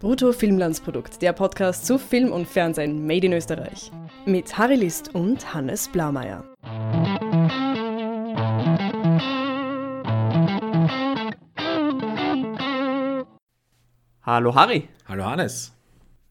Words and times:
Brutto 0.00 0.32
Filmlandsprodukt, 0.32 1.22
der 1.22 1.32
Podcast 1.32 1.86
zu 1.86 1.98
Film 1.98 2.32
und 2.32 2.46
Fernsehen 2.46 3.06
made 3.06 3.26
in 3.26 3.32
Österreich. 3.32 3.90
Mit 4.26 4.58
Harry 4.58 4.74
List 4.74 5.14
und 5.14 5.54
Hannes 5.54 5.88
Blaumeier. 5.88 6.44
Hallo 14.22 14.54
Harry. 14.54 14.88
Hallo 15.06 15.24
Hannes. 15.24 15.72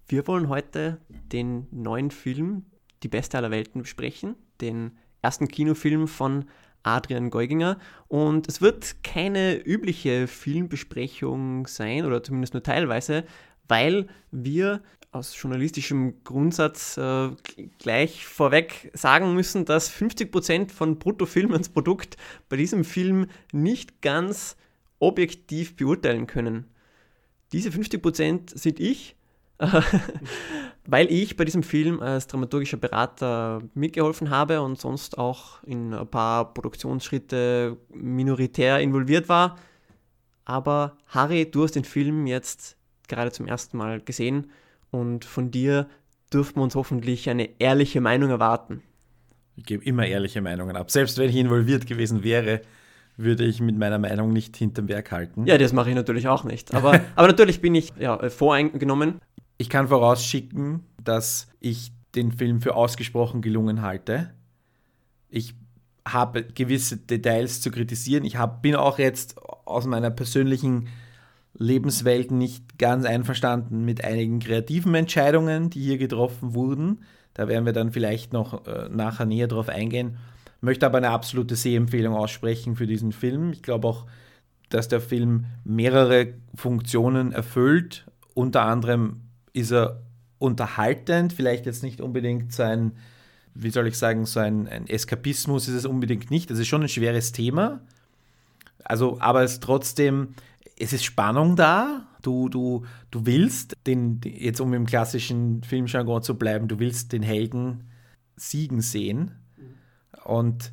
Wir 0.08 0.28
wollen 0.28 0.50
heute 0.50 1.00
den 1.32 1.68
neuen 1.72 2.12
Film 2.12 2.66
Die 3.02 3.08
Beste 3.08 3.38
aller 3.38 3.50
Welten 3.50 3.82
besprechen, 3.82 4.36
den 4.62 4.98
ersten 5.22 5.48
Kinofilm 5.48 6.08
von 6.08 6.46
Adrian 6.84 7.30
Geuginger. 7.30 7.80
Und 8.10 8.48
es 8.48 8.62
wird 8.62 9.04
keine 9.04 9.56
übliche 9.56 10.28
Filmbesprechung 10.28 11.66
sein, 11.66 12.06
oder 12.06 12.22
zumindest 12.22 12.54
nur 12.54 12.62
teilweise, 12.62 13.24
weil 13.68 14.08
wir 14.32 14.82
aus 15.14 15.40
journalistischem 15.40 16.24
Grundsatz 16.24 16.98
äh, 16.98 17.30
gleich 17.78 18.26
vorweg 18.26 18.92
sagen 18.94 19.34
müssen, 19.36 19.66
dass 19.66 19.92
50% 19.92 20.72
von 20.72 20.98
Bruttofilm 20.98 21.52
ans 21.52 21.70
Produkt 21.70 22.18
bei 22.50 22.58
diesem 22.58 22.84
Film 22.84 23.28
nicht 23.52 24.02
ganz 24.02 24.58
objektiv 25.00 25.76
beurteilen 25.76 26.28
können. 26.28 26.66
Diese 27.52 27.70
50% 27.70 28.58
sind 28.58 28.80
ich, 28.80 29.16
weil 30.88 31.12
ich 31.12 31.38
bei 31.38 31.46
diesem 31.46 31.62
Film 31.62 32.00
als 32.02 32.26
dramaturgischer 32.28 32.78
Berater 32.78 33.62
mitgeholfen 33.76 34.32
habe 34.32 34.62
und 34.62 34.82
sonst 34.82 35.20
auch 35.20 35.62
in 35.64 35.94
ein 35.94 36.08
paar 36.08 36.54
Produktionsschritte 36.54 37.78
minoritär 37.94 38.80
involviert 38.80 39.30
war. 39.30 39.60
Aber 40.46 40.98
Harry, 41.08 41.50
du 41.50 41.64
hast 41.64 41.76
den 41.76 41.86
Film 41.86 42.26
jetzt 42.26 42.78
gerade 43.08 43.32
zum 43.32 43.48
ersten 43.48 43.78
Mal 43.78 44.02
gesehen 44.02 44.52
und 44.92 45.26
von 45.26 45.52
dir 45.52 45.88
dürfen 46.34 46.58
wir 46.58 46.64
uns 46.64 46.76
hoffentlich 46.76 47.30
eine 47.30 47.50
ehrliche 47.60 48.02
Meinung 48.02 48.30
erwarten. 48.30 48.82
Ich 49.56 49.66
gebe 49.66 49.84
immer 49.84 50.06
ehrliche 50.06 50.42
Meinungen 50.42 50.76
ab. 50.76 50.90
Selbst 50.90 51.18
wenn 51.18 51.30
ich 51.30 51.36
involviert 51.36 51.86
gewesen 51.86 52.24
wäre, 52.24 52.62
würde 53.18 53.46
ich 53.46 53.62
mit 53.62 53.78
meiner 53.78 54.00
Meinung 54.00 54.34
nicht 54.34 54.58
hinterm 54.58 54.88
Werk 54.88 55.12
halten. 55.12 55.46
Ja, 55.46 55.58
das 55.58 55.74
mache 55.74 55.90
ich 55.90 55.96
natürlich 55.96 56.28
auch 56.28 56.44
nicht. 56.44 56.74
Aber, 56.74 57.00
aber 57.16 57.28
natürlich 57.28 57.62
bin 57.62 57.76
ich 57.76 57.94
ja, 58.00 58.30
voreingenommen. 58.30 59.20
Ich 59.58 59.70
kann 59.70 59.88
vorausschicken, 59.88 60.84
dass 61.04 61.48
ich 61.60 61.92
den 62.16 62.32
Film 62.32 62.62
für 62.62 62.76
ausgesprochen 62.76 63.42
gelungen 63.42 63.82
halte. 63.82 64.32
Ich 65.30 65.56
habe 66.08 66.44
gewisse 66.44 66.98
Details 66.98 67.62
zu 67.62 67.72
kritisieren. 67.72 68.26
Ich 68.26 68.38
hab, 68.38 68.62
bin 68.62 68.76
auch 68.76 69.00
jetzt 69.00 69.38
aus 69.66 69.86
meiner 69.86 70.10
persönlichen 70.10 70.88
Lebenswelt 71.56 72.32
nicht 72.32 72.78
ganz 72.80 73.06
einverstanden 73.06 73.86
mit 73.86 74.04
einigen 74.04 74.40
kreativen 74.40 74.96
Entscheidungen, 74.96 75.70
die 75.70 75.82
hier 75.82 75.98
getroffen 75.98 76.56
wurden. 76.56 77.04
Da 77.34 77.48
werden 77.48 77.66
wir 77.66 77.74
dann 77.74 77.92
vielleicht 77.92 78.34
noch 78.34 78.66
äh, 78.66 78.90
nachher 78.90 79.26
näher 79.26 79.48
drauf 79.48 79.70
eingehen. 79.70 80.18
Möchte 80.62 80.86
aber 80.86 80.98
eine 80.98 81.10
absolute 81.10 81.56
Sehempfehlung 81.56 82.16
aussprechen 82.16 82.76
für 82.76 82.88
diesen 82.88 83.12
Film. 83.12 83.52
Ich 83.52 83.64
glaube 83.64 83.88
auch, 83.88 84.06
dass 84.70 84.88
der 84.88 85.02
Film 85.02 85.46
mehrere 85.64 86.34
Funktionen 86.56 87.32
erfüllt. 87.32 88.06
Unter 88.34 88.64
anderem 88.64 89.22
ist 89.54 89.72
er 89.72 90.02
unterhaltend, 90.40 91.34
vielleicht 91.34 91.66
jetzt 91.66 91.84
nicht 91.84 92.02
unbedingt 92.02 92.52
so 92.52 92.64
ein, 92.64 92.94
wie 93.54 93.70
soll 93.70 93.88
ich 93.88 93.98
sagen, 93.98 94.26
so 94.26 94.40
ein, 94.40 94.68
ein 94.68 94.88
Eskapismus 94.88 95.68
ist 95.68 95.76
es 95.76 95.86
unbedingt 95.86 96.32
nicht. 96.32 96.50
Das 96.50 96.60
ist 96.60 96.68
schon 96.68 96.82
ein 96.82 96.90
schweres 96.90 97.32
Thema. 97.32 97.82
Also, 98.84 99.20
aber 99.22 99.44
es 99.44 99.60
trotzdem 99.60 100.30
es 100.80 100.94
ist 100.94 101.04
Spannung 101.04 101.56
da. 101.56 102.08
Du, 102.22 102.50
du, 102.50 102.86
du 103.12 103.26
willst 103.26 103.76
den, 103.86 104.22
jetzt 104.24 104.62
um 104.62 104.74
im 104.74 104.86
klassischen 104.86 105.64
Filmjargon 105.64 106.24
zu 106.24 106.36
bleiben, 106.36 106.68
du 106.68 106.80
willst 106.80 107.12
den 107.12 107.24
Helden 107.24 107.90
siegen 108.36 108.82
sehen. 108.82 109.32
Und 110.24 110.72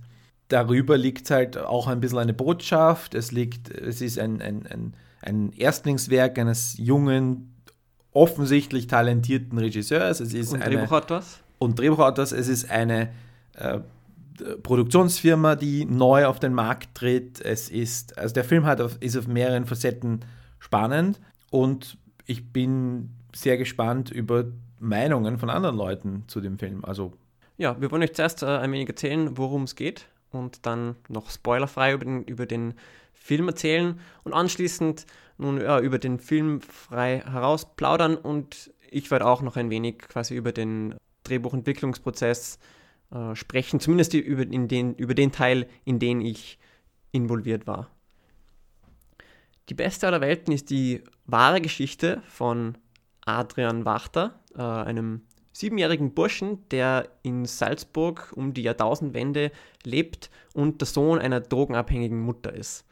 darüber 0.49 0.97
liegt 0.97 1.31
halt 1.31 1.59
auch 1.59 1.89
ein 1.89 2.01
bisschen 2.01 2.19
eine 2.19 2.33
Botschaft. 2.33 3.15
Es 3.15 3.33
liegt, 3.33 3.71
es 3.71 4.01
ist 4.01 4.19
ein, 4.19 4.41
ein, 4.41 4.67
ein, 4.67 4.95
ein 5.23 5.53
Erstlingswerk 5.53 6.39
eines 6.39 6.77
jungen, 6.79 7.55
offensichtlich 8.13 8.87
talentierten 8.87 9.59
Regisseurs. 9.59 10.21
Es 10.21 10.35
ist 10.35 10.53
Und 10.53 10.63
eine, 10.63 10.77
Drehbuchautors? 10.77 11.41
Und 11.59 11.79
Drehbuchautors. 11.79 12.33
Es 12.33 12.49
ist 12.49 12.71
eine 12.71 13.11
äh, 13.55 13.81
Produktionsfirma, 14.63 15.57
die 15.57 15.85
neu 15.85 16.27
auf 16.27 16.41
den 16.41 16.55
Markt 16.55 16.95
tritt. 16.95 17.41
Es 17.41 17.69
ist, 17.69 18.19
also 18.19 18.35
der 18.35 18.45
Film 18.45 18.65
hat 18.65 18.81
auf, 18.81 18.97
ist 19.01 19.17
auf 19.17 19.27
mehreren 19.27 19.67
Facetten 19.67 20.21
spannend 20.59 21.21
und 21.51 21.99
ich 22.27 22.53
bin 22.53 23.11
sehr 23.35 23.57
gespannt 23.57 24.11
über 24.11 24.45
Meinungen 24.79 25.39
von 25.39 25.51
anderen 25.51 25.77
Leuten 25.77 26.25
zu 26.27 26.41
dem 26.41 26.59
Film. 26.59 26.85
Also 26.85 27.13
ja, 27.59 27.81
wir 27.81 27.91
wollen 27.91 28.03
euch 28.03 28.15
zuerst 28.15 28.43
äh, 28.43 28.47
ein 28.47 28.73
wenig 28.73 28.89
erzählen, 28.89 29.37
worum 29.37 29.65
es 29.65 29.75
geht 29.75 30.07
und 30.31 30.65
dann 30.67 30.97
noch 31.09 31.31
spoilerfrei 31.31 31.93
über 31.93 32.05
den, 32.05 32.25
über 32.25 32.47
den 32.47 32.75
Film 33.13 33.49
erzählen 33.49 34.01
und 34.25 34.33
anschließend 34.33 35.07
nun 35.37 35.61
ja, 35.61 35.79
über 35.81 35.99
den 35.99 36.19
Film 36.19 36.61
frei 36.61 37.23
heraus 37.25 37.75
plaudern 37.75 38.17
und 38.17 38.73
ich 38.91 39.11
werde 39.11 39.27
auch 39.27 39.43
noch 39.43 39.57
ein 39.57 39.71
wenig 39.71 39.99
quasi 39.99 40.35
über 40.35 40.53
den 40.53 40.95
Drehbuchentwicklungsprozess 41.25 42.59
äh, 43.11 43.35
sprechen, 43.35 43.81
zumindest 43.81 44.15
über, 44.15 44.43
in 44.43 44.69
den, 44.69 44.95
über 44.95 45.15
den 45.15 45.33
Teil, 45.33 45.67
in 45.85 45.99
den 45.99 46.21
ich 46.21 46.59
involviert 47.13 47.67
war. 47.67 47.91
Die 49.69 49.75
beste 49.75 50.07
aller 50.07 50.21
Welten 50.21 50.53
ist 50.53 50.71
die 50.71 51.03
wahre 51.27 51.61
Geschichte 51.61 52.23
von 52.27 52.77
Adrian 53.25 53.85
Wachter, 53.85 54.41
äh, 54.57 54.63
einem 54.63 55.23
siebenjährigen 55.53 56.15
Burschen, 56.15 56.69
der 56.71 57.09
in 57.23 57.45
Salzburg 57.45 58.33
um 58.35 58.55
die 58.55 58.63
Jahrtausendwende 58.63 59.53
lebt 59.85 60.31
und 60.55 60.81
der 60.81 60.87
Sohn 60.87 61.19
einer 61.19 61.41
drogenabhängigen 61.41 62.21
Mutter 62.21 62.53
ist. 62.53 62.85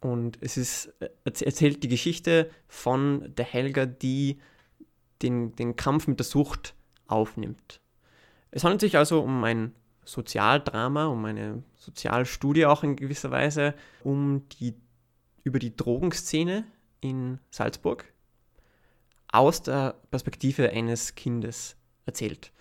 Und 0.00 0.38
es 0.40 0.56
ist, 0.56 0.86
äh, 1.00 1.10
erzählt 1.24 1.82
die 1.82 1.88
Geschichte 1.88 2.50
von 2.66 3.32
der 3.36 3.44
Helga, 3.44 3.86
die 3.86 4.38
den, 5.22 5.54
den 5.54 5.76
Kampf 5.76 6.06
mit 6.06 6.18
der 6.18 6.26
Sucht 6.26 6.74
aufnimmt. 7.06 7.81
Es 8.52 8.64
handelt 8.64 8.82
sich 8.82 8.96
also 8.96 9.20
um 9.20 9.42
ein 9.44 9.74
Sozialdrama, 10.04 11.06
um 11.06 11.24
eine 11.24 11.62
Sozialstudie 11.76 12.66
auch 12.66 12.82
in 12.84 12.96
gewisser 12.96 13.30
Weise, 13.30 13.74
um 14.04 14.46
die, 14.60 14.74
über 15.42 15.58
die 15.58 15.74
Drogenszene 15.74 16.64
in 17.00 17.38
Salzburg 17.50 18.04
aus 19.28 19.62
der 19.62 19.94
Perspektive 20.10 20.70
eines 20.70 21.14
Kindes 21.14 21.76
erzählt. 22.04 22.52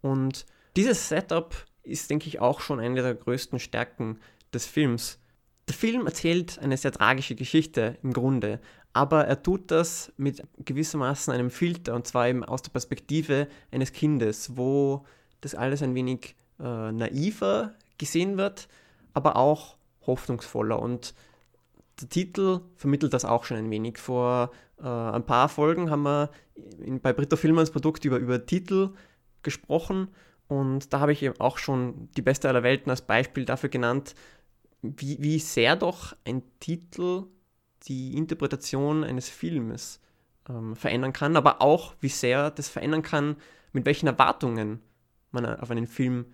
Und 0.00 0.46
dieses 0.76 1.08
Setup 1.08 1.54
ist, 1.82 2.08
denke 2.08 2.28
ich, 2.28 2.40
auch 2.40 2.60
schon 2.60 2.80
eine 2.80 3.02
der 3.02 3.14
größten 3.14 3.58
Stärken 3.58 4.18
des 4.52 4.66
Films. 4.66 5.18
Der 5.68 5.74
Film 5.74 6.06
erzählt 6.06 6.58
eine 6.58 6.76
sehr 6.76 6.92
tragische 6.92 7.34
Geschichte 7.34 7.98
im 8.02 8.12
Grunde, 8.12 8.60
aber 8.94 9.26
er 9.26 9.42
tut 9.42 9.70
das 9.70 10.12
mit 10.16 10.42
gewissermaßen 10.64 11.32
einem 11.34 11.50
Filter, 11.50 11.94
und 11.94 12.06
zwar 12.06 12.28
eben 12.28 12.44
aus 12.44 12.62
der 12.62 12.70
Perspektive 12.70 13.48
eines 13.70 13.92
Kindes, 13.92 14.56
wo 14.56 15.04
das 15.44 15.54
alles 15.54 15.82
ein 15.82 15.94
wenig 15.94 16.36
äh, 16.58 16.92
naiver 16.92 17.74
gesehen 17.98 18.36
wird, 18.36 18.68
aber 19.12 19.36
auch 19.36 19.76
hoffnungsvoller. 20.06 20.80
Und 20.80 21.14
der 22.00 22.08
Titel 22.08 22.60
vermittelt 22.76 23.12
das 23.12 23.24
auch 23.24 23.44
schon 23.44 23.56
ein 23.56 23.70
wenig. 23.70 23.98
Vor 23.98 24.50
äh, 24.78 24.86
ein 24.86 25.26
paar 25.26 25.48
Folgen 25.48 25.90
haben 25.90 26.02
wir 26.02 26.30
in, 26.78 27.00
bei 27.00 27.12
Brito 27.12 27.36
Filmans 27.36 27.70
Produkt 27.70 28.04
über, 28.04 28.18
über 28.18 28.44
Titel 28.44 28.90
gesprochen 29.42 30.08
und 30.48 30.92
da 30.92 31.00
habe 31.00 31.12
ich 31.12 31.22
eben 31.22 31.40
auch 31.40 31.58
schon 31.58 32.10
die 32.16 32.22
beste 32.22 32.48
aller 32.48 32.62
Welten 32.62 32.90
als 32.90 33.02
Beispiel 33.02 33.44
dafür 33.44 33.68
genannt, 33.68 34.14
wie, 34.82 35.16
wie 35.20 35.38
sehr 35.38 35.76
doch 35.76 36.14
ein 36.24 36.42
Titel 36.60 37.24
die 37.84 38.16
Interpretation 38.16 39.04
eines 39.04 39.28
Filmes 39.28 40.00
ähm, 40.48 40.76
verändern 40.76 41.12
kann, 41.12 41.36
aber 41.36 41.62
auch 41.62 41.94
wie 42.00 42.08
sehr 42.08 42.50
das 42.50 42.68
verändern 42.68 43.02
kann, 43.02 43.36
mit 43.72 43.86
welchen 43.86 44.06
Erwartungen 44.06 44.80
man 45.34 45.46
auf 45.60 45.70
einen 45.70 45.86
Film 45.86 46.26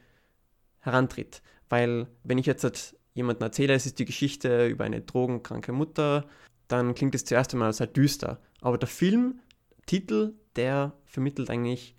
herantritt. 0.81 1.43
Weil 1.69 2.07
wenn 2.25 2.39
ich 2.39 2.47
jetzt 2.47 2.65
halt 2.65 2.97
jemandem 3.15 3.47
erzähle, 3.47 3.75
es 3.75 3.87
ist 3.87 3.99
die 3.99 4.05
Geschichte 4.05 4.67
über 4.67 4.85
eine 4.85 5.01
drogenkranke 5.01 5.73
Mutter, 5.73 6.27
dann 6.69 6.95
klingt 6.95 7.15
es 7.15 7.25
zuerst 7.25 7.53
einmal 7.53 7.73
sehr 7.73 7.87
düster. 7.87 8.41
Aber 8.61 8.79
der 8.79 8.89
Filmtitel, 8.89 10.35
der 10.57 10.93
vermittelt 11.05 11.51
eigentlich 11.51 11.97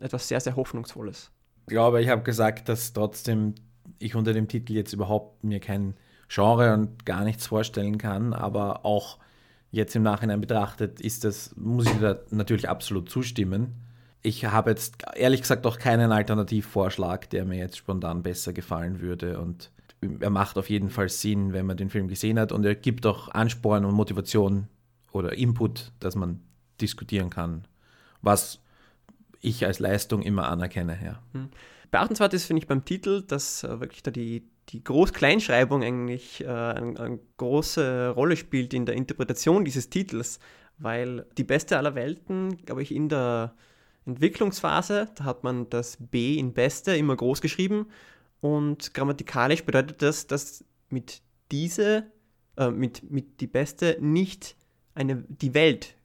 etwas 0.00 0.28
sehr, 0.28 0.40
sehr 0.40 0.56
Hoffnungsvolles. 0.56 1.30
Ich 1.66 1.70
glaube, 1.70 2.02
ich 2.02 2.08
habe 2.08 2.22
gesagt, 2.22 2.68
dass 2.68 2.92
trotzdem 2.92 3.54
ich 3.98 4.14
unter 4.14 4.32
dem 4.32 4.48
Titel 4.48 4.74
jetzt 4.74 4.92
überhaupt 4.92 5.44
mir 5.44 5.60
kein 5.60 5.94
Genre 6.28 6.74
und 6.74 7.06
gar 7.06 7.24
nichts 7.24 7.46
vorstellen 7.46 7.98
kann, 7.98 8.32
aber 8.32 8.84
auch 8.84 9.18
jetzt 9.70 9.94
im 9.96 10.02
Nachhinein 10.02 10.40
betrachtet 10.40 11.00
ist 11.00 11.24
das, 11.24 11.54
muss 11.56 11.86
ich 11.86 11.98
da 12.00 12.20
natürlich 12.30 12.68
absolut 12.68 13.10
zustimmen 13.10 13.83
ich 14.24 14.46
habe 14.46 14.70
jetzt 14.70 15.04
ehrlich 15.14 15.42
gesagt 15.42 15.66
auch 15.66 15.78
keinen 15.78 16.10
Alternativvorschlag, 16.10 17.28
der 17.28 17.44
mir 17.44 17.58
jetzt 17.58 17.76
spontan 17.76 18.22
besser 18.22 18.54
gefallen 18.54 19.00
würde. 19.00 19.38
Und 19.38 19.70
er 20.20 20.30
macht 20.30 20.56
auf 20.56 20.70
jeden 20.70 20.88
Fall 20.88 21.10
Sinn, 21.10 21.52
wenn 21.52 21.66
man 21.66 21.76
den 21.76 21.90
Film 21.90 22.08
gesehen 22.08 22.38
hat. 22.38 22.50
Und 22.50 22.64
er 22.64 22.74
gibt 22.74 23.04
auch 23.04 23.28
Ansporn 23.28 23.84
und 23.84 23.94
Motivation 23.94 24.66
oder 25.12 25.34
Input, 25.34 25.92
dass 26.00 26.14
man 26.16 26.40
diskutieren 26.80 27.28
kann, 27.28 27.66
was 28.22 28.60
ich 29.40 29.66
als 29.66 29.78
Leistung 29.78 30.22
immer 30.22 30.48
anerkenne. 30.48 30.98
Ja. 31.04 31.20
Beachtenswert 31.90 32.32
ist, 32.32 32.46
finde 32.46 32.62
ich, 32.62 32.66
beim 32.66 32.82
Titel, 32.86 33.22
dass 33.22 33.62
äh, 33.62 33.78
wirklich 33.78 34.02
da 34.02 34.10
die, 34.10 34.48
die 34.70 34.82
Groß-Kleinschreibung 34.82 35.82
eigentlich 35.82 36.40
äh, 36.40 36.46
eine, 36.46 36.98
eine 36.98 37.18
große 37.36 38.08
Rolle 38.08 38.38
spielt 38.38 38.72
in 38.72 38.86
der 38.86 38.94
Interpretation 38.94 39.66
dieses 39.66 39.90
Titels, 39.90 40.38
weil 40.78 41.26
die 41.36 41.44
beste 41.44 41.76
aller 41.76 41.94
Welten, 41.94 42.56
glaube 42.64 42.82
ich, 42.82 42.92
in 42.92 43.10
der 43.10 43.54
Entwicklungsphase, 44.06 45.08
da 45.14 45.24
hat 45.24 45.44
man 45.44 45.68
das 45.70 45.96
B 45.98 46.36
in 46.36 46.52
Beste 46.52 46.96
immer 46.96 47.16
groß 47.16 47.40
geschrieben 47.40 47.86
und 48.40 48.92
grammatikalisch 48.94 49.64
bedeutet 49.64 50.02
das, 50.02 50.26
dass 50.26 50.64
mit 50.90 51.22
diese, 51.50 52.04
äh, 52.56 52.70
mit, 52.70 53.10
mit 53.10 53.40
die 53.40 53.46
Beste 53.46 53.96
nicht 54.00 54.56
eine, 54.94 55.24
die 55.28 55.54
Welt 55.54 55.96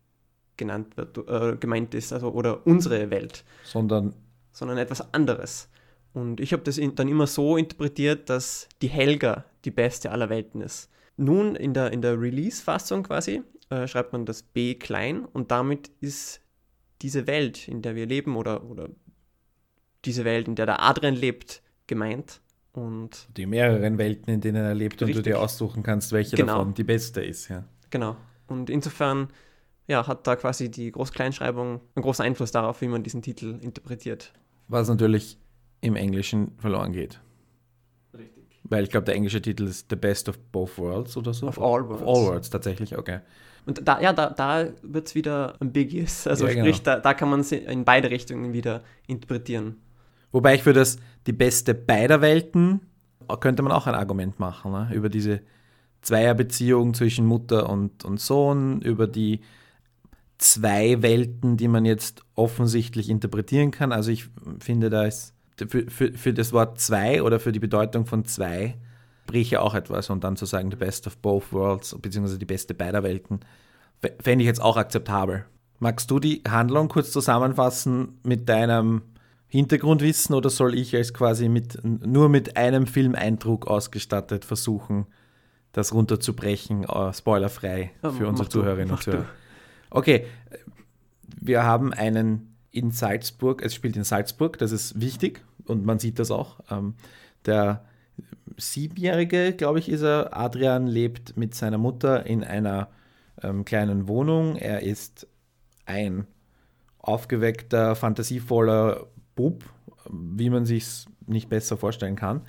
genannt 0.58 0.98
wird, 0.98 1.18
äh, 1.18 1.58
gemeint 1.58 1.94
ist, 1.94 2.14
also 2.14 2.32
oder 2.32 2.66
unsere 2.66 3.10
Welt, 3.10 3.44
Sondern 3.64 4.14
sondern 4.52 4.78
etwas 4.78 5.14
anderes. 5.14 5.70
Und 6.14 6.40
ich 6.40 6.54
habe 6.54 6.64
das 6.64 6.78
in, 6.78 6.96
dann 6.96 7.08
immer 7.08 7.28
so 7.28 7.58
interpretiert, 7.58 8.30
dass 8.30 8.68
die 8.82 8.90
Helga 8.90 9.46
die 9.66 9.72
beste 9.72 10.12
aller 10.12 10.30
Welten 10.30 10.62
ist. 10.62 10.90
Nun 11.18 11.56
in 11.56 11.74
der, 11.74 11.92
in 11.92 12.02
der 12.02 12.20
Release-Fassung 12.20 13.04
quasi 13.04 13.42
äh, 13.70 13.88
schreibt 13.88 14.14
man 14.14 14.26
das 14.26 14.44
B 14.44 14.76
klein 14.76 15.26
und 15.26 15.52
damit 15.52 15.92
ist 16.00 16.42
diese 17.02 17.28
Welt, 17.28 17.68
in 17.68 17.82
der 17.82 17.96
wir 17.96 18.06
leben 18.06 18.36
oder, 18.36 18.64
oder 18.64 18.90
diese 20.06 20.26
Welt, 20.26 20.48
in 20.48 20.56
der 20.56 20.66
der 20.66 20.82
Adrian 20.82 21.16
lebt, 21.16 21.62
gemeint. 21.88 22.42
Und 22.74 23.28
die 23.36 23.46
mehreren 23.46 23.98
Welten, 23.98 24.34
in 24.34 24.42
denen 24.42 24.64
er 24.64 24.76
lebt 24.76 25.02
und 25.02 25.08
Richtig. 25.08 25.24
du 25.26 25.30
dir 25.32 25.40
aussuchen 25.40 25.84
kannst, 25.84 26.12
welche 26.12 26.36
Genau. 26.36 26.58
davon 26.60 26.74
die 26.74 26.84
beste 26.84 27.22
ist. 27.22 27.50
Ja. 27.50 27.64
genau. 27.90 28.16
Und 28.48 28.70
insofern 28.70 29.30
ja, 29.88 30.06
hat 30.08 30.26
da 30.28 30.36
quasi 30.36 30.70
die 30.70 30.92
Groß-Kleinschreibung 30.92 31.82
einen 31.96 32.04
großen 32.04 32.24
Einfluss 32.24 32.52
darauf, 32.52 32.82
wie 32.82 32.88
man 32.88 33.02
diesen 33.04 33.22
Titel 33.22 33.58
interpretiert. 33.62 34.34
Was 34.68 34.88
natürlich 34.88 35.38
im 35.82 35.96
Englischen 35.96 36.52
verloren 36.60 36.94
geht. 36.94 37.20
Richtig. 38.16 38.44
Weil 38.64 38.84
ich 38.84 38.92
glaube, 38.92 39.06
der 39.06 39.16
englische 39.16 39.42
Titel 39.42 39.64
ist 39.66 39.88
The 39.90 39.96
Best 39.96 40.30
of 40.30 40.38
Both 40.52 40.78
Worlds 40.78 41.18
oder 41.18 41.34
so. 41.34 41.48
Of 41.48 41.58
all 41.60 41.82
Of 41.82 41.90
worlds. 41.90 42.04
all 42.04 42.26
Worlds, 42.28 42.50
tatsächlich, 42.52 42.98
okay. 42.98 43.20
Und 43.70 43.88
da, 43.88 44.02
ja, 44.02 44.14
da, 44.14 44.32
da 44.32 44.68
wird 44.82 45.08
es 45.08 45.14
wieder 45.14 45.54
ambiguous. 45.60 46.26
Also 46.26 46.48
Ja, 46.48 46.54
sprich, 46.54 46.84
genau. 46.84 46.96
da, 46.96 47.00
da 47.00 47.14
kann 47.14 47.30
man 47.30 47.44
sie 47.44 47.58
in 47.58 47.86
beide 47.86 48.10
Richtungen 48.10 48.52
wieder 48.52 48.82
interpretieren. 49.06 49.76
Wobei 50.32 50.56
ich 50.56 50.64
für 50.64 50.74
das 50.74 50.98
die 51.28 51.34
beste 51.34 51.76
beider 51.76 52.20
Welten 52.22 52.82
könnte 53.42 53.62
man 53.62 53.72
auch 53.72 53.86
ein 53.86 53.94
Argument 53.94 54.40
machen, 54.40 54.72
ne? 54.72 54.90
über 54.92 55.08
diese 55.08 55.42
Zweierbeziehung 56.02 56.96
zwischen 56.96 57.28
Mutter 57.28 57.70
und, 57.70 58.04
und 58.06 58.20
Sohn, 58.20 58.82
über 58.82 59.06
die 59.06 59.42
zwei 60.40 61.04
Welten, 61.04 61.56
die 61.56 61.68
man 61.68 61.86
jetzt 61.86 62.24
offensichtlich 62.34 63.08
interpretieren 63.08 63.70
kann. 63.70 63.92
Also 63.92 64.10
ich 64.10 64.30
finde, 64.60 64.90
da 64.90 65.04
ist 65.04 65.36
für, 65.58 65.92
für, 65.92 66.14
für 66.14 66.34
das 66.34 66.54
Wort 66.54 66.80
zwei 66.80 67.22
oder 67.22 67.40
für 67.40 67.52
die 67.52 67.60
Bedeutung 67.60 68.08
von 68.08 68.26
zwei 68.26 68.78
spreche 69.30 69.62
auch 69.62 69.76
etwas 69.76 70.10
und 70.10 70.24
dann 70.24 70.36
zu 70.36 70.46
sagen, 70.46 70.72
the 70.72 70.78
best 70.78 71.06
of 71.06 71.18
both 71.18 71.54
worlds, 71.54 71.96
beziehungsweise 72.02 72.40
die 72.40 72.46
beste 72.46 72.74
beider 72.74 73.04
Welten, 73.04 73.42
fände 74.22 74.44
ich 74.44 74.48
jetzt 74.48 74.62
auch 74.62 74.76
akzeptabel. 74.76 75.46
Magst 75.78 76.10
du 76.10 76.20
die 76.20 76.42
Handlung 76.48 76.90
kurz 76.90 77.12
zusammenfassen 77.12 78.20
mit 78.24 78.50
deinem 78.50 79.04
Hintergrundwissen 79.48 80.36
oder 80.36 80.50
soll 80.50 80.76
ich 80.76 80.96
als 80.96 81.14
quasi 81.14 81.48
mit, 81.48 81.80
nur 81.84 82.28
mit 82.30 82.58
einem 82.58 82.88
Filmeindruck 82.88 83.68
ausgestattet 83.68 84.46
versuchen, 84.46 85.06
das 85.74 85.94
runterzubrechen, 85.94 86.84
äh, 86.86 87.14
spoilerfrei 87.14 87.92
für 88.18 88.28
unsere 88.28 88.50
Zuhörerinnen 88.50 88.92
und. 88.92 89.04
Zuhörer? 89.04 89.26
Okay, 89.92 90.26
wir 91.40 91.64
haben 91.64 91.94
einen 91.94 92.56
in 92.72 92.92
Salzburg, 92.92 93.62
es 93.64 93.76
spielt 93.76 93.96
in 93.96 94.04
Salzburg, 94.04 94.58
das 94.58 94.72
ist 94.72 95.00
wichtig 95.00 95.44
und 95.66 95.86
man 95.86 96.00
sieht 96.00 96.20
das 96.20 96.32
auch. 96.32 96.60
Ähm, 96.70 96.96
der 97.46 97.86
Siebenjährige, 98.58 99.54
glaube 99.54 99.80
ich, 99.80 99.90
ist 99.90 100.02
er, 100.02 100.36
Adrian, 100.36 100.88
lebt 100.88 101.38
mit 101.38 101.56
seiner 101.56 101.78
Mutter 101.78 102.26
in 102.26 102.44
einer 102.44 102.90
ähm, 103.42 103.66
kleinen 103.66 104.08
Wohnung. 104.08 104.56
Er 104.56 104.82
ist 104.82 105.28
ein 105.86 106.28
aufgeweckter, 107.00 107.96
fantasievoller 107.96 109.08
Bub, 109.36 109.64
wie 110.10 110.50
man 110.50 110.66
sich 110.66 111.06
nicht 111.26 111.50
besser 111.50 111.78
vorstellen 111.78 112.16
kann. 112.16 112.42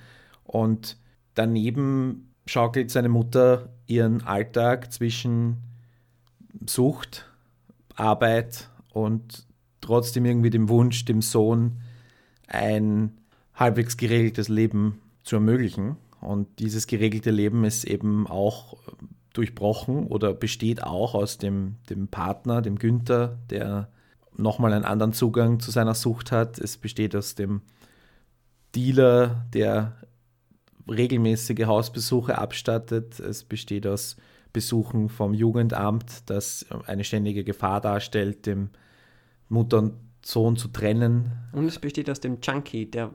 Und 0.43 0.97
daneben 1.35 2.33
schaukelt 2.45 2.91
seine 2.91 3.09
Mutter 3.09 3.69
ihren 3.87 4.23
Alltag 4.23 4.91
zwischen 4.91 5.57
Sucht, 6.65 7.29
Arbeit 7.95 8.69
und 8.93 9.45
trotzdem 9.79 10.25
irgendwie 10.25 10.49
dem 10.49 10.69
Wunsch, 10.69 11.05
dem 11.05 11.21
Sohn 11.21 11.81
ein 12.47 13.17
halbwegs 13.53 13.97
geregeltes 13.97 14.49
Leben 14.49 14.99
zu 15.31 15.37
ermöglichen. 15.37 15.95
Und 16.19 16.59
dieses 16.59 16.87
geregelte 16.87 17.31
Leben 17.31 17.63
ist 17.63 17.85
eben 17.85 18.27
auch 18.27 18.77
durchbrochen 19.31 20.07
oder 20.07 20.33
besteht 20.33 20.83
auch 20.83 21.15
aus 21.15 21.37
dem, 21.37 21.77
dem 21.89 22.09
Partner, 22.09 22.61
dem 22.61 22.77
Günther, 22.77 23.39
der 23.49 23.87
nochmal 24.35 24.73
einen 24.73 24.83
anderen 24.83 25.13
Zugang 25.13 25.61
zu 25.61 25.71
seiner 25.71 25.93
Sucht 25.93 26.33
hat. 26.33 26.59
Es 26.59 26.77
besteht 26.77 27.15
aus 27.15 27.35
dem 27.35 27.61
Dealer, 28.75 29.45
der 29.53 29.95
regelmäßige 30.89 31.65
Hausbesuche 31.65 32.37
abstattet. 32.37 33.21
Es 33.21 33.45
besteht 33.45 33.87
aus 33.87 34.17
Besuchen 34.51 35.07
vom 35.07 35.33
Jugendamt, 35.33 36.29
das 36.29 36.65
eine 36.87 37.05
ständige 37.05 37.45
Gefahr 37.45 37.79
darstellt, 37.79 38.45
dem 38.45 38.69
Mutter 39.47 39.79
und 39.79 39.93
Sohn 40.25 40.57
zu 40.57 40.67
trennen. 40.67 41.31
Und 41.53 41.67
es 41.67 41.79
besteht 41.79 42.09
aus 42.09 42.19
dem 42.19 42.39
Junkie, 42.41 42.85
der 42.85 43.11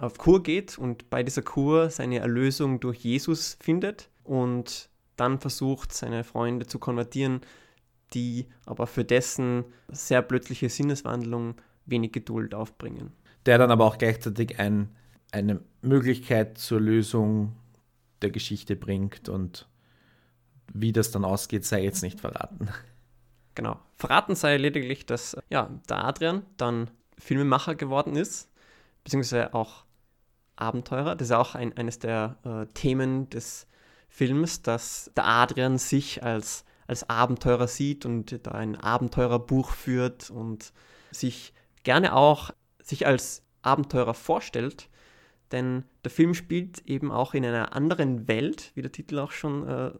auf 0.00 0.18
Kur 0.18 0.42
geht 0.42 0.78
und 0.78 1.08
bei 1.10 1.22
dieser 1.22 1.42
Kur 1.42 1.90
seine 1.90 2.18
Erlösung 2.18 2.80
durch 2.80 2.98
Jesus 2.98 3.56
findet 3.60 4.10
und 4.24 4.88
dann 5.16 5.38
versucht, 5.38 5.92
seine 5.92 6.24
Freunde 6.24 6.66
zu 6.66 6.78
konvertieren, 6.78 7.40
die 8.14 8.46
aber 8.66 8.86
für 8.86 9.04
dessen 9.04 9.64
sehr 9.88 10.22
plötzliche 10.22 10.68
Sinneswandlung 10.68 11.56
wenig 11.86 12.12
Geduld 12.12 12.54
aufbringen. 12.54 13.12
der 13.46 13.56
dann 13.58 13.70
aber 13.70 13.86
auch 13.86 13.98
gleichzeitig 13.98 14.58
ein, 14.58 14.94
eine 15.30 15.60
Möglichkeit 15.80 16.58
zur 16.58 16.80
Lösung 16.80 17.54
der 18.20 18.30
Geschichte 18.30 18.76
bringt 18.76 19.28
und 19.28 19.68
wie 20.72 20.92
das 20.92 21.10
dann 21.12 21.24
ausgeht, 21.24 21.64
sei 21.64 21.82
jetzt 21.82 22.02
nicht 22.02 22.20
verraten. 22.20 22.68
Genau. 23.54 23.80
Verraten 23.96 24.34
sei 24.34 24.56
lediglich, 24.56 25.06
dass 25.06 25.36
ja, 25.50 25.70
der 25.88 26.04
Adrian 26.04 26.42
dann 26.58 26.90
Filmemacher 27.18 27.74
geworden 27.74 28.16
ist, 28.16 28.47
beziehungsweise 29.08 29.54
auch 29.54 29.84
Abenteurer. 30.56 31.16
Das 31.16 31.28
ist 31.28 31.34
auch 31.34 31.54
ein, 31.54 31.74
eines 31.78 31.98
der 31.98 32.36
äh, 32.44 32.66
Themen 32.74 33.30
des 33.30 33.66
Films, 34.10 34.60
dass 34.60 35.10
der 35.16 35.26
Adrian 35.26 35.78
sich 35.78 36.22
als, 36.22 36.66
als 36.86 37.08
Abenteurer 37.08 37.68
sieht 37.68 38.04
und 38.04 38.46
da 38.46 38.50
ein 38.50 38.76
Abenteurerbuch 38.76 39.70
führt 39.70 40.28
und 40.28 40.74
sich 41.10 41.54
gerne 41.84 42.14
auch 42.14 42.50
sich 42.82 43.06
als 43.06 43.44
Abenteurer 43.62 44.12
vorstellt. 44.12 44.90
Denn 45.52 45.84
der 46.04 46.10
Film 46.10 46.34
spielt 46.34 46.86
eben 46.86 47.10
auch 47.10 47.32
in 47.32 47.46
einer 47.46 47.74
anderen 47.74 48.28
Welt, 48.28 48.72
wie 48.74 48.82
der 48.82 48.92
Titel 48.92 49.18
auch 49.18 49.32
schon 49.32 49.66
äh, 49.66 49.92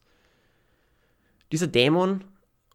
Dieser 1.52 1.68
Dämon 1.68 2.24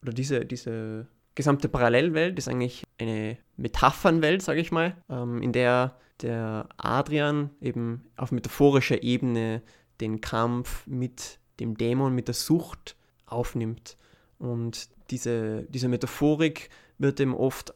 oder 0.02 0.12
diese, 0.12 0.47
diese 0.47 1.09
gesamte 1.35 1.68
Parallelwelt 1.68 2.38
ist 2.38 2.47
eigentlich 2.47 2.85
eine 3.00 3.38
Metaphernwelt, 3.57 4.42
sage 4.42 4.61
ich 4.61 4.71
mal, 4.71 4.95
ähm, 5.11 5.42
in 5.42 5.52
der 5.52 5.97
der 6.23 6.68
Adrian 6.76 7.50
eben 7.61 8.04
auf 8.16 8.33
metaphorischer 8.33 9.02
Ebene 9.02 9.62
den 10.00 10.21
Kampf 10.21 10.87
mit 10.87 11.38
dem 11.61 11.76
Dämon, 11.76 12.14
mit 12.14 12.28
der 12.28 12.35
Sucht 12.35 12.97
aufnimmt. 13.26 13.97
Und 14.38 14.88
diese, 15.11 15.64
diese 15.64 15.88
Metaphorik 15.88 16.71
wird 16.99 17.21
eben 17.21 17.35
oft 17.35 17.75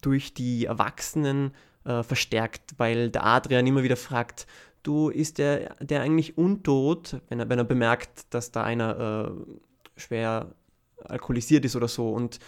durch 0.00 0.34
die 0.34 0.64
Erwachsenen 0.64 1.52
äh, 1.84 2.02
verstärkt, 2.02 2.74
weil 2.78 3.10
der 3.10 3.24
Adrian 3.24 3.66
immer 3.66 3.82
wieder 3.82 3.96
fragt, 3.96 4.46
du, 4.82 5.08
ist 5.08 5.38
der, 5.38 5.76
der 5.76 6.02
eigentlich 6.02 6.38
untot, 6.38 7.20
wenn 7.28 7.40
er, 7.40 7.48
wenn 7.48 7.58
er 7.58 7.64
bemerkt, 7.64 8.32
dass 8.34 8.50
da 8.50 8.62
einer 8.62 9.34
äh, 9.36 10.00
schwer 10.00 10.54
alkoholisiert 11.04 11.64
ist 11.64 11.76
oder 11.76 11.88
so. 11.88 12.10
Und 12.12 12.38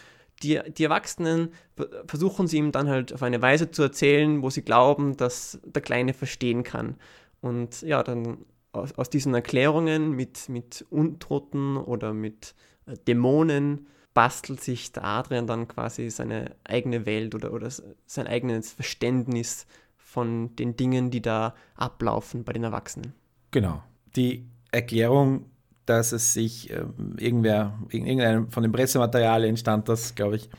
die, 0.43 0.61
die 0.77 0.85
Erwachsenen 0.85 1.53
ver- 1.77 2.05
versuchen 2.07 2.47
sie 2.47 2.59
ihm 2.59 2.73
dann 2.73 2.89
halt 2.89 3.13
auf 3.13 3.23
eine 3.23 3.43
Weise 3.43 3.71
zu 3.71 3.83
erzählen, 3.83 4.43
wo 4.43 4.51
sie 4.51 4.63
glauben, 4.63 5.17
dass 5.17 5.61
der 5.65 5.83
Kleine 5.83 6.15
verstehen 6.15 6.63
kann. 6.63 6.97
Und 7.41 7.83
ja, 7.83 8.03
dann 8.03 8.45
aus, 8.73 8.93
aus 8.93 9.11
diesen 9.11 9.35
Erklärungen 9.35 10.13
mit, 10.13 10.49
mit 10.49 10.85
Untoten 10.91 11.77
oder 11.77 12.13
mit 12.13 12.55
äh, 12.87 12.97
Dämonen 13.07 13.87
bastelt 14.15 14.61
sich 14.61 14.93
der 14.93 15.05
Adrian 15.05 15.47
dann 15.47 15.69
quasi 15.69 16.11
seine 16.11 16.57
eigene 16.65 17.07
Welt 17.07 17.35
oder, 17.35 17.53
oder 17.53 17.71
sein 18.07 18.27
eigenes 18.27 18.73
Verständnis 18.73 19.67
von 19.97 20.55
den 20.57 20.77
Dingen, 20.77 21.11
die 21.11 21.23
da 21.23 21.55
ablaufen 21.75 22.45
bei 22.45 22.53
den 22.53 22.65
Erwachsenen. 22.65 23.15
Genau. 23.51 23.83
Die 24.15 24.47
Erklärung, 24.71 25.47
dass 25.87 26.13
es 26.13 26.35
sich 26.35 26.71
äh, 26.71 26.85
irgendwer, 27.17 27.79
irgendeinem 27.91 28.51
von 28.51 28.63
dem 28.63 28.73
Pressematerial 28.73 29.45
entstand 29.45 29.89
das, 29.89 30.15
glaube 30.15 30.37
ich, 30.37 30.51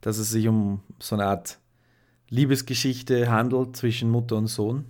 dass 0.00 0.18
es 0.18 0.30
sich 0.30 0.46
um 0.48 0.80
so 0.98 1.16
eine 1.16 1.26
Art 1.26 1.58
Liebesgeschichte 2.28 3.30
handelt 3.30 3.76
zwischen 3.76 4.10
Mutter 4.10 4.36
und 4.36 4.46
Sohn. 4.46 4.84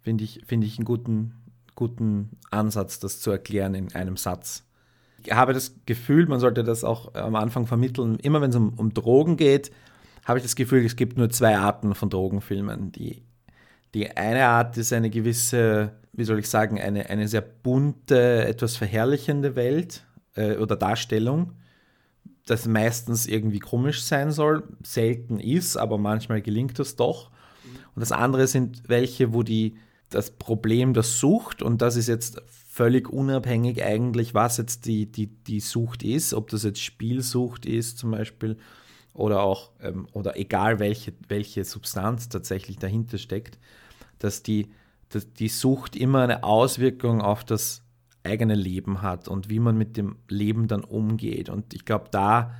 Finde 0.00 0.24
ich, 0.24 0.42
find 0.46 0.64
ich 0.64 0.78
einen 0.78 0.84
guten, 0.84 1.34
guten 1.78 2.30
Ansatz, 2.50 2.98
das 2.98 3.20
zu 3.20 3.30
erklären 3.30 3.76
in 3.76 3.94
einem 3.94 4.16
Satz. 4.16 4.64
Ich 5.24 5.32
habe 5.32 5.52
das 5.52 5.76
Gefühl, 5.86 6.26
man 6.26 6.40
sollte 6.40 6.64
das 6.64 6.82
auch 6.82 7.14
am 7.14 7.36
Anfang 7.36 7.68
vermitteln, 7.68 8.18
immer 8.18 8.40
wenn 8.40 8.50
es 8.50 8.56
um, 8.56 8.74
um 8.76 8.92
Drogen 8.92 9.36
geht, 9.36 9.70
habe 10.24 10.40
ich 10.40 10.42
das 10.42 10.56
Gefühl, 10.56 10.84
es 10.84 10.96
gibt 10.96 11.16
nur 11.16 11.30
zwei 11.30 11.56
Arten 11.56 11.94
von 11.94 12.10
Drogenfilmen. 12.10 12.90
Die, 12.90 13.22
die 13.94 14.10
eine 14.10 14.46
Art 14.46 14.76
ist 14.76 14.92
eine 14.92 15.08
gewisse, 15.08 15.92
wie 16.12 16.24
soll 16.24 16.40
ich 16.40 16.48
sagen, 16.48 16.80
eine, 16.80 17.10
eine 17.10 17.28
sehr 17.28 17.42
bunte, 17.42 18.44
etwas 18.44 18.76
verherrlichende 18.76 19.54
Welt 19.54 20.04
äh, 20.34 20.56
oder 20.56 20.74
Darstellung, 20.74 21.52
das 22.44 22.66
meistens 22.66 23.28
irgendwie 23.28 23.60
komisch 23.60 24.02
sein 24.02 24.32
soll, 24.32 24.64
selten 24.82 25.38
ist, 25.38 25.76
aber 25.76 25.96
manchmal 25.96 26.42
gelingt 26.42 26.80
das 26.80 26.96
doch. 26.96 27.30
Und 27.94 28.00
das 28.00 28.10
andere 28.10 28.48
sind 28.48 28.88
welche, 28.88 29.32
wo 29.32 29.44
die 29.44 29.76
das 30.10 30.30
Problem 30.30 30.94
der 30.94 31.02
Sucht, 31.02 31.62
und 31.62 31.82
das 31.82 31.96
ist 31.96 32.08
jetzt 32.08 32.40
völlig 32.48 33.08
unabhängig 33.08 33.82
eigentlich, 33.82 34.34
was 34.34 34.56
jetzt 34.56 34.86
die, 34.86 35.10
die, 35.10 35.26
die 35.26 35.60
Sucht 35.60 36.02
ist, 36.02 36.32
ob 36.32 36.48
das 36.50 36.62
jetzt 36.62 36.80
Spielsucht 36.80 37.66
ist 37.66 37.98
zum 37.98 38.12
Beispiel 38.12 38.56
oder 39.12 39.42
auch, 39.42 39.72
ähm, 39.80 40.06
oder 40.12 40.36
egal 40.36 40.78
welche, 40.78 41.12
welche 41.28 41.64
Substanz 41.64 42.28
tatsächlich 42.28 42.78
dahinter 42.78 43.18
steckt, 43.18 43.58
dass 44.18 44.42
die, 44.42 44.70
dass 45.08 45.32
die 45.32 45.48
Sucht 45.48 45.96
immer 45.96 46.22
eine 46.22 46.44
Auswirkung 46.44 47.20
auf 47.20 47.44
das 47.44 47.82
eigene 48.22 48.54
Leben 48.54 49.02
hat 49.02 49.28
und 49.28 49.50
wie 49.50 49.58
man 49.58 49.76
mit 49.76 49.96
dem 49.96 50.16
Leben 50.28 50.68
dann 50.68 50.84
umgeht. 50.84 51.48
Und 51.48 51.74
ich 51.74 51.84
glaube, 51.84 52.06
da 52.10 52.54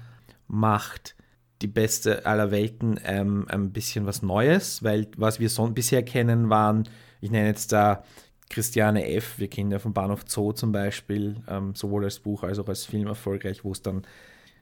macht 0.49 1.15
die 1.63 1.67
beste 1.69 2.27
aller 2.27 2.51
Welten 2.51 2.99
ähm, 3.05 3.47
ein 3.49 3.73
bisschen 3.73 4.07
was 4.07 4.23
Neues, 4.23 4.83
weil 4.83 5.09
was 5.17 5.41
wir 5.41 5.51
so 5.51 5.67
bisher 5.69 6.03
kennen 6.03 6.51
waren, 6.51 6.89
ich 7.21 7.31
nenne 7.31 7.49
jetzt 7.49 7.73
da 7.73 8.05
Christiane 8.49 9.07
F., 9.13 9.39
wir 9.39 9.49
kennen 9.49 9.71
ja 9.71 9.79
vom 9.79 9.93
Bahnhof 9.93 10.25
Zoo 10.27 10.53
zum 10.53 10.73
Beispiel, 10.73 11.37
ähm, 11.49 11.75
sowohl 11.75 12.05
als 12.05 12.19
Buch 12.21 12.43
als 12.43 12.59
auch 12.59 12.69
als 12.69 12.85
Film 12.85 13.07
erfolgreich, 13.07 13.65
wo 13.65 13.73
es 13.73 13.83
dann 13.83 14.03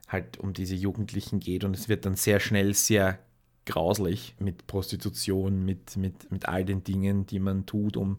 halt 0.09 0.39
um 0.39 0.53
diese 0.53 0.75
Jugendlichen 0.75 1.41
geht 1.41 1.65
und 1.65 1.75
es 1.75 1.89
wird 1.89 2.07
dann 2.07 2.15
sehr 2.15 2.41
schnell 2.41 2.75
sehr 2.75 3.19
grauslich 3.65 4.35
mit 4.39 4.67
Prostitution, 4.67 5.65
mit, 5.65 5.97
mit, 5.97 6.31
mit 6.31 6.49
all 6.49 6.65
den 6.65 6.85
Dingen, 6.85 7.27
die 7.27 7.41
man 7.41 7.67
tut, 7.67 7.97
um, 7.97 8.19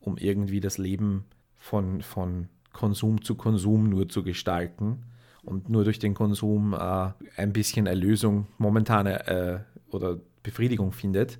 um 0.00 0.16
irgendwie 0.16 0.60
das 0.60 0.78
Leben 0.78 1.24
von, 1.56 2.02
von 2.02 2.48
Konsum 2.72 3.22
zu 3.22 3.36
Konsum 3.36 3.88
nur 3.88 4.08
zu 4.08 4.22
gestalten 4.22 5.04
und 5.42 5.68
nur 5.68 5.84
durch 5.84 5.98
den 5.98 6.14
Konsum 6.14 6.74
äh, 6.74 7.10
ein 7.36 7.52
bisschen 7.52 7.86
Erlösung, 7.86 8.46
momentane 8.58 9.26
äh, 9.28 9.58
oder 9.90 10.18
Befriedigung 10.42 10.92
findet 10.92 11.38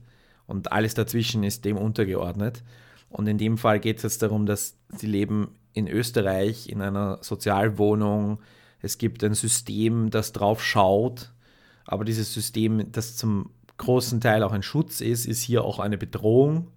und 0.51 0.73
alles 0.73 0.95
dazwischen 0.95 1.45
ist 1.45 1.65
dem 1.65 1.77
untergeordnet. 1.77 2.63
Und 3.09 3.27
in 3.27 3.39
dem 3.39 3.57
Fall 3.57 3.81
geht 3.81 3.99
es 3.99 4.03
jetzt 4.03 4.23
darum, 4.23 4.47
dass 4.47 4.77
sie 4.97 5.07
leben 5.07 5.49
in 5.73 5.89
Österreich 5.89 6.69
in 6.69 6.83
einer 6.83 7.19
Sozialwohnung. 7.23 8.41
Es 8.81 8.99
gibt 8.99 9.23
ein 9.25 9.35
System, 9.35 10.11
das 10.11 10.33
drauf 10.33 10.63
schaut, 10.65 11.33
aber 11.85 12.05
dieses 12.05 12.35
System, 12.35 12.93
das 12.93 13.17
zum 13.17 13.51
großen 13.79 14.21
Teil 14.21 14.43
auch 14.43 14.53
ein 14.53 14.63
Schutz 14.63 15.01
ist, 15.01 15.27
ist 15.27 15.43
hier 15.43 15.65
auch 15.65 15.79
eine 15.79 15.99
Bedrohung. 15.99 16.69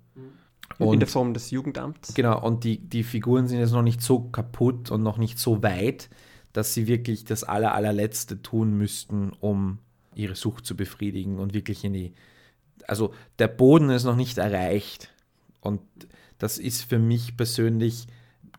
Und, 0.79 0.93
in 0.93 0.99
der 0.99 1.09
Form 1.09 1.33
des 1.33 1.51
Jugendamts. 1.51 2.13
Genau, 2.13 2.41
und 2.41 2.63
die, 2.63 2.79
die 2.79 3.03
Figuren 3.03 3.47
sind 3.47 3.59
jetzt 3.59 3.73
noch 3.73 3.83
nicht 3.83 4.01
so 4.01 4.21
kaputt 4.21 4.89
und 4.89 5.03
noch 5.03 5.17
nicht 5.17 5.37
so 5.37 5.61
weit, 5.61 6.09
dass 6.51 6.73
sie 6.73 6.87
wirklich 6.87 7.25
das 7.25 7.43
aller, 7.43 7.75
allerletzte 7.75 8.41
tun 8.41 8.77
müssten, 8.77 9.33
um 9.39 9.79
ihre 10.15 10.35
Sucht 10.35 10.65
zu 10.65 10.75
befriedigen 10.75 11.39
und 11.39 11.53
wirklich 11.53 11.83
in 11.83 11.93
die. 11.93 12.13
Also 12.87 13.13
der 13.39 13.47
Boden 13.47 13.89
ist 13.89 14.03
noch 14.03 14.15
nicht 14.15 14.37
erreicht. 14.37 15.09
Und 15.61 15.81
das 16.37 16.57
ist 16.57 16.83
für 16.83 16.99
mich 16.99 17.37
persönlich 17.37 18.07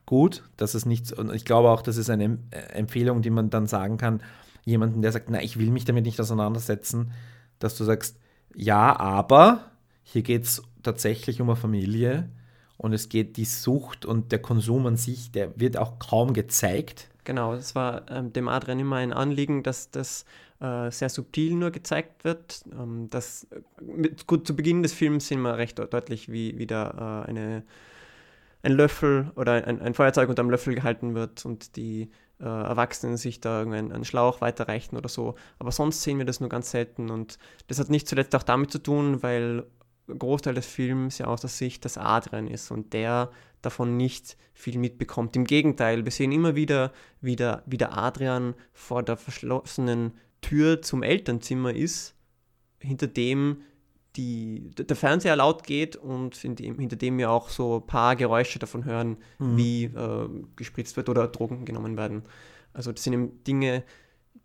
gut, 0.06 0.42
dass 0.56 0.74
es 0.74 0.86
nicht, 0.86 1.12
und 1.12 1.32
ich 1.32 1.44
glaube 1.44 1.70
auch, 1.70 1.82
das 1.82 1.96
ist 1.96 2.10
eine 2.10 2.38
äh, 2.50 2.58
Empfehlung, 2.72 3.22
die 3.22 3.30
man 3.30 3.50
dann 3.50 3.66
sagen 3.66 3.96
kann, 3.96 4.22
jemanden, 4.64 5.02
der 5.02 5.12
sagt, 5.12 5.30
na, 5.30 5.42
ich 5.42 5.58
will 5.58 5.70
mich 5.70 5.84
damit 5.84 6.04
nicht 6.04 6.20
auseinandersetzen, 6.20 7.12
dass 7.58 7.76
du 7.76 7.84
sagst, 7.84 8.18
ja, 8.54 8.98
aber 8.98 9.70
hier 10.02 10.22
geht 10.22 10.44
es 10.44 10.62
tatsächlich 10.82 11.40
um 11.40 11.50
eine 11.50 11.56
Familie 11.56 12.30
und 12.76 12.92
es 12.92 13.08
geht 13.08 13.36
die 13.36 13.44
Sucht 13.44 14.04
und 14.04 14.32
der 14.32 14.40
Konsum 14.40 14.86
an 14.86 14.96
sich, 14.96 15.32
der 15.32 15.58
wird 15.58 15.76
auch 15.76 15.98
kaum 15.98 16.32
gezeigt. 16.32 17.08
Genau, 17.24 17.54
es 17.54 17.74
war 17.74 18.10
ähm, 18.10 18.32
dem 18.32 18.48
Adrian 18.48 18.80
immer 18.80 18.96
ein 18.96 19.12
Anliegen, 19.12 19.62
dass 19.62 19.90
das 19.90 20.26
sehr 20.90 21.08
subtil 21.08 21.54
nur 21.54 21.70
gezeigt 21.70 22.24
wird. 22.24 22.64
Ähm, 22.72 23.08
dass, 23.10 23.44
äh, 23.44 23.60
mit, 23.82 24.26
gut, 24.26 24.46
zu 24.46 24.56
Beginn 24.56 24.82
des 24.82 24.92
Films 24.92 25.28
sehen 25.28 25.42
wir 25.42 25.58
recht 25.58 25.78
deutlich, 25.78 26.30
wie 26.30 26.58
wieder 26.58 27.24
äh, 27.26 27.28
eine, 27.30 27.64
ein 28.62 28.72
Löffel 28.72 29.32
oder 29.36 29.66
ein, 29.66 29.80
ein 29.80 29.94
Feuerzeug 29.94 30.28
unter 30.28 30.42
einem 30.42 30.50
Löffel 30.50 30.74
gehalten 30.74 31.14
wird 31.14 31.44
und 31.44 31.76
die 31.76 32.10
äh, 32.40 32.44
Erwachsenen 32.44 33.16
sich 33.16 33.40
da 33.40 33.62
einen 33.62 34.04
Schlauch 34.04 34.40
weiterreichen 34.40 34.96
oder 34.96 35.08
so. 35.08 35.34
Aber 35.58 35.72
sonst 35.72 36.02
sehen 36.02 36.18
wir 36.18 36.24
das 36.24 36.40
nur 36.40 36.48
ganz 36.48 36.70
selten 36.70 37.10
und 37.10 37.38
das 37.68 37.78
hat 37.78 37.90
nicht 37.90 38.08
zuletzt 38.08 38.34
auch 38.34 38.42
damit 38.42 38.70
zu 38.70 38.78
tun, 38.78 39.22
weil 39.22 39.64
Großteil 40.06 40.54
des 40.54 40.66
Films 40.66 41.18
ja 41.18 41.26
aus 41.26 41.40
der 41.40 41.50
Sicht 41.50 41.84
des 41.84 41.96
Adrian 41.96 42.46
ist 42.46 42.70
und 42.70 42.92
der 42.92 43.30
davon 43.62 43.96
nicht 43.96 44.36
viel 44.52 44.78
mitbekommt. 44.78 45.36
Im 45.36 45.44
Gegenteil, 45.44 46.04
wir 46.04 46.12
sehen 46.12 46.32
immer 46.32 46.54
wieder, 46.54 46.92
wie 47.20 47.36
der, 47.36 47.62
wie 47.66 47.78
der 47.78 47.96
Adrian 47.96 48.54
vor 48.72 49.02
der 49.02 49.16
verschlossenen 49.16 50.12
Tür 50.44 50.82
zum 50.82 51.02
Elternzimmer 51.02 51.74
ist, 51.74 52.14
hinter 52.78 53.06
dem 53.06 53.62
die, 54.16 54.70
der 54.76 54.94
Fernseher 54.94 55.36
laut 55.36 55.64
geht 55.64 55.96
und 55.96 56.40
dem, 56.44 56.78
hinter 56.78 56.96
dem 56.96 57.16
wir 57.18 57.30
auch 57.30 57.48
so 57.48 57.76
ein 57.78 57.86
paar 57.86 58.14
Geräusche 58.14 58.58
davon 58.58 58.84
hören, 58.84 59.16
mhm. 59.38 59.56
wie 59.56 59.84
äh, 59.84 60.28
gespritzt 60.54 60.96
wird 60.98 61.08
oder 61.08 61.26
Drogen 61.28 61.64
genommen 61.64 61.96
werden. 61.96 62.22
Also 62.74 62.92
das 62.92 63.02
sind 63.02 63.14
eben 63.14 63.42
Dinge, 63.44 63.82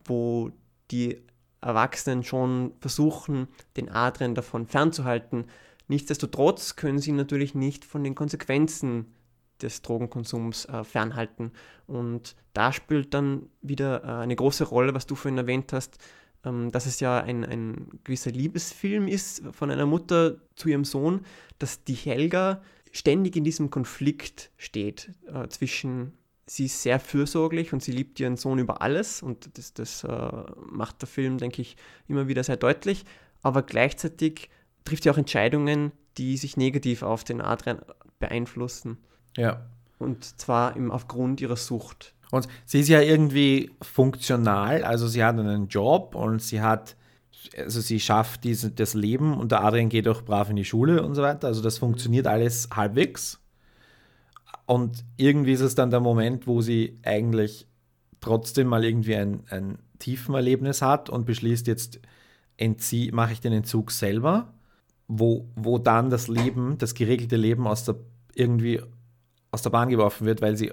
wo 0.06 0.52
die 0.90 1.18
Erwachsenen 1.62 2.24
schon 2.24 2.72
versuchen, 2.80 3.50
den 3.76 3.90
Adrian 3.90 4.36
davon 4.36 4.66
fernzuhalten. 4.68 5.46
Nichtsdestotrotz 5.88 6.78
können 6.78 7.00
sie 7.00 7.12
natürlich 7.12 7.54
nicht 7.54 7.84
von 7.84 8.04
den 8.04 8.16
Konsequenzen 8.16 9.14
des 9.62 9.82
Drogenkonsums 9.82 10.66
äh, 10.66 10.84
fernhalten. 10.84 11.52
Und 11.88 12.36
da 12.54 12.72
spielt 12.72 13.14
dann 13.14 13.50
wieder 13.62 14.04
äh, 14.04 14.24
eine 14.24 14.36
große 14.36 14.66
Rolle, 14.66 14.94
was 14.94 15.06
du 15.06 15.16
vorhin 15.16 15.38
erwähnt 15.38 15.74
hast, 15.74 15.98
ähm, 16.46 16.72
dass 16.72 16.86
es 16.86 17.00
ja 17.00 17.20
ein, 17.20 17.44
ein 17.46 17.90
gewisser 18.04 18.32
Liebesfilm 18.32 19.08
ist 19.08 19.44
von 19.52 19.72
einer 19.72 19.86
Mutter 19.86 20.38
zu 20.56 20.70
ihrem 20.70 20.86
Sohn, 20.86 21.26
dass 21.58 21.84
die 21.84 21.94
Helga 21.94 22.62
ständig 22.92 23.36
in 23.36 23.44
diesem 23.44 23.70
Konflikt 23.70 24.52
steht 24.58 25.14
äh, 25.28 25.48
zwischen 25.48 26.14
sie 26.50 26.66
ist 26.66 26.82
sehr 26.82 27.00
fürsorglich 27.00 27.74
und 27.74 27.84
sie 27.84 27.92
liebt 27.92 28.20
ihren 28.20 28.36
Sohn 28.36 28.60
über 28.60 28.82
alles 28.82 29.22
und 29.22 29.58
das, 29.58 29.74
das 29.74 30.04
äh, 30.04 30.44
macht 30.66 31.02
der 31.02 31.08
Film, 31.08 31.38
denke 31.38 31.62
ich, 31.62 31.78
immer 32.08 32.28
wieder 32.28 32.44
sehr 32.44 32.58
deutlich. 32.58 33.06
Aber 33.42 33.62
gleichzeitig 33.62 34.50
trifft 34.84 35.04
sie 35.04 35.12
auch 35.12 35.18
Entscheidungen, 35.18 35.92
die 36.18 36.38
sich 36.38 36.58
negativ 36.58 37.04
auf 37.04 37.24
den 37.24 37.42
Adrian 37.42 37.82
beeinflussen. 38.18 38.98
Ja. 39.40 39.62
Und 39.98 40.24
zwar 40.24 40.76
im, 40.76 40.92
aufgrund 40.92 41.42
ihrer 41.42 41.56
Sucht. 41.56 42.14
Und 42.32 42.48
sie 42.66 42.82
ist 42.82 42.90
ja 42.90 43.02
irgendwie 43.02 43.72
funktional, 43.82 44.84
also 44.84 45.08
sie 45.08 45.24
hat 45.24 45.40
einen 45.40 45.68
Job 45.68 46.14
und 46.14 46.42
sie 46.42 46.62
hat, 46.62 46.96
also 47.58 47.82
sie 47.82 48.00
schafft 48.00 48.44
diese, 48.44 48.70
das 48.70 48.94
Leben 48.94 49.38
und 49.38 49.52
der 49.52 49.64
Adrian 49.64 49.90
geht 49.90 50.08
auch 50.08 50.22
brav 50.22 50.50
in 50.50 50.56
die 50.56 50.66
Schule 50.66 51.02
und 51.04 51.16
so 51.16 51.24
weiter. 51.24 51.48
Also 51.48 51.62
das 51.62 51.80
funktioniert 51.80 52.28
alles 52.28 52.70
halbwegs. 52.76 53.40
Und 54.66 55.04
irgendwie 55.18 55.54
ist 55.54 55.62
es 55.62 55.74
dann 55.74 55.90
der 55.90 56.02
Moment, 56.02 56.46
wo 56.46 56.62
sie 56.62 57.00
eigentlich 57.04 57.68
trotzdem 58.22 58.68
mal 58.68 58.84
irgendwie 58.84 59.16
ein, 59.16 59.44
ein 59.50 59.80
Tiefenerlebnis 59.98 60.82
hat 60.82 61.10
und 61.10 61.26
beschließt, 61.26 61.66
jetzt 61.68 62.00
mache 63.12 63.34
ich 63.34 63.42
den 63.42 63.54
Entzug 63.54 63.92
selber, 63.92 64.54
wo, 65.08 65.48
wo 65.56 65.80
dann 65.80 66.10
das 66.10 66.28
Leben, 66.28 66.78
das 66.78 66.94
geregelte 66.94 67.38
Leben 67.38 67.66
aus 67.66 67.86
der, 67.86 67.96
irgendwie 68.36 68.82
aus 69.52 69.62
der 69.62 69.70
Bahn 69.70 69.90
geworfen 69.90 70.26
wird, 70.26 70.42
weil 70.42 70.56
sie 70.56 70.72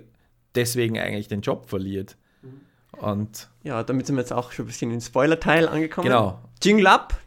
deswegen 0.54 0.98
eigentlich 0.98 1.28
den 1.28 1.40
Job 1.40 1.68
verliert. 1.68 2.16
Und 2.92 3.50
ja, 3.62 3.82
damit 3.82 4.06
sind 4.06 4.16
wir 4.16 4.22
jetzt 4.22 4.32
auch 4.32 4.52
schon 4.52 4.64
ein 4.64 4.68
bisschen 4.68 4.90
in 4.90 4.96
den 4.96 5.02
Spoiler-Teil 5.02 5.68
angekommen. 5.68 6.08
Genau. 6.08 6.40
Jingle 6.62 6.86
up! 6.86 7.20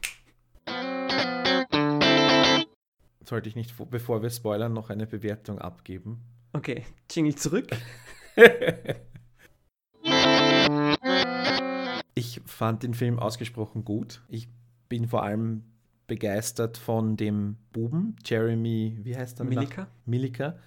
Sollte 3.24 3.48
ich 3.48 3.56
nicht, 3.56 3.74
bevor 3.92 4.24
wir 4.24 4.32
spoilern, 4.32 4.74
noch 4.74 4.90
eine 4.90 5.06
Bewertung 5.06 5.60
abgeben? 5.60 6.22
Okay, 6.54 6.84
Jingle 7.12 7.36
zurück. 7.36 7.68
ich 12.16 12.42
fand 12.46 12.82
den 12.82 12.96
Film 12.96 13.20
ausgesprochen 13.20 13.86
gut. 13.86 14.24
Ich 14.28 14.50
bin 14.88 15.08
vor 15.08 15.22
allem 15.22 15.66
begeistert 16.08 16.78
von 16.78 17.16
dem 17.18 17.58
Buben, 17.72 18.16
Jeremy, 18.26 18.98
wie 19.04 19.16
heißt 19.16 19.40
er? 19.40 19.46
Milika. 19.46 19.88
Milika. 20.06 20.58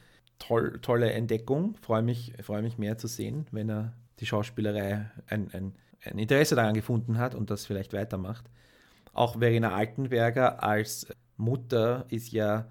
Toll, 0.43 0.81
tolle 0.83 1.13
Entdeckung. 1.13 1.77
Freue 1.83 2.03
mich, 2.03 2.33
freue 2.43 2.63
mich 2.63 2.77
mehr 2.77 2.99
zu 2.99 3.07
sehen, 3.07 3.47
wenn 3.53 3.71
er 3.71 3.93
die 4.19 4.27
Schauspielerei 4.27 5.09
ein, 5.29 5.49
ein, 5.53 5.75
ein 6.05 6.19
Interesse 6.19 6.57
daran 6.57 6.75
gefunden 6.75 7.19
hat 7.19 7.37
und 7.37 7.49
das 7.51 7.65
vielleicht 7.65 7.93
weitermacht. 7.93 8.51
Auch 9.13 9.39
Verena 9.39 9.73
Altenberger 9.73 10.63
als 10.63 11.07
Mutter 11.37 12.07
ist 12.09 12.33
ja 12.33 12.67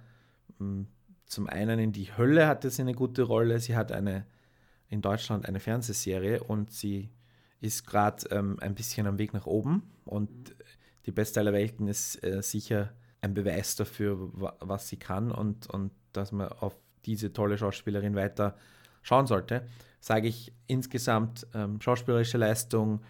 hm, 0.58 0.88
zum 1.26 1.48
einen 1.48 1.80
in 1.80 1.94
die 1.94 2.18
Hölle 2.18 2.46
hatte 2.46 2.70
sie 2.70 2.82
eine 2.82 2.94
gute 2.94 3.24
Rolle. 3.24 3.60
Sie 3.60 3.78
hat 3.78 3.94
eine 3.94 4.26
in 4.90 5.02
Deutschland 5.02 5.48
eine 5.48 5.62
Fernsehserie 5.62 6.44
und 6.44 6.72
sie 6.72 7.10
ist 7.62 7.88
gerade 7.88 8.28
ähm, 8.32 8.58
ein 8.60 8.76
bisschen 8.76 9.08
am 9.08 9.18
Weg 9.18 9.34
nach 9.34 9.46
oben 9.46 9.90
und 10.04 10.30
die 11.06 11.12
Beste 11.12 11.40
aller 11.40 11.54
Welten 11.54 11.88
ist 11.88 12.22
äh, 12.22 12.44
sicher 12.44 12.92
ein 13.22 13.34
Beweis 13.34 13.78
dafür, 13.78 14.30
was 14.60 14.90
sie 14.90 14.98
kann 14.98 15.32
und, 15.32 15.70
und 15.70 15.92
dass 16.12 16.34
man 16.34 16.50
auf 16.50 16.76
diese 17.06 17.34
tolle 17.34 17.58
Schauspielerin 17.58 18.16
weiter 18.16 18.56
schauen 19.02 19.28
sollte. 19.28 19.66
Sage 20.00 20.28
ich 20.28 20.54
insgesamt 20.68 21.48
ähm, 21.54 21.80
schauspielerische 21.82 22.38
Leistung, 22.38 23.02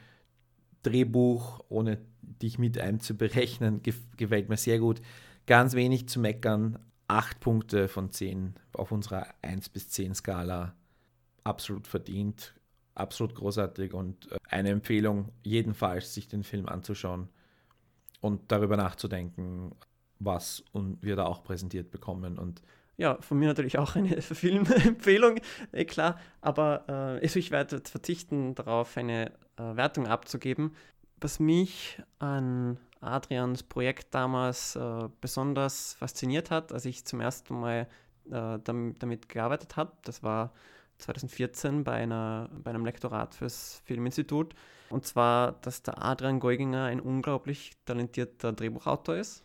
Drehbuch, 0.83 1.63
ohne 1.69 1.99
dich 2.21 2.57
mit 2.57 2.79
einzuberechnen, 2.79 3.81
gefällt 4.17 4.49
mir 4.49 4.57
sehr 4.57 4.79
gut. 4.79 5.01
Ganz 5.45 5.73
wenig 5.73 6.07
zu 6.07 6.19
meckern, 6.19 6.79
8 7.07 7.39
Punkte 7.39 7.87
von 7.87 8.11
10 8.11 8.55
auf 8.73 8.91
unserer 8.91 9.27
1 9.41 9.69
bis 9.69 9.89
10 9.89 10.15
Skala. 10.15 10.75
Absolut 11.43 11.87
verdient, 11.87 12.53
absolut 12.95 13.35
großartig 13.35 13.93
und 13.93 14.31
äh, 14.31 14.37
eine 14.49 14.69
Empfehlung, 14.69 15.29
jedenfalls 15.43 16.13
sich 16.13 16.27
den 16.27 16.43
Film 16.43 16.67
anzuschauen 16.67 17.29
und 18.21 18.51
darüber 18.51 18.77
nachzudenken, 18.77 19.75
was 20.19 20.63
wir 20.73 21.15
da 21.15 21.25
auch 21.25 21.43
präsentiert 21.43 21.89
bekommen. 21.89 22.37
Und 22.37 22.61
ja, 23.01 23.17
von 23.19 23.39
mir 23.39 23.47
natürlich 23.47 23.79
auch 23.79 23.95
eine 23.95 24.21
Filmempfehlung, 24.21 25.39
eh 25.73 25.85
klar, 25.85 26.19
aber 26.39 26.85
äh, 26.87 27.23
also 27.25 27.39
ich 27.39 27.49
werde 27.49 27.81
verzichten 27.83 28.53
darauf, 28.53 28.95
eine 28.95 29.31
äh, 29.57 29.75
Wertung 29.75 30.05
abzugeben. 30.05 30.75
Was 31.19 31.39
mich 31.39 31.99
an 32.19 32.77
Adrians 32.99 33.63
Projekt 33.63 34.13
damals 34.13 34.75
äh, 34.75 35.09
besonders 35.19 35.95
fasziniert 35.95 36.51
hat, 36.51 36.71
als 36.71 36.85
ich 36.85 37.03
zum 37.03 37.21
ersten 37.21 37.59
Mal 37.59 37.87
äh, 38.29 38.59
damit, 38.63 39.01
damit, 39.01 39.29
gearbeitet 39.29 39.77
habe. 39.77 39.93
Das 40.03 40.21
war 40.21 40.53
2014 40.99 41.83
bei, 41.83 41.93
einer, 41.93 42.51
bei 42.51 42.69
einem 42.69 42.85
Lektorat 42.85 43.33
fürs 43.33 43.81
Filminstitut. 43.85 44.53
Und 44.91 45.07
zwar, 45.07 45.53
dass 45.53 45.81
der 45.81 46.03
Adrian 46.03 46.39
Geuginger 46.39 46.85
ein 46.85 46.99
unglaublich 46.99 47.71
talentierter 47.85 48.53
Drehbuchautor 48.53 49.15
ist, 49.15 49.43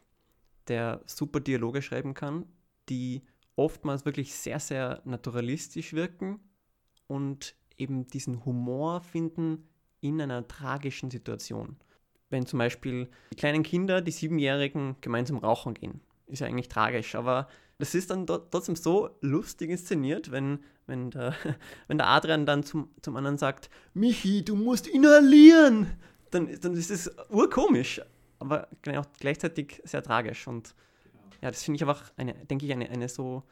der 0.68 1.00
super 1.06 1.40
Dialoge 1.40 1.80
schreiben 1.80 2.12
kann, 2.12 2.44
die 2.90 3.22
oftmals 3.56 4.04
wirklich 4.04 4.34
sehr, 4.34 4.60
sehr 4.60 5.02
naturalistisch 5.04 5.92
wirken 5.92 6.40
und 7.06 7.56
eben 7.76 8.06
diesen 8.06 8.44
Humor 8.44 9.00
finden 9.00 9.68
in 10.00 10.20
einer 10.20 10.46
tragischen 10.46 11.10
Situation 11.10 11.76
wenn 12.30 12.46
zum 12.46 12.58
Beispiel 12.58 13.08
die 13.32 13.36
kleinen 13.36 13.62
Kinder, 13.62 14.00
die 14.00 14.10
Siebenjährigen, 14.10 14.96
gemeinsam 15.00 15.38
rauchen 15.38 15.74
gehen. 15.74 16.00
Ist 16.26 16.40
ja 16.40 16.46
eigentlich 16.46 16.68
tragisch, 16.68 17.14
aber 17.14 17.48
das 17.78 17.94
ist 17.94 18.10
dann 18.10 18.26
trotzdem 18.26 18.74
so 18.74 19.10
lustig 19.20 19.70
inszeniert, 19.70 20.30
wenn, 20.32 20.60
wenn, 20.86 21.10
der, 21.10 21.34
wenn 21.88 21.98
der 21.98 22.08
Adrian 22.08 22.46
dann 22.46 22.64
zum, 22.64 22.90
zum 23.00 23.16
anderen 23.16 23.38
sagt, 23.38 23.70
Michi, 23.94 24.44
du 24.44 24.56
musst 24.56 24.86
inhalieren. 24.86 25.86
Dann, 26.30 26.48
dann 26.60 26.74
ist 26.74 26.90
es 26.90 27.10
urkomisch, 27.30 28.00
aber 28.40 28.68
gleichzeitig 28.82 29.80
sehr 29.84 30.02
tragisch. 30.02 30.48
Und 30.48 30.74
ja, 31.46 31.52
das 31.52 31.62
finde 31.62 31.76
ich 31.76 31.82
einfach, 31.82 32.12
eine, 32.16 32.34
denke 32.34 32.66
ich, 32.66 32.72
eine, 32.72 32.90
eine 32.90 33.08
so 33.08 33.44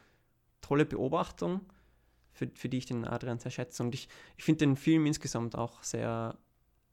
tolle 0.59 0.85
Beobachtung, 0.85 1.61
für, 2.33 2.49
für 2.53 2.67
die 2.67 2.79
ich 2.79 2.85
den 2.85 3.05
Adrian 3.05 3.39
sehr 3.39 3.51
schätze. 3.51 3.81
Und 3.83 3.95
ich, 3.95 4.09
ich 4.35 4.43
finde 4.43 4.65
den 4.65 4.75
Film 4.75 5.05
insgesamt 5.05 5.55
auch 5.55 5.81
sehr 5.81 6.37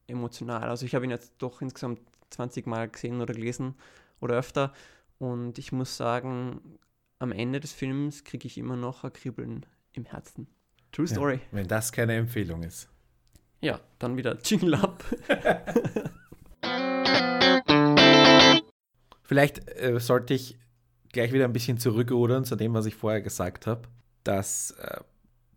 emotional. 0.07 0.69
Also 0.69 0.87
ich 0.87 0.95
habe 0.95 1.05
ihn 1.05 1.11
jetzt 1.11 1.33
doch 1.39 1.61
insgesamt 1.61 1.99
20 2.31 2.69
Mal 2.69 2.89
gesehen 2.89 3.21
oder 3.21 3.35
gelesen 3.35 3.75
oder 4.21 4.37
öfter 4.37 4.73
und 5.19 5.59
ich 5.59 5.73
muss 5.73 5.97
sagen, 5.97 6.79
am 7.19 7.33
Ende 7.33 7.59
des 7.59 7.73
Films 7.73 8.23
kriege 8.23 8.47
ich 8.47 8.57
immer 8.57 8.77
noch 8.77 9.03
ein 9.03 9.13
Kribbeln 9.13 9.67
im 9.95 10.05
Herzen. 10.05 10.47
True 10.93 11.09
Story. 11.09 11.35
Ja, 11.35 11.41
wenn 11.51 11.67
das 11.67 11.91
keine 11.91 12.15
Empfehlung 12.15 12.63
ist. 12.63 12.89
Ja, 13.61 13.81
dann 13.99 14.17
wieder 14.17 14.39
Jingle 14.45 14.77
Up. 14.77 15.05
Vielleicht 19.25 19.69
äh, 19.81 19.99
sollte 19.99 20.35
ich 20.35 20.59
gleich 21.13 21.33
wieder 21.33 21.45
ein 21.45 21.53
bisschen 21.53 21.79
zurückrudern 21.79 22.45
zu 22.45 22.57
dem, 22.57 22.75
was 22.75 22.87
ich 22.87 22.95
vorher 22.95 23.21
gesagt 23.21 23.67
habe, 23.67 23.83
dass 24.25 24.73
äh, 24.73 25.01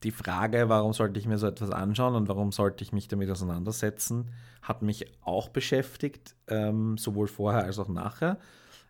die 0.04 0.12
Frage, 0.12 0.70
warum 0.70 0.94
sollte 0.94 1.20
ich 1.20 1.26
mir 1.26 1.38
so 1.38 1.48
etwas 1.48 1.72
anschauen 1.72 2.16
und 2.16 2.28
warum 2.28 2.52
sollte 2.52 2.84
ich 2.84 2.94
mich 2.94 3.08
damit 3.08 3.30
auseinandersetzen, 3.30 4.30
hat 4.62 4.82
mich 4.82 5.08
auch 5.22 5.50
beschäftigt, 5.50 6.36
ähm, 6.48 6.98
sowohl 6.98 7.28
vorher 7.28 7.64
als 7.64 7.80
auch 7.80 7.88
nachher. 7.88 8.38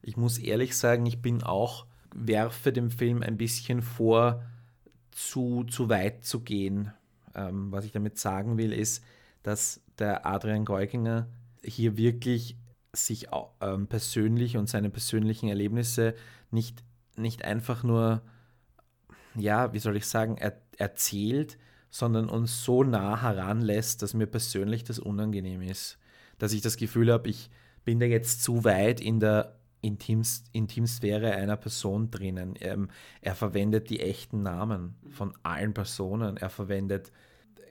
Ich 0.01 0.17
muss 0.17 0.37
ehrlich 0.37 0.77
sagen, 0.77 1.05
ich 1.05 1.21
bin 1.21 1.43
auch, 1.43 1.85
werfe 2.13 2.73
dem 2.73 2.91
Film 2.91 3.21
ein 3.21 3.37
bisschen 3.37 3.81
vor, 3.81 4.43
zu, 5.11 5.63
zu 5.63 5.89
weit 5.89 6.25
zu 6.25 6.41
gehen. 6.41 6.91
Ähm, 7.33 7.71
was 7.71 7.85
ich 7.85 7.91
damit 7.91 8.19
sagen 8.19 8.57
will, 8.57 8.73
ist, 8.73 9.03
dass 9.43 9.81
der 9.97 10.25
Adrian 10.25 10.65
Geuginger 10.65 11.27
hier 11.63 11.97
wirklich 11.97 12.57
sich 12.95 13.27
ähm, 13.61 13.87
persönlich 13.87 14.57
und 14.57 14.69
seine 14.69 14.89
persönlichen 14.89 15.49
Erlebnisse 15.49 16.15
nicht, 16.51 16.83
nicht 17.15 17.43
einfach 17.43 17.83
nur 17.83 18.21
ja, 19.35 19.73
wie 19.73 19.79
soll 19.79 19.97
ich 19.97 20.05
sagen, 20.05 20.37
er, 20.37 20.61
erzählt, 20.77 21.57
sondern 21.89 22.29
uns 22.29 22.63
so 22.63 22.83
nah 22.83 23.21
heranlässt, 23.21 24.01
dass 24.01 24.13
mir 24.13 24.27
persönlich 24.27 24.83
das 24.83 24.99
unangenehm 24.99 25.61
ist. 25.61 25.97
Dass 26.37 26.53
ich 26.53 26.61
das 26.61 26.77
Gefühl 26.77 27.11
habe, 27.11 27.29
ich 27.29 27.49
bin 27.85 27.99
da 27.99 28.05
jetzt 28.05 28.43
zu 28.43 28.63
weit 28.63 28.99
in 28.99 29.19
der 29.19 29.57
Intimsphäre 29.81 31.33
einer 31.35 31.55
Person 31.55 32.09
drinnen. 32.09 32.55
Ähm, 32.59 32.89
er 33.21 33.35
verwendet 33.35 33.89
die 33.89 33.99
echten 33.99 34.41
Namen 34.41 34.95
von 35.11 35.33
allen 35.43 35.73
Personen. 35.73 36.37
Er 36.37 36.49
verwendet, 36.49 37.11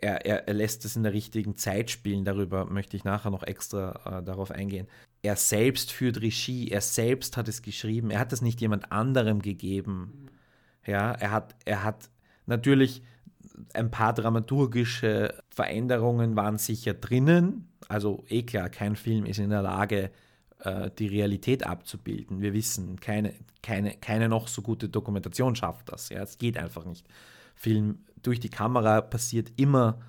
er, 0.00 0.24
er, 0.24 0.46
er 0.46 0.54
lässt 0.54 0.84
es 0.84 0.96
in 0.96 1.02
der 1.02 1.12
richtigen 1.12 1.56
Zeit 1.56 1.90
spielen. 1.90 2.24
Darüber 2.24 2.66
möchte 2.66 2.96
ich 2.96 3.04
nachher 3.04 3.30
noch 3.30 3.42
extra 3.42 4.20
äh, 4.20 4.22
darauf 4.22 4.52
eingehen. 4.52 4.86
Er 5.24 5.36
selbst 5.36 5.90
führt 5.90 6.20
Regie. 6.20 6.68
Er 6.68 6.82
selbst 6.82 7.38
hat 7.38 7.48
es 7.48 7.62
geschrieben. 7.62 8.10
Er 8.10 8.18
hat 8.18 8.34
es 8.34 8.42
nicht 8.42 8.60
jemand 8.60 8.92
anderem 8.92 9.40
gegeben. 9.40 10.28
Ja, 10.86 11.12
er 11.12 11.30
hat, 11.30 11.56
er 11.64 11.82
hat 11.82 12.10
natürlich 12.44 13.02
ein 13.72 13.90
paar 13.90 14.12
dramaturgische 14.12 15.42
Veränderungen 15.48 16.36
waren 16.36 16.58
sicher 16.58 16.92
drinnen. 16.92 17.68
Also 17.88 18.22
eh 18.28 18.42
klar, 18.42 18.68
kein 18.68 18.96
Film 18.96 19.24
ist 19.24 19.38
in 19.38 19.48
der 19.48 19.62
Lage, 19.62 20.10
äh, 20.58 20.90
die 20.98 21.06
Realität 21.06 21.66
abzubilden. 21.66 22.42
Wir 22.42 22.52
wissen, 22.52 23.00
keine, 23.00 23.32
keine, 23.62 23.92
keine 23.92 24.28
noch 24.28 24.46
so 24.46 24.60
gute 24.60 24.90
Dokumentation 24.90 25.56
schafft 25.56 25.90
das. 25.90 26.10
Ja, 26.10 26.22
es 26.22 26.36
geht 26.36 26.58
einfach 26.58 26.84
nicht. 26.84 27.06
Film 27.54 28.00
durch 28.22 28.40
die 28.40 28.50
Kamera 28.50 29.00
passiert 29.00 29.52
immer 29.56 30.02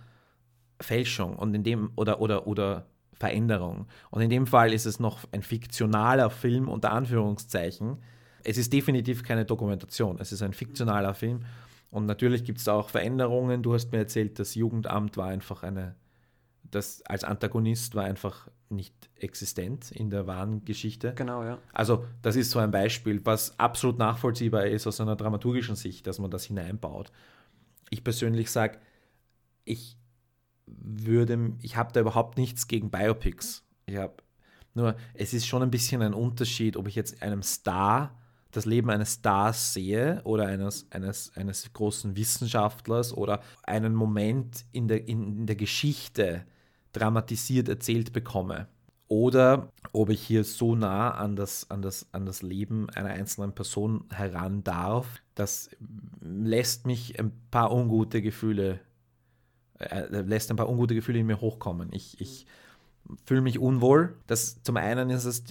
Fälschung 0.82 1.38
und 1.38 1.54
in 1.54 1.64
dem 1.64 1.92
oder 1.96 2.20
oder 2.20 2.48
oder 2.48 2.88
Veränderung. 3.18 3.88
Und 4.12 4.22
in 4.22 4.30
dem 4.30 4.48
Fall 4.48 4.74
ist 4.74 4.86
es 4.86 5.00
noch 5.00 5.26
ein 5.32 5.42
fiktionaler 5.42 6.30
Film 6.30 6.68
unter 6.68 6.92
Anführungszeichen, 6.92 7.98
es 8.46 8.58
ist 8.58 8.72
definitiv 8.72 9.24
keine 9.24 9.44
Dokumentation, 9.44 10.18
es 10.20 10.32
ist 10.32 10.44
ein 10.44 10.54
fiktionaler 10.54 11.16
Film. 11.16 11.46
Und 11.90 12.06
natürlich 12.06 12.44
gibt 12.44 12.60
es 12.60 12.66
da 12.66 12.74
auch 12.74 12.90
Veränderungen. 12.90 13.64
Du 13.64 13.74
hast 13.74 13.92
mir 13.92 13.98
erzählt, 14.00 14.38
das 14.38 14.54
Jugendamt 14.56 15.18
war 15.18 15.30
einfach 15.30 15.64
eine, 15.64 15.96
das 16.64 17.02
als 17.06 17.24
Antagonist 17.24 17.96
war 17.96 18.04
einfach 18.04 18.48
nicht 18.70 18.94
existent 19.16 19.92
in 19.92 20.10
der 20.10 20.28
wahren 20.28 20.64
Geschichte. 20.66 21.14
Genau, 21.16 21.44
ja. 21.44 21.58
Also, 21.74 22.06
das 22.22 22.36
ist 22.36 22.52
so 22.52 22.60
ein 22.60 22.72
Beispiel, 22.72 23.22
was 23.26 23.58
absolut 23.60 23.98
nachvollziehbar 23.98 24.66
ist 24.68 24.86
aus 24.88 25.02
einer 25.02 25.16
dramaturgischen 25.16 25.76
Sicht, 25.76 26.06
dass 26.06 26.20
man 26.20 26.32
das 26.32 26.46
hineinbaut. 26.46 27.12
Ich 27.90 28.04
persönlich 28.04 28.52
sage, 28.52 28.80
ich 29.64 29.98
würde, 30.68 31.54
ich 31.62 31.78
habe 31.78 31.94
da 31.94 32.00
überhaupt 32.00 32.38
nichts 32.38 32.68
gegen 32.68 32.90
Biopics. 32.90 33.64
Ich 33.86 33.98
habe 33.98 34.16
nur, 34.74 34.96
es 35.14 35.34
ist 35.34 35.48
schon 35.48 35.64
ein 35.64 35.72
bisschen 35.72 36.02
ein 36.02 36.14
Unterschied, 36.14 36.76
ob 36.76 36.88
ich 36.88 36.96
jetzt 36.96 37.22
einem 37.22 37.44
Star 37.44 38.18
das 38.52 38.66
Leben 38.66 38.90
eines 38.90 39.16
Stars 39.16 39.74
sehe 39.74 40.22
oder 40.24 40.48
eines, 40.48 40.88
eines, 40.92 41.36
eines 41.36 41.72
großen 41.74 42.16
Wissenschaftlers 42.16 43.14
oder 43.14 43.42
einen 43.64 43.94
Moment 43.94 44.66
in 44.72 44.88
der, 44.88 45.08
in, 45.08 45.40
in 45.40 45.46
der 45.46 45.58
Geschichte 45.58 46.46
dramatisiert 46.94 47.68
erzählt 47.68 48.14
bekomme. 48.14 48.68
oder 49.08 49.72
ob 49.92 50.10
ich 50.10 50.22
hier 50.22 50.44
so 50.44 50.76
nah 50.76 51.12
an 51.12 51.36
das, 51.36 51.70
an, 51.70 51.82
das, 51.82 52.08
an 52.12 52.26
das 52.26 52.42
Leben 52.42 52.90
einer 52.90 53.10
einzelnen 53.10 53.54
Person 53.54 54.06
heran 54.12 54.64
darf, 54.64 55.22
das 55.36 55.70
lässt 56.22 56.86
mich 56.86 57.20
ein 57.20 57.32
paar 57.52 57.72
ungute 57.72 58.22
Gefühle, 58.22 58.80
äh, 59.80 60.08
lässt 60.22 60.50
ein 60.52 60.58
paar 60.58 60.70
ungute 60.70 60.96
Gefühle 60.96 61.20
in 61.20 61.28
mir 61.28 61.42
hochkommen. 61.42 61.90
Ich, 61.92 62.20
ich 62.20 62.46
fühle 63.26 63.42
mich 63.42 63.60
unwohl. 63.60 64.16
Das, 64.28 64.62
zum 64.64 64.78
einen 64.78 65.10
ist 65.10 65.26
es, 65.26 65.44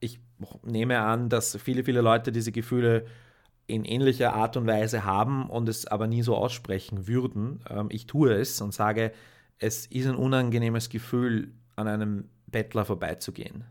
ich 0.00 0.20
nehme 0.62 1.00
an, 1.00 1.28
dass 1.28 1.56
viele, 1.56 1.84
viele 1.84 2.00
Leute 2.00 2.32
diese 2.32 2.52
Gefühle 2.52 3.06
in 3.66 3.84
ähnlicher 3.84 4.34
Art 4.34 4.56
und 4.56 4.66
Weise 4.66 5.04
haben 5.04 5.48
und 5.48 5.68
es 5.68 5.86
aber 5.86 6.06
nie 6.06 6.22
so 6.22 6.36
aussprechen 6.36 7.06
würden. 7.06 7.60
Ähm, 7.68 7.88
ich 7.90 8.06
tue 8.06 8.34
es 8.34 8.60
und 8.60 8.74
sage, 8.74 9.12
es 9.58 9.86
ist 9.86 10.06
ein 10.06 10.16
unangenehmes 10.16 10.88
Gefühl, 10.88 11.52
an 11.76 11.86
einem 11.86 12.28
Bettler 12.46 12.84
vorbeizugehen. 12.84 13.64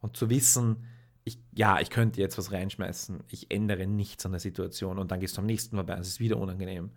Und 0.00 0.16
zu 0.16 0.28
wissen, 0.28 0.84
ich, 1.24 1.38
ja, 1.52 1.80
ich 1.80 1.88
könnte 1.88 2.20
jetzt 2.20 2.36
was 2.36 2.52
reinschmeißen, 2.52 3.24
ich 3.28 3.50
ändere 3.50 3.86
nichts 3.86 4.26
an 4.26 4.32
der 4.32 4.40
Situation 4.40 4.98
und 4.98 5.10
dann 5.10 5.20
gehst 5.20 5.36
du 5.36 5.40
am 5.40 5.46
nächsten 5.46 5.76
vorbei, 5.76 5.94
es 5.94 6.08
ist 6.08 6.20
wieder 6.20 6.36
unangenehm. 6.36 6.90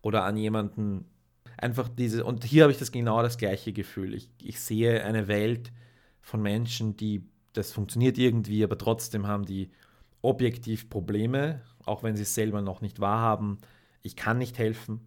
Oder 0.00 0.24
an 0.24 0.36
jemanden, 0.36 1.04
einfach 1.58 1.88
diese, 1.88 2.24
und 2.24 2.44
hier 2.44 2.64
habe 2.64 2.72
ich 2.72 2.78
das 2.78 2.92
genau 2.92 3.22
das 3.22 3.38
gleiche 3.38 3.72
Gefühl. 3.72 4.14
Ich, 4.14 4.30
ich 4.42 4.60
sehe 4.60 5.04
eine 5.04 5.28
Welt 5.28 5.72
von 6.20 6.42
Menschen, 6.42 6.96
die, 6.96 7.24
das 7.52 7.72
funktioniert 7.72 8.18
irgendwie, 8.18 8.64
aber 8.64 8.78
trotzdem 8.78 9.26
haben 9.26 9.44
die 9.44 9.70
objektiv 10.22 10.90
Probleme, 10.90 11.62
auch 11.84 12.02
wenn 12.02 12.16
sie 12.16 12.22
es 12.22 12.34
selber 12.34 12.62
noch 12.62 12.80
nicht 12.80 13.00
wahrhaben. 13.00 13.58
Ich 14.02 14.16
kann 14.16 14.38
nicht 14.38 14.58
helfen. 14.58 15.00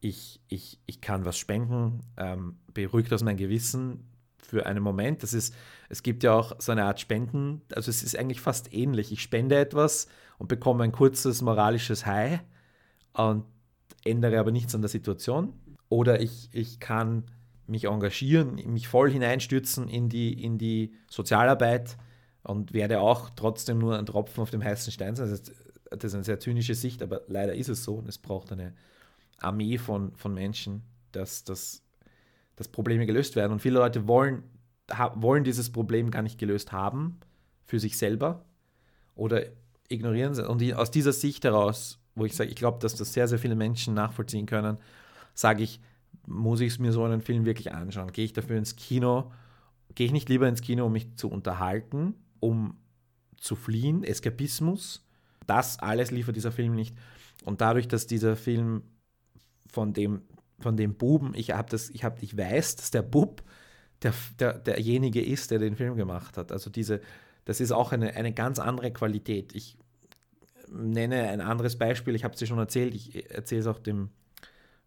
Ich, 0.00 0.40
ich, 0.48 0.78
ich 0.86 1.00
kann 1.00 1.24
was 1.24 1.38
spenden, 1.38 2.00
ähm, 2.16 2.56
beruhigt 2.72 3.12
aus 3.12 3.24
mein 3.24 3.36
Gewissen 3.36 4.08
für 4.38 4.66
einen 4.66 4.82
Moment. 4.82 5.22
Das 5.22 5.34
ist, 5.34 5.54
es 5.88 6.02
gibt 6.02 6.22
ja 6.22 6.32
auch 6.32 6.52
so 6.60 6.72
eine 6.72 6.84
Art 6.84 7.00
Spenden, 7.00 7.62
also 7.74 7.90
es 7.90 8.02
ist 8.02 8.16
eigentlich 8.16 8.40
fast 8.40 8.72
ähnlich. 8.72 9.12
Ich 9.12 9.22
spende 9.22 9.58
etwas 9.58 10.08
und 10.38 10.48
bekomme 10.48 10.84
ein 10.84 10.92
kurzes 10.92 11.42
moralisches 11.42 12.06
High 12.06 12.40
und 13.12 13.44
ändere 14.08 14.38
aber 14.38 14.50
nichts 14.50 14.74
an 14.74 14.82
der 14.82 14.88
Situation. 14.88 15.52
Oder 15.88 16.20
ich, 16.20 16.48
ich 16.52 16.80
kann 16.80 17.24
mich 17.66 17.84
engagieren, 17.84 18.56
mich 18.72 18.88
voll 18.88 19.10
hineinstürzen 19.10 19.88
in 19.88 20.08
die, 20.08 20.32
in 20.32 20.58
die 20.58 20.94
Sozialarbeit 21.10 21.96
und 22.42 22.72
werde 22.72 23.00
auch 23.00 23.30
trotzdem 23.30 23.78
nur 23.78 23.98
ein 23.98 24.06
Tropfen 24.06 24.42
auf 24.42 24.50
dem 24.50 24.64
heißen 24.64 24.92
Stein 24.92 25.16
sein. 25.16 25.28
Das 25.28 25.40
ist, 25.40 25.52
das 25.90 26.04
ist 26.04 26.14
eine 26.14 26.24
sehr 26.24 26.40
zynische 26.40 26.74
Sicht, 26.74 27.02
aber 27.02 27.22
leider 27.28 27.54
ist 27.54 27.68
es 27.68 27.84
so 27.84 27.96
und 27.96 28.08
es 28.08 28.18
braucht 28.18 28.52
eine 28.52 28.74
Armee 29.38 29.78
von, 29.78 30.14
von 30.16 30.34
Menschen, 30.34 30.82
dass, 31.12 31.44
dass, 31.44 31.82
dass 32.56 32.68
Probleme 32.68 33.06
gelöst 33.06 33.36
werden. 33.36 33.52
Und 33.52 33.60
viele 33.60 33.78
Leute 33.78 34.08
wollen, 34.08 34.42
wollen 35.14 35.44
dieses 35.44 35.70
Problem 35.70 36.10
gar 36.10 36.22
nicht 36.22 36.38
gelöst 36.38 36.72
haben 36.72 37.20
für 37.64 37.78
sich 37.78 37.98
selber 37.98 38.44
oder 39.14 39.42
ignorieren 39.88 40.34
sie. 40.34 40.48
Und 40.48 40.62
aus 40.74 40.90
dieser 40.90 41.12
Sicht 41.12 41.44
heraus, 41.44 41.98
wo 42.18 42.24
ich 42.24 42.34
sage, 42.34 42.50
ich 42.50 42.56
glaube, 42.56 42.78
dass 42.80 42.94
das 42.94 43.12
sehr, 43.12 43.28
sehr 43.28 43.38
viele 43.38 43.56
Menschen 43.56 43.94
nachvollziehen 43.94 44.46
können, 44.46 44.78
sage 45.34 45.62
ich, 45.62 45.80
muss 46.26 46.60
ich 46.60 46.72
es 46.72 46.78
mir 46.78 46.92
so 46.92 47.04
einen 47.04 47.22
Film 47.22 47.44
wirklich 47.44 47.72
anschauen? 47.72 48.12
Gehe 48.12 48.24
ich 48.24 48.32
dafür 48.32 48.58
ins 48.58 48.76
Kino? 48.76 49.32
Gehe 49.94 50.06
ich 50.06 50.12
nicht 50.12 50.28
lieber 50.28 50.48
ins 50.48 50.60
Kino, 50.60 50.86
um 50.86 50.92
mich 50.92 51.16
zu 51.16 51.30
unterhalten 51.30 52.14
um 52.40 52.76
zu 53.36 53.56
fliehen, 53.56 54.04
Eskapismus. 54.04 55.04
Das 55.46 55.78
alles 55.78 56.10
liefert 56.10 56.36
dieser 56.36 56.52
Film 56.52 56.74
nicht. 56.74 56.96
Und 57.44 57.60
dadurch, 57.60 57.88
dass 57.88 58.06
dieser 58.06 58.36
Film 58.36 58.82
von 59.70 59.92
dem, 59.92 60.22
von 60.58 60.76
dem 60.76 60.94
Buben, 60.94 61.32
ich, 61.34 61.52
hab 61.52 61.70
das, 61.70 61.90
ich, 61.90 62.04
hab, 62.04 62.22
ich 62.22 62.36
weiß, 62.36 62.76
dass 62.76 62.90
der 62.90 63.02
Bub 63.02 63.42
der, 64.02 64.12
der, 64.38 64.58
derjenige 64.58 65.24
ist, 65.24 65.50
der 65.50 65.58
den 65.58 65.76
Film 65.76 65.96
gemacht 65.96 66.36
hat. 66.36 66.52
Also 66.52 66.70
diese, 66.70 67.00
das 67.44 67.60
ist 67.60 67.72
auch 67.72 67.92
eine, 67.92 68.14
eine 68.14 68.32
ganz 68.32 68.58
andere 68.58 68.92
Qualität. 68.92 69.54
Ich 69.54 69.76
nenne 70.72 71.28
ein 71.28 71.40
anderes 71.40 71.76
Beispiel, 71.76 72.14
ich 72.14 72.24
habe 72.24 72.34
es 72.34 72.40
dir 72.40 72.46
schon 72.46 72.58
erzählt, 72.58 72.94
ich 72.94 73.30
erzähle 73.30 73.60
es 73.60 73.66
auch 73.66 73.78
dem 73.78 74.10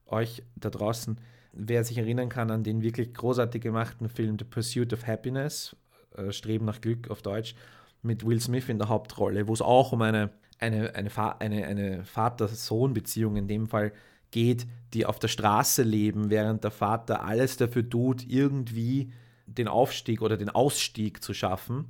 euch 0.06 0.44
da 0.56 0.70
draußen. 0.70 1.20
Wer 1.54 1.84
sich 1.84 1.98
erinnern 1.98 2.30
kann 2.30 2.52
an 2.52 2.64
den 2.64 2.82
wirklich 2.82 3.14
großartig 3.14 3.62
gemachten 3.62 4.10
Film 4.10 4.38
The 4.40 4.46
Pursuit 4.46 4.94
of 4.94 5.08
Happiness 5.08 5.76
äh, 6.16 6.32
Streben 6.32 6.66
nach 6.66 6.82
Glück 6.82 7.10
auf 7.10 7.22
Deutsch, 7.22 7.56
mit 8.02 8.26
Will 8.26 8.40
Smith 8.42 8.68
in 8.70 8.80
der 8.80 8.90
Hauptrolle, 8.90 9.48
wo 9.48 9.54
es 9.54 9.62
auch 9.62 9.92
um 9.92 10.02
eine, 10.02 10.32
eine, 10.60 10.96
eine, 10.96 11.12
eine, 11.40 11.68
eine 11.68 12.04
Vater-Sohn-Beziehung 12.04 13.36
in 13.36 13.48
dem 13.48 13.68
Fall 13.68 13.92
geht, 14.32 14.66
die 14.94 15.06
auf 15.06 15.20
der 15.20 15.28
Straße 15.28 15.84
leben, 15.84 16.30
während 16.30 16.64
der 16.64 16.72
Vater 16.72 17.24
alles 17.24 17.58
dafür 17.58 17.88
tut, 17.88 18.26
irgendwie 18.28 19.12
den 19.46 19.68
Aufstieg 19.68 20.22
oder 20.22 20.38
den 20.38 20.50
Ausstieg 20.50 21.24
zu 21.24 21.34
schaffen. 21.34 21.86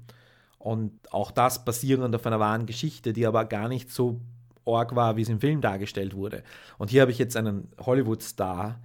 Und 0.64 0.92
auch 1.12 1.32
das 1.32 1.66
basierend 1.66 2.16
auf 2.16 2.26
einer 2.26 2.40
wahren 2.40 2.66
Geschichte, 2.66 3.14
die 3.14 3.26
aber 3.26 3.46
gar 3.46 3.68
nicht 3.68 3.90
so 3.90 4.22
arg 4.66 4.96
war, 4.96 5.18
wie 5.18 5.22
es 5.22 5.30
im 5.30 5.40
Film 5.40 5.62
dargestellt 5.62 6.16
wurde. 6.16 6.44
Und 6.78 6.90
hier 6.90 7.02
habe 7.02 7.12
ich 7.12 7.18
jetzt 7.18 7.36
einen 7.36 7.72
Hollywood-Star, 7.80 8.80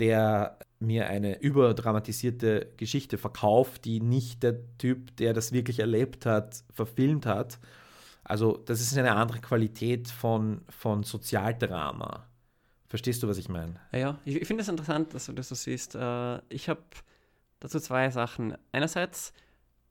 der 0.00 0.58
mir 0.80 1.08
eine 1.08 1.40
überdramatisierte 1.40 2.72
Geschichte 2.76 3.18
verkauft, 3.18 3.84
die 3.84 4.00
nicht 4.00 4.42
der 4.42 4.58
Typ, 4.78 5.16
der 5.16 5.34
das 5.34 5.52
wirklich 5.52 5.78
erlebt 5.78 6.26
hat, 6.26 6.64
verfilmt 6.72 7.26
hat. 7.26 7.58
Also 8.24 8.56
das 8.56 8.80
ist 8.80 8.96
eine 8.96 9.14
andere 9.14 9.40
Qualität 9.40 10.08
von, 10.08 10.62
von 10.68 11.02
Sozialdrama. 11.02 12.26
Verstehst 12.88 13.22
du, 13.22 13.28
was 13.28 13.38
ich 13.38 13.48
meine? 13.48 13.76
Ja, 13.92 14.18
ich, 14.24 14.46
finde 14.46 14.62
es 14.62 14.68
interessant, 14.68 15.14
dass 15.14 15.26
du 15.26 15.32
das 15.32 15.48
so 15.48 15.54
siehst. 15.54 15.94
Äh, 15.94 16.38
ich 16.48 16.68
habe 16.68 16.82
dazu 17.60 17.78
zwei 17.78 18.10
Sachen. 18.10 18.56
Einerseits, 18.72 19.32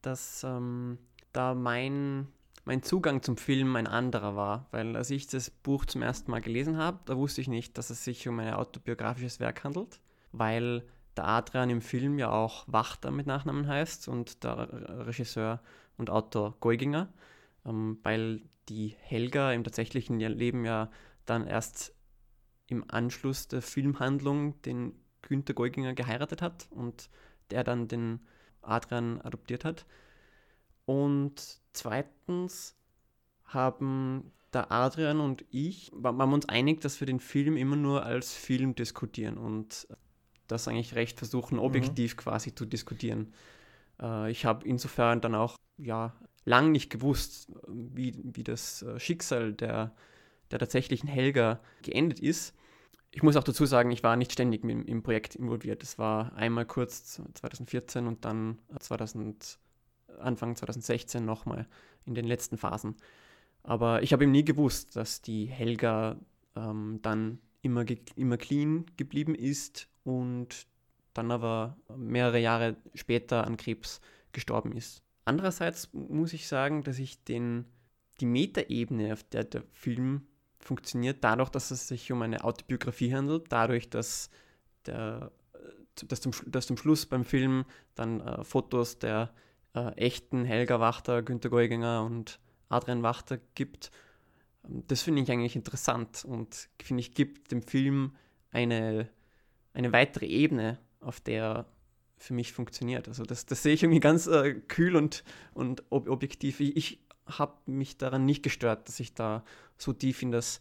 dass 0.02 0.44
ähm, 0.44 0.98
da 1.32 1.54
mein, 1.54 2.28
mein 2.64 2.82
Zugang 2.82 3.22
zum 3.22 3.36
Film 3.36 3.76
ein 3.76 3.86
anderer 3.86 4.36
war, 4.36 4.68
weil 4.70 4.96
als 4.96 5.10
ich 5.10 5.26
das 5.26 5.50
Buch 5.50 5.84
zum 5.84 6.02
ersten 6.02 6.30
Mal 6.30 6.40
gelesen 6.40 6.76
habe, 6.76 7.00
da 7.06 7.16
wusste 7.16 7.40
ich 7.40 7.48
nicht, 7.48 7.78
dass 7.78 7.90
es 7.90 8.04
sich 8.04 8.26
um 8.28 8.38
ein 8.38 8.54
autobiografisches 8.54 9.40
Werk 9.40 9.64
handelt. 9.64 10.00
Weil 10.32 10.84
der 11.16 11.26
Adrian 11.26 11.70
im 11.70 11.82
Film 11.82 12.18
ja 12.18 12.30
auch 12.30 12.64
Wachter 12.66 13.10
mit 13.10 13.26
Nachnamen 13.26 13.66
heißt 13.66 14.08
und 14.08 14.44
der 14.44 15.06
Regisseur 15.06 15.60
und 15.96 16.10
Autor 16.10 16.56
Geuginger, 16.60 17.12
ähm, 17.64 17.98
weil 18.02 18.42
die 18.68 18.94
Helga 19.00 19.52
im 19.52 19.64
tatsächlichen 19.64 20.18
Leben 20.18 20.64
ja 20.64 20.90
dann 21.26 21.46
erst 21.46 21.94
im 22.68 22.84
Anschluss 22.88 23.48
der 23.48 23.62
Filmhandlung 23.62 24.62
den 24.62 24.94
Günther 25.22 25.54
Geuginger 25.54 25.94
geheiratet 25.94 26.40
hat 26.40 26.68
und 26.70 27.10
der 27.50 27.64
dann 27.64 27.88
den 27.88 28.20
Adrian 28.62 29.20
adoptiert 29.20 29.64
hat. 29.64 29.86
Und 30.90 31.60
zweitens 31.72 32.76
haben 33.44 34.32
der 34.52 34.72
Adrian 34.72 35.20
und 35.20 35.44
ich 35.52 35.92
waren 35.94 36.32
uns 36.32 36.48
einig, 36.48 36.80
dass 36.80 36.98
wir 36.98 37.06
den 37.06 37.20
Film 37.20 37.56
immer 37.56 37.76
nur 37.76 38.04
als 38.04 38.34
Film 38.34 38.74
diskutieren 38.74 39.38
und 39.38 39.86
das 40.48 40.66
eigentlich 40.66 40.96
recht 40.96 41.18
versuchen, 41.18 41.58
mhm. 41.58 41.62
objektiv 41.62 42.16
mhm. 42.16 42.18
quasi 42.18 42.56
zu 42.56 42.66
diskutieren. 42.66 43.32
Äh, 44.02 44.32
ich 44.32 44.44
habe 44.44 44.66
insofern 44.66 45.20
dann 45.20 45.36
auch 45.36 45.54
ja, 45.78 46.12
lang 46.44 46.72
nicht 46.72 46.90
gewusst, 46.90 47.52
wie, 47.68 48.20
wie 48.24 48.42
das 48.42 48.82
äh, 48.82 48.98
Schicksal 48.98 49.52
der, 49.52 49.94
der 50.50 50.58
tatsächlichen 50.58 51.08
Helga 51.08 51.60
geendet 51.82 52.18
ist. 52.18 52.52
Ich 53.12 53.22
muss 53.22 53.36
auch 53.36 53.44
dazu 53.44 53.64
sagen, 53.64 53.92
ich 53.92 54.02
war 54.02 54.16
nicht 54.16 54.32
ständig 54.32 54.64
im, 54.64 54.84
im 54.86 55.04
Projekt 55.04 55.36
involviert. 55.36 55.84
Es 55.84 56.00
war 56.00 56.32
einmal 56.34 56.66
kurz 56.66 57.22
2014 57.34 58.08
und 58.08 58.24
dann 58.24 58.58
2000, 58.76 59.60
Anfang 60.18 60.56
2016 60.56 61.24
nochmal 61.24 61.66
in 62.06 62.14
den 62.14 62.26
letzten 62.26 62.56
Phasen. 62.56 62.96
Aber 63.62 64.02
ich 64.02 64.12
habe 64.12 64.24
eben 64.24 64.32
nie 64.32 64.44
gewusst, 64.44 64.96
dass 64.96 65.20
die 65.22 65.46
Helga 65.46 66.16
ähm, 66.56 66.98
dann 67.02 67.38
immer, 67.62 67.84
immer 68.16 68.36
clean 68.36 68.86
geblieben 68.96 69.34
ist 69.34 69.88
und 70.04 70.66
dann 71.14 71.30
aber 71.30 71.76
mehrere 71.96 72.38
Jahre 72.38 72.76
später 72.94 73.46
an 73.46 73.56
Krebs 73.56 74.00
gestorben 74.32 74.72
ist. 74.72 75.02
Andererseits 75.24 75.92
muss 75.92 76.32
ich 76.32 76.48
sagen, 76.48 76.82
dass 76.82 76.98
ich 76.98 77.24
den, 77.24 77.66
die 78.20 78.26
Metaebene, 78.26 79.12
auf 79.12 79.22
der 79.24 79.44
der 79.44 79.62
Film 79.72 80.26
funktioniert, 80.58 81.22
dadurch, 81.22 81.50
dass 81.50 81.70
es 81.70 81.88
sich 81.88 82.10
um 82.12 82.22
eine 82.22 82.44
Autobiografie 82.44 83.12
handelt, 83.14 83.46
dadurch, 83.50 83.90
dass, 83.90 84.30
der, 84.86 85.32
dass, 86.06 86.20
zum, 86.20 86.32
dass 86.46 86.66
zum 86.66 86.76
Schluss 86.76 87.06
beim 87.06 87.24
Film 87.24 87.64
dann 87.94 88.20
äh, 88.20 88.44
Fotos 88.44 88.98
der 88.98 89.32
äh, 89.74 89.92
echten 89.96 90.44
Helga 90.44 90.80
Wachter, 90.80 91.22
Günter 91.22 91.50
Geuginger 91.50 92.04
und 92.04 92.40
Adrian 92.68 93.02
Wachter 93.02 93.38
gibt. 93.54 93.90
Das 94.62 95.02
finde 95.02 95.22
ich 95.22 95.30
eigentlich 95.30 95.56
interessant 95.56 96.24
und 96.24 96.68
finde 96.82 97.00
ich, 97.00 97.14
gibt 97.14 97.50
dem 97.50 97.62
Film 97.62 98.14
eine 98.52 99.08
eine 99.72 99.92
weitere 99.92 100.26
Ebene, 100.26 100.78
auf 101.00 101.20
der 101.20 101.66
für 102.16 102.34
mich 102.34 102.52
funktioniert. 102.52 103.08
Also 103.08 103.24
das, 103.24 103.46
das 103.46 103.62
sehe 103.62 103.72
ich 103.72 103.82
irgendwie 103.82 104.00
ganz 104.00 104.26
äh, 104.26 104.54
kühl 104.54 104.96
und, 104.96 105.24
und 105.54 105.82
ob 105.90 106.08
objektiv. 106.08 106.60
Ich, 106.60 106.76
ich 106.76 107.00
habe 107.26 107.54
mich 107.66 107.96
daran 107.96 108.26
nicht 108.26 108.42
gestört, 108.42 108.88
dass 108.88 109.00
ich 109.00 109.14
da 109.14 109.44
so 109.78 109.92
tief 109.92 110.22
in 110.22 110.30
das 110.30 110.60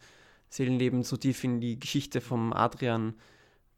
Seelenleben, 0.50 1.04
so 1.04 1.18
tief 1.18 1.44
in 1.44 1.60
die 1.60 1.80
Geschichte 1.80 2.22
vom 2.22 2.54
Adrian 2.54 3.14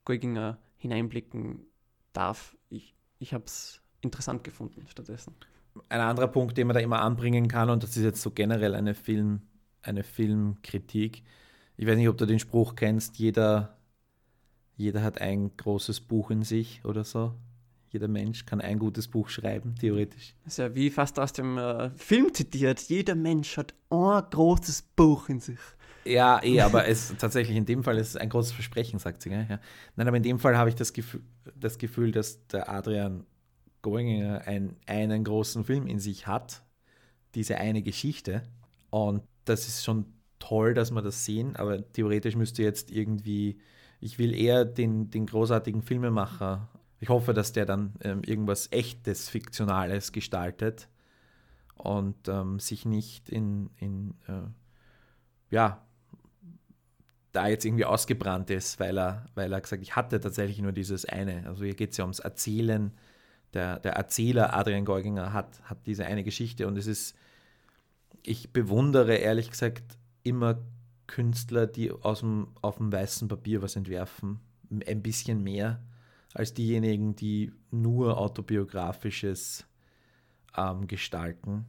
Geuginger 0.05 0.59
hineinblicken 0.77 1.65
darf. 2.13 2.55
Ich, 2.69 2.93
ich 3.17 3.33
habe 3.33 3.45
es 3.45 3.81
interessant 4.01 4.43
gefunden 4.43 4.85
stattdessen. 4.87 5.33
Ein 5.89 6.01
anderer 6.01 6.27
Punkt, 6.27 6.57
den 6.57 6.67
man 6.67 6.73
da 6.73 6.81
immer 6.81 7.01
anbringen 7.01 7.47
kann, 7.47 7.69
und 7.69 7.83
das 7.83 7.95
ist 7.95 8.03
jetzt 8.03 8.21
so 8.21 8.31
generell 8.31 8.75
eine, 8.75 8.93
Film, 8.93 9.41
eine 9.81 10.03
Filmkritik. 10.03 11.23
Ich 11.77 11.87
weiß 11.87 11.95
nicht, 11.95 12.09
ob 12.09 12.17
du 12.17 12.25
den 12.25 12.39
Spruch 12.39 12.75
kennst, 12.75 13.17
jeder, 13.17 13.77
jeder 14.75 15.01
hat 15.01 15.21
ein 15.21 15.55
großes 15.55 16.01
Buch 16.01 16.29
in 16.29 16.43
sich 16.43 16.83
oder 16.83 17.03
so. 17.03 17.33
Jeder 17.89 18.07
Mensch 18.07 18.45
kann 18.45 18.61
ein 18.61 18.79
gutes 18.79 19.09
Buch 19.09 19.27
schreiben, 19.27 19.75
theoretisch. 19.75 20.33
Das 20.45 20.53
ist 20.53 20.57
ja 20.57 20.73
wie 20.75 20.89
fast 20.89 21.19
aus 21.19 21.33
dem 21.33 21.57
äh, 21.57 21.89
Film 21.91 22.33
zitiert. 22.33 22.79
Jeder 22.81 23.15
Mensch 23.15 23.57
hat 23.57 23.73
ein 23.89 24.23
großes 24.29 24.83
Buch 24.95 25.27
in 25.27 25.41
sich. 25.41 25.59
Ja, 26.05 26.41
eh, 26.41 26.61
aber 26.61 26.87
es 26.87 27.13
tatsächlich 27.19 27.57
in 27.57 27.65
dem 27.65 27.83
Fall 27.83 27.97
ist 27.97 28.09
es 28.09 28.15
ein 28.15 28.29
großes 28.29 28.53
Versprechen, 28.53 28.97
sagt 28.99 29.21
sie. 29.21 29.29
Gell? 29.29 29.45
Ja. 29.49 29.59
Nein, 29.95 30.07
aber 30.07 30.17
in 30.17 30.23
dem 30.23 30.39
Fall 30.39 30.57
habe 30.57 30.69
ich 30.69 30.75
das 30.75 30.93
Gefühl, 30.93 31.21
das 31.55 31.77
Gefühl, 31.77 32.11
dass 32.11 32.47
der 32.47 32.69
Adrian 32.69 33.25
Goinginger 33.81 34.41
ein, 34.45 34.75
einen 34.85 35.23
großen 35.23 35.63
Film 35.63 35.87
in 35.87 35.99
sich 35.99 36.27
hat, 36.27 36.63
diese 37.35 37.57
eine 37.57 37.81
Geschichte. 37.81 38.43
Und 38.89 39.23
das 39.45 39.67
ist 39.67 39.83
schon 39.83 40.05
toll, 40.39 40.73
dass 40.73 40.91
wir 40.91 41.01
das 41.01 41.25
sehen, 41.25 41.55
aber 41.55 41.89
theoretisch 41.91 42.35
müsste 42.35 42.63
jetzt 42.63 42.91
irgendwie, 42.91 43.59
ich 43.99 44.19
will 44.19 44.33
eher 44.33 44.65
den, 44.65 45.09
den 45.09 45.25
großartigen 45.25 45.81
Filmemacher, 45.81 46.67
ich 46.99 47.09
hoffe, 47.09 47.33
dass 47.33 47.51
der 47.51 47.65
dann 47.65 47.93
ähm, 48.01 48.21
irgendwas 48.23 48.71
echtes, 48.71 49.27
Fiktionales 49.27 50.11
gestaltet 50.11 50.87
und 51.75 52.27
ähm, 52.27 52.59
sich 52.59 52.85
nicht 52.85 53.29
in, 53.29 53.71
in 53.77 54.13
äh, 54.27 54.43
ja, 55.49 55.83
da 57.31 57.47
jetzt 57.47 57.65
irgendwie 57.65 57.85
ausgebrannt 57.85 58.49
ist, 58.51 58.79
weil 58.79 58.99
er, 58.99 59.25
weil 59.35 59.51
er 59.51 59.61
gesagt, 59.61 59.81
ich 59.81 59.95
hatte 59.95 60.19
tatsächlich 60.19 60.61
nur 60.61 60.73
dieses 60.73 61.05
eine. 61.05 61.47
Also 61.47 61.63
hier 61.63 61.75
geht 61.75 61.91
es 61.91 61.97
ja 61.97 62.03
ums 62.03 62.19
Erzählen. 62.19 62.91
Der, 63.53 63.79
der 63.79 63.93
Erzähler 63.93 64.55
Adrian 64.55 64.85
Geuginger 64.85 65.33
hat, 65.33 65.61
hat 65.63 65.85
diese 65.85 66.05
eine 66.05 66.23
Geschichte 66.23 66.67
und 66.67 66.77
es 66.77 66.87
ist, 66.87 67.15
ich 68.23 68.53
bewundere 68.53 69.15
ehrlich 69.15 69.49
gesagt 69.49 69.97
immer 70.23 70.59
Künstler, 71.07 71.67
die 71.67 71.91
aus 71.91 72.21
dem, 72.21 72.47
auf 72.61 72.77
dem 72.77 72.91
weißen 72.91 73.27
Papier 73.27 73.61
was 73.61 73.75
entwerfen, 73.75 74.39
ein 74.87 75.01
bisschen 75.01 75.43
mehr 75.43 75.81
als 76.33 76.53
diejenigen, 76.53 77.15
die 77.15 77.51
nur 77.71 78.17
autobiografisches 78.17 79.65
ähm, 80.55 80.87
gestalten, 80.87 81.65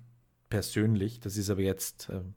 persönlich. 0.48 1.18
Das 1.18 1.36
ist 1.36 1.50
aber 1.50 1.62
jetzt 1.62 2.08
ähm, 2.12 2.34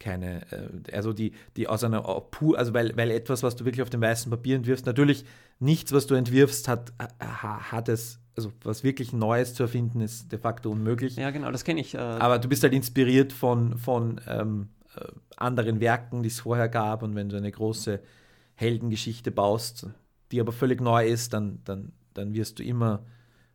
keine, 0.00 0.40
äh, 0.50 0.96
also 0.96 1.12
die, 1.12 1.32
die 1.56 1.68
aus 1.68 1.84
einer 1.84 2.02
pur, 2.02 2.58
also 2.58 2.74
weil, 2.74 2.96
weil 2.96 3.12
etwas, 3.12 3.44
was 3.44 3.54
du 3.54 3.64
wirklich 3.64 3.82
auf 3.82 3.90
dem 3.90 4.00
weißen 4.00 4.30
Papier 4.30 4.56
entwirfst, 4.56 4.86
natürlich 4.86 5.24
nichts, 5.60 5.92
was 5.92 6.08
du 6.08 6.16
entwirfst, 6.16 6.66
hat, 6.66 6.92
hat 7.20 7.88
es, 7.88 8.18
also 8.34 8.50
was 8.64 8.82
wirklich 8.82 9.12
Neues 9.12 9.54
zu 9.54 9.62
erfinden, 9.62 10.00
ist 10.00 10.32
de 10.32 10.38
facto 10.38 10.70
unmöglich. 10.70 11.16
Ja, 11.16 11.30
genau, 11.30 11.52
das 11.52 11.62
kenne 11.62 11.80
ich. 11.80 11.94
Äh 11.94 11.98
Aber 11.98 12.38
du 12.38 12.48
bist 12.48 12.62
halt 12.64 12.72
inspiriert 12.72 13.32
von, 13.32 13.78
von 13.78 14.20
ähm, 14.26 14.70
äh, 14.96 15.04
anderen 15.36 15.80
Werken, 15.80 16.22
die 16.22 16.28
es 16.28 16.40
vorher 16.40 16.68
gab 16.68 17.02
und 17.02 17.14
wenn 17.14 17.28
du 17.28 17.36
eine 17.36 17.52
große 17.52 18.00
Heldengeschichte 18.54 19.30
baust, 19.30 19.86
die 20.32 20.40
aber 20.40 20.52
völlig 20.52 20.80
neu 20.80 21.06
ist, 21.06 21.34
dann, 21.34 21.60
dann, 21.64 21.92
dann 22.14 22.34
wirst 22.34 22.58
du 22.58 22.62
immer 22.62 23.04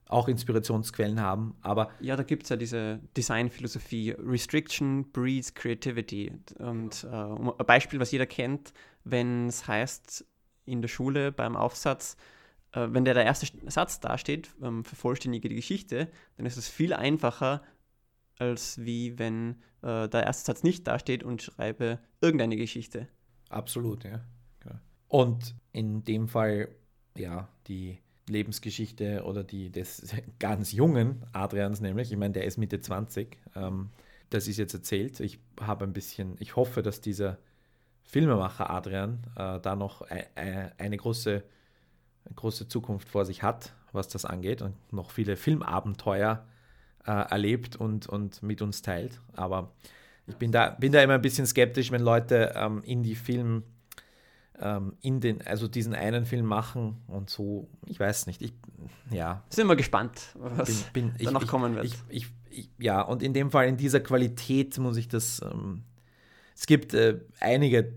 auch 0.08 0.28
Inspirationsquellen 0.28 1.20
haben. 1.20 1.56
Aber 1.62 1.90
ja, 2.00 2.16
da 2.16 2.24
gibt 2.24 2.44
es 2.44 2.50
ja 2.50 2.56
diese 2.56 3.00
Designphilosophie, 3.18 4.12
Restriction 4.12 5.12
breeds 5.12 5.54
Creativity. 5.54 6.32
Und 6.60 7.04
äh, 7.04 7.16
ein 7.16 7.52
Beispiel, 7.66 8.00
was 8.00 8.12
jeder 8.12 8.26
kennt, 8.26 8.74
wenn 9.04 9.48
es 9.48 9.68
heißt 9.68 10.26
in 10.66 10.82
der 10.82 10.90
Schule 10.90 11.32
beim 11.32 11.56
Aufsatz, 11.56 12.18
äh, 12.74 12.88
wenn 12.90 13.06
der, 13.06 13.14
der 13.14 13.26
erste 13.26 13.48
Satz 13.70 14.00
dasteht, 14.00 14.54
ähm, 14.62 14.84
vervollständige 14.84 15.50
die 15.50 15.56
Geschichte, 15.56 16.10
dann 16.38 16.46
ist 16.46 16.58
es 16.58 16.68
viel 16.68 16.94
einfacher, 16.94 17.64
als 18.38 18.84
wie 18.84 19.18
wenn 19.18 19.62
äh, 19.82 20.08
der 20.08 20.24
erste 20.24 20.46
Satz 20.46 20.64
nicht 20.64 20.86
dasteht 20.88 21.24
und 21.24 21.42
schreibe 21.42 22.00
irgendeine 22.22 22.58
Geschichte. 22.58 23.08
Absolut, 23.50 24.04
ja. 24.04 24.22
Und 25.08 25.56
in 25.72 26.04
dem 26.04 26.28
Fall, 26.28 26.68
ja, 27.16 27.48
die 27.68 28.00
Lebensgeschichte 28.28 29.24
oder 29.24 29.44
die 29.44 29.70
des 29.70 30.14
ganz 30.40 30.72
jungen 30.72 31.24
Adrians 31.34 31.82
nämlich, 31.82 32.12
ich 32.12 32.18
meine, 32.18 32.34
der 32.34 32.46
ist 32.46 32.58
Mitte 32.58 32.80
20, 32.80 33.38
ähm, 33.56 33.90
das 34.30 34.48
ist 34.48 34.58
jetzt 34.58 34.74
erzählt. 34.74 35.20
Ich 35.20 35.40
habe 35.62 35.86
ein 35.86 35.94
bisschen, 35.94 36.36
ich 36.40 36.56
hoffe, 36.56 36.82
dass 36.82 37.02
dieser 37.02 37.38
Filmemacher 38.04 38.70
Adrian 38.70 39.20
äh, 39.36 39.60
da 39.60 39.76
noch 39.76 40.02
ein, 40.02 40.24
ein, 40.36 40.72
eine 40.78 40.98
große, 40.98 41.44
große 42.36 42.68
Zukunft 42.68 43.08
vor 43.10 43.26
sich 43.26 43.44
hat, 43.44 43.74
was 43.92 44.08
das 44.08 44.26
angeht 44.26 44.62
und 44.62 44.76
noch 44.92 45.12
viele 45.12 45.36
Filmabenteuer 45.36 46.46
äh, 47.06 47.12
erlebt 47.12 47.76
und, 47.76 48.08
und 48.08 48.42
mit 48.42 48.62
uns 48.62 48.82
teilt. 48.82 49.22
Aber 49.34 49.72
ich 50.28 50.36
bin 50.36 50.52
da, 50.52 50.72
bin 50.72 50.92
da 50.92 51.02
immer 51.02 51.14
ein 51.14 51.22
bisschen 51.22 51.46
skeptisch, 51.46 51.92
wenn 51.92 52.02
Leute 52.02 52.54
ähm, 52.56 52.82
in 52.84 53.04
die 53.04 53.16
Film- 53.16 53.64
ähm, 54.60 54.94
in 55.02 55.20
den, 55.20 55.46
also 55.46 55.68
diesen 55.68 55.94
einen 55.94 56.26
Film 56.26 56.46
machen 56.46 57.02
und 57.08 57.30
so, 57.30 57.68
ich 57.86 58.00
weiß 58.00 58.28
nicht, 58.28 58.42
ich, 58.42 58.54
ja. 59.12 59.44
Sind 59.50 59.68
wir 59.68 59.76
gespannt, 59.76 60.30
was 60.36 60.84
bin, 60.94 61.12
bin, 61.14 61.26
danach 61.26 61.44
ich, 61.44 61.48
kommen 61.48 61.76
wird. 61.76 61.86
Ich, 62.10 62.28
ja, 62.78 63.02
und 63.02 63.22
in 63.22 63.34
dem 63.34 63.52
Fall, 63.52 63.68
in 63.68 63.78
dieser 63.78 64.00
Qualität 64.00 64.78
muss 64.78 64.98
ich 64.98 65.08
das, 65.08 65.42
ähm, 65.42 65.84
es 66.56 66.68
gibt 66.68 66.94
äh, 66.94 67.20
einige, 67.40 67.94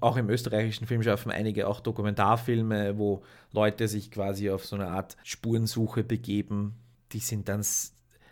auch 0.00 0.16
im 0.16 0.30
österreichischen 0.30 0.86
Filmschaffen, 0.86 1.30
einige 1.30 1.68
auch 1.68 1.80
Dokumentarfilme, 1.80 2.96
wo 2.96 3.22
Leute 3.52 3.88
sich 3.88 4.10
quasi 4.10 4.48
auf 4.48 4.64
so 4.64 4.76
eine 4.76 4.88
Art 4.88 5.16
Spurensuche 5.22 6.02
begeben, 6.02 6.76
die 7.12 7.18
sind 7.18 7.48
dann 7.48 7.64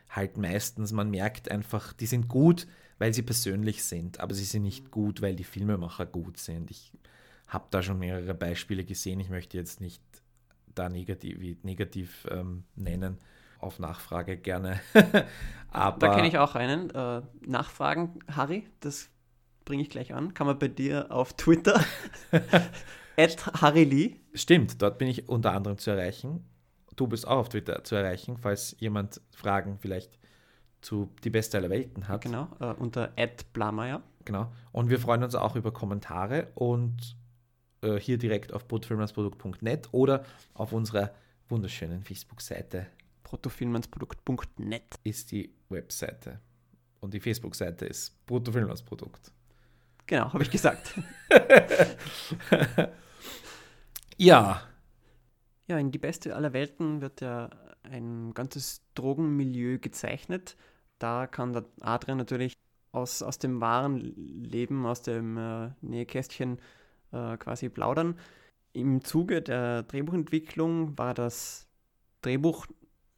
halt 0.09 0.39
meistens, 0.39 0.93
man 0.93 1.11
merkt 1.11 1.51
einfach, 1.51 1.93
die 1.93 2.07
sind 2.07 2.29
gut, 2.29 2.67
weil 2.99 3.13
sie 3.13 3.23
persönlich 3.23 3.85
sind, 3.85 4.21
aber 4.21 4.33
sie 4.33 4.45
sind 4.45 4.63
nicht 4.63 4.91
gut, 4.91 5.21
weil 5.21 5.35
die 5.35 5.45
Filmemacher 5.45 6.07
gut 6.07 6.39
sind. 6.39 6.71
Ich 6.71 6.93
habe 7.55 7.67
da 7.71 7.83
schon 7.83 7.99
mehrere 7.99 8.35
Beispiele 8.35 8.85
gesehen. 8.85 9.21
Ich 9.21 9.31
möchte 9.31 9.57
jetzt 9.57 9.81
nicht 9.81 10.03
da 10.75 10.89
negativ, 10.89 11.63
negativ 11.63 12.27
ähm, 12.31 12.65
nennen. 12.75 13.19
Auf 13.61 13.79
Nachfrage 13.79 14.37
gerne. 14.37 14.81
Aber 15.71 15.99
da 15.99 16.15
kenne 16.15 16.29
ich 16.29 16.37
auch 16.37 16.55
einen. 16.55 16.91
Äh, 16.91 17.23
Nachfragen, 17.47 18.19
Harry, 18.31 18.67
das 18.81 19.09
bringe 19.65 19.83
ich 19.83 19.89
gleich 19.89 20.13
an. 20.13 20.35
Kann 20.35 20.47
man 20.47 20.59
bei 20.59 20.69
dir 20.69 21.11
auf 21.11 21.33
Twitter 21.35 21.83
at 23.17 23.63
Harry 23.63 23.85
Lee. 23.85 24.17
Stimmt, 24.35 24.83
dort 24.83 24.99
bin 24.99 25.09
ich 25.09 25.29
unter 25.29 25.53
anderem 25.53 25.79
zu 25.79 25.91
erreichen. 25.91 26.45
Du 26.97 27.07
bist 27.07 27.27
auch 27.27 27.39
auf 27.39 27.49
Twitter 27.49 27.83
zu 27.85 27.95
erreichen, 27.95 28.37
falls 28.37 28.77
jemand 28.79 29.23
Fragen 29.31 29.79
vielleicht 29.79 30.19
zu 30.83 31.11
die 31.25 31.31
beste 31.31 31.57
aller 31.57 31.71
Welten 31.71 32.09
hat. 32.09 32.21
Genau, 32.21 32.49
äh, 32.61 32.75
unter 32.75 33.13
Blameyer. 33.55 34.03
Genau. 34.27 34.53
Und 34.73 34.91
wir 34.91 34.99
freuen 34.99 35.23
uns 35.23 35.35
auch 35.35 35.57
über 35.57 35.73
Kommentare 35.73 36.49
und 36.55 37.17
äh, 37.85 38.01
hier 38.01 38.19
direkt 38.19 38.53
auf 38.53 38.67
bruttofilmansprodukt.net 38.67 39.89
oder 39.93 40.25
auf 40.55 40.73
unserer 40.73 41.15
wunderschönen 41.49 42.03
Facebook-Seite. 42.03 42.87
bruttofilmansprodukt.net 43.23 44.99
ist 45.05 45.31
die 45.31 45.55
Webseite. 45.69 46.41
Und 47.01 47.13
die 47.15 47.21
Facebook-Seite 47.21 47.85
ist 47.87 48.25
Bruttofilmansprodukt. 48.27 49.33
Genau, 50.07 50.33
habe 50.33 50.43
ich 50.43 50.51
gesagt. 50.51 50.95
ja. 54.17 54.63
Ja, 55.67 55.79
in 55.79 55.91
die 55.91 55.99
beste 55.99 56.35
aller 56.35 56.53
Welten 56.53 57.01
wird 57.01 57.21
ja 57.21 57.51
ein 57.83 58.33
ganzes 58.35 58.83
Drogenmilieu 58.95 59.79
gezeichnet. 59.79 60.57
Da 60.99 61.27
kann 61.27 61.53
der 61.53 61.65
Adrian 61.81 62.19
natürlich 62.19 62.55
aus, 62.93 63.23
aus 63.23 63.39
dem 63.39 63.61
wahren 63.61 63.97
Leben, 63.97 64.87
aus 64.87 65.03
dem 65.03 65.37
äh, 65.37 65.71
Nähkästchen 65.81 66.59
äh, 67.15 67.37
quasi 67.37 67.69
plaudern. 67.69 68.19
Im 68.73 69.05
Zuge 69.05 69.41
der 69.41 69.85
Drehbuchentwicklung 69.85 70.99
war 70.99 71.15
das 71.15 71.67
Drehbuch 72.23 72.67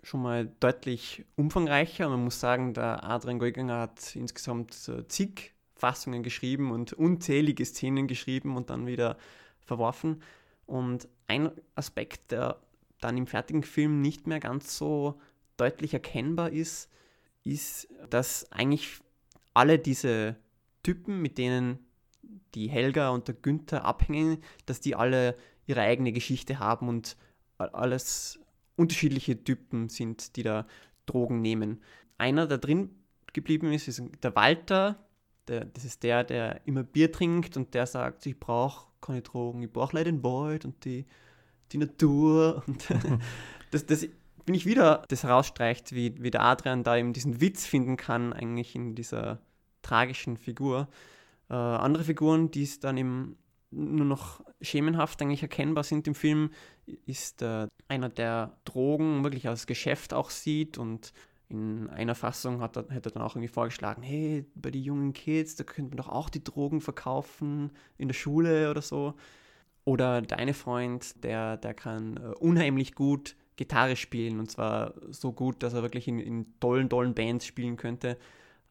schon 0.03 0.23
mal 0.23 0.47
deutlich 0.61 1.25
umfangreicher. 1.35 2.09
Man 2.09 2.25
muss 2.25 2.39
sagen, 2.39 2.75
der 2.75 3.05
Adrian 3.05 3.39
Geuginger 3.39 3.81
hat 3.81 4.15
insgesamt 4.15 4.89
äh, 4.89 5.09
zig 5.09 5.55
Fassungen 5.75 6.23
geschrieben 6.23 6.71
und 6.71 6.93
unzählige 6.93 7.65
Szenen 7.65 8.07
geschrieben 8.07 8.57
und 8.57 8.71
dann 8.71 8.87
wieder 8.87 9.17
verworfen. 9.61 10.23
Und 10.67 11.09
ein 11.27 11.51
Aspekt, 11.75 12.33
der 12.33 12.61
dann 13.01 13.17
im 13.17 13.27
fertigen 13.27 13.63
Film 13.63 14.01
nicht 14.01 14.27
mehr 14.27 14.41
ganz 14.41 14.77
so 14.77 15.21
deutlich 15.57 15.95
erkennbar 15.95 16.51
ist, 16.51 16.91
ist, 17.45 17.89
dass 18.11 18.51
eigentlich 18.53 19.01
alle 19.55 19.79
diese 19.79 20.37
Typen, 20.83 21.21
mit 21.21 21.39
denen 21.39 21.86
die 22.55 22.68
Helga 22.68 23.11
und 23.11 23.29
der 23.29 23.35
Günther 23.35 23.85
abhängen, 23.85 24.38
dass 24.66 24.81
die 24.81 24.94
alle 24.94 25.37
ihre 25.66 25.81
eigene 25.81 26.12
Geschichte 26.12 26.59
haben 26.59 26.88
und 26.88 27.16
alles 27.59 28.38
unterschiedliche 28.77 29.42
Typen 29.42 29.88
sind, 29.88 30.37
die 30.37 30.42
da 30.42 30.66
Drogen 31.07 31.40
nehmen. 31.40 31.83
Einer, 32.18 32.46
der 32.46 32.59
drin 32.59 32.90
geblieben 33.33 33.72
ist, 33.72 33.88
ist 33.88 34.03
der 34.22 34.35
Walter. 34.35 34.96
Der, 35.49 35.64
das 35.64 35.85
ist 35.85 36.03
der, 36.03 36.25
der 36.25 36.66
immer 36.66 36.83
Bier 36.83 37.12
trinkt 37.12 37.57
und 37.57 37.75
der 37.75 37.87
sagt, 37.87 38.27
ich 38.27 38.38
brauche 38.38 38.88
keine 39.01 39.22
Drogen, 39.22 39.62
ich 39.62 39.72
brauche 39.72 39.96
leider 39.96 40.11
den 40.11 40.25
Wald 40.25 40.64
und 40.64 40.85
die, 40.85 41.07
die 41.72 41.79
Natur. 41.79 42.64
Und 42.66 42.88
das, 43.70 43.87
das 43.87 44.09
bin 44.44 44.55
ich 44.55 44.66
wieder 44.66 45.03
das 45.09 45.25
herausstreicht, 45.25 45.92
wie, 45.92 46.22
wie 46.22 46.31
der 46.31 46.42
Adrian 46.42 46.85
da 46.85 46.96
eben 46.96 47.12
diesen 47.12 47.40
Witz 47.40 47.66
finden 47.66 47.96
kann, 47.96 48.33
eigentlich 48.33 48.75
in 48.75 48.94
dieser 48.94 49.40
tragischen 49.83 50.37
Figur. 50.37 50.88
Äh, 51.49 51.55
andere 51.55 52.05
Figuren, 52.05 52.51
die 52.51 52.63
es 52.63 52.81
dann 52.81 52.97
eben 52.97 53.37
nur 53.71 54.07
noch 54.07 54.43
schemenhaft 54.61 55.21
eigentlich 55.21 55.43
erkennbar 55.43 55.85
sind 55.85 56.07
im 56.07 56.15
Film, 56.15 56.51
ist 57.05 57.43
äh, 57.43 57.67
einer, 57.89 58.09
der 58.09 58.57
Drogen 58.65 59.23
wirklich 59.23 59.49
als 59.49 59.67
Geschäft 59.67 60.15
auch 60.15 60.31
sieht 60.31 60.79
und 60.79 61.13
in 61.49 61.89
einer 61.91 62.17
Fassung 62.17 62.61
hat 62.61 62.77
er, 62.77 62.89
hätte 62.89 63.11
er 63.11 63.13
dann 63.13 63.23
auch 63.23 63.37
irgendwie 63.37 63.53
vorgeschlagen, 63.53 64.03
hey, 64.03 64.45
bei 64.55 64.71
den 64.71 64.83
jungen 64.83 65.13
Kids, 65.13 65.55
da 65.55 65.65
könnte 65.65 65.91
man 65.91 65.99
doch 65.99 66.09
auch 66.09 66.29
die 66.29 66.43
Drogen 66.43 66.81
verkaufen 66.81 67.71
in 67.99 68.09
der 68.09 68.15
Schule 68.15 68.71
oder 68.71 68.83
so. 68.83 69.15
Oder 69.85 70.23
der 70.23 70.39
eine 70.39 70.55
Freund, 70.55 71.23
der, 71.23 71.57
der 71.57 71.73
kann 71.73 72.17
äh, 72.17 72.35
unheimlich 72.41 72.97
gut 72.97 73.37
Gitarre 73.55 73.95
spielen 73.95 74.41
und 74.41 74.51
zwar 74.51 74.95
so 75.11 75.33
gut, 75.33 75.63
dass 75.63 75.75
er 75.75 75.83
wirklich 75.83 76.09
in, 76.09 76.19
in 76.19 76.59
tollen, 76.59 76.91
tollen 76.91 77.15
Bands 77.15 77.47
spielen 77.47 77.77
könnte, 77.77 78.19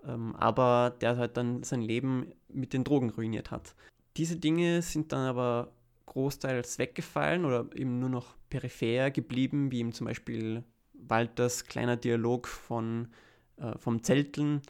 ähm, 0.07 0.35
aber 0.35 0.95
der 1.01 1.17
halt 1.17 1.37
dann 1.37 1.63
sein 1.63 1.81
Leben 1.81 2.31
mit 2.47 2.73
den 2.73 2.83
Drogen 2.83 3.09
ruiniert 3.09 3.51
hat. 3.51 3.75
Diese 4.17 4.37
Dinge 4.37 4.81
sind 4.81 5.11
dann 5.11 5.27
aber 5.27 5.71
großteils 6.05 6.79
weggefallen 6.79 7.45
oder 7.45 7.67
eben 7.75 7.99
nur 7.99 8.09
noch 8.09 8.35
peripher 8.49 9.11
geblieben, 9.11 9.71
wie 9.71 9.79
eben 9.79 9.91
zum 9.91 10.07
Beispiel 10.07 10.63
Walters 10.93 11.65
kleiner 11.65 11.97
Dialog 11.97 12.47
von, 12.47 13.09
äh, 13.57 13.77
vom 13.77 14.03
Zelten 14.03 14.61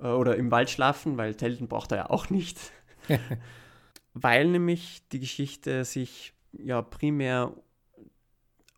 äh, 0.00 0.08
oder 0.08 0.36
im 0.36 0.50
Wald 0.50 0.70
schlafen, 0.70 1.16
weil 1.16 1.36
Zelten 1.36 1.68
braucht 1.68 1.92
er 1.92 1.98
ja 1.98 2.10
auch 2.10 2.30
nicht. 2.30 2.58
weil 4.14 4.48
nämlich 4.48 5.06
die 5.12 5.20
Geschichte 5.20 5.84
sich 5.84 6.32
ja 6.52 6.82
primär 6.82 7.52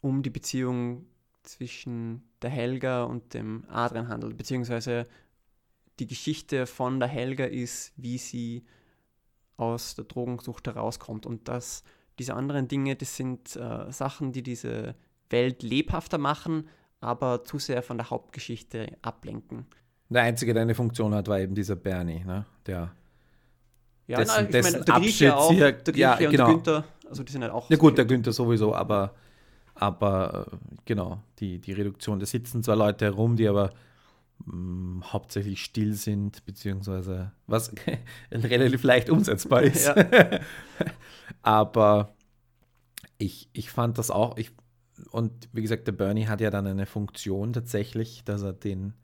um 0.01 0.23
die 0.23 0.31
Beziehung 0.31 1.07
zwischen 1.43 2.23
der 2.43 2.51
Helga 2.51 3.05
und 3.05 3.35
dem 3.35 3.65
Adrian 3.69 4.09
handelt, 4.09 4.37
beziehungsweise 4.37 5.07
die 5.99 6.07
Geschichte 6.07 6.67
von 6.67 7.01
der 7.01 7.09
Helga 7.09 7.45
ist, 7.45 7.93
wie 7.97 8.19
sie 8.19 8.65
aus 9.57 9.95
der 9.95 10.05
Drogensucht 10.05 10.67
herauskommt 10.67 11.27
und 11.27 11.49
dass 11.49 11.83
diese 12.19 12.35
anderen 12.35 12.69
Dinge, 12.69 12.97
das 12.97 13.17
sind 13.17 13.57
äh, 13.57 13.91
Sachen, 13.93 14.33
die 14.33 14.43
diese 14.43 14.95
Welt 15.31 15.63
lebhafter 15.63 16.19
machen, 16.19 16.69
aber 17.01 17.45
zu 17.45 17.59
sehr 17.59 17.83
von 17.83 17.99
der 17.99 18.11
Hauptgeschichte 18.11 18.97
ablenken. 19.03 19.67
Der 20.09 20.23
Einzige, 20.23 20.55
der 20.55 20.63
eine 20.63 20.75
Funktion 20.75 21.15
hat, 21.15 21.29
war 21.29 21.39
eben 21.39 21.55
dieser 21.55 21.77
Bernie, 21.77 22.25
ne? 22.25 22.47
der 22.67 22.93
ja, 24.07 24.19
dessen, 24.19 24.45
ich 24.47 24.51
dessen 24.51 24.73
meine, 24.73 24.85
der 24.85 24.95
Grieche 24.95 25.37
auch, 25.37 25.55
der 25.55 25.73
Grieche 25.75 25.99
ja, 25.99 26.13
und 26.15 26.31
genau. 26.31 26.47
der 26.47 26.55
Günther, 26.55 26.85
also 27.09 27.23
die 27.23 27.33
sind 27.33 27.43
halt 27.43 27.53
auch. 27.53 27.69
Ja 27.69 27.77
gut, 27.77 27.99
der 27.99 28.07
Günther 28.07 28.33
sowieso, 28.33 28.75
aber, 28.75 29.15
aber 29.75 30.47
äh, 30.51 30.57
genau, 30.87 31.21
die, 31.39 31.59
die 31.59 31.73
Reduktion, 31.73 32.19
da 32.19 32.25
sitzen 32.25 32.63
zwar 32.63 32.77
Leute 32.77 33.05
herum, 33.05 33.37
die 33.37 33.47
aber 33.47 33.71
mh, 34.45 35.13
hauptsächlich 35.13 35.63
still 35.63 35.95
sind, 35.95 36.45
beziehungsweise 36.45 37.33
was 37.47 37.73
relativ 38.33 38.83
leicht 38.83 39.11
umsetzbar 39.11 39.63
ist. 39.63 39.87
Ja. 39.87 39.95
aber 41.43 42.15
ich, 43.19 43.49
ich 43.53 43.71
fand 43.71 43.99
das 43.99 44.11
auch, 44.11 44.37
ich, 44.37 44.53
und 45.11 45.49
wie 45.53 45.63
gesagt, 45.63 45.87
der 45.87 45.93
Bernie 45.93 46.27
hat 46.27 46.41
ja 46.41 46.51
dann 46.51 46.67
eine 46.67 46.87
Funktion 46.87 47.53
tatsächlich, 47.53 48.23
dass 48.25 48.43
er 48.43 48.53
den, 48.53 48.95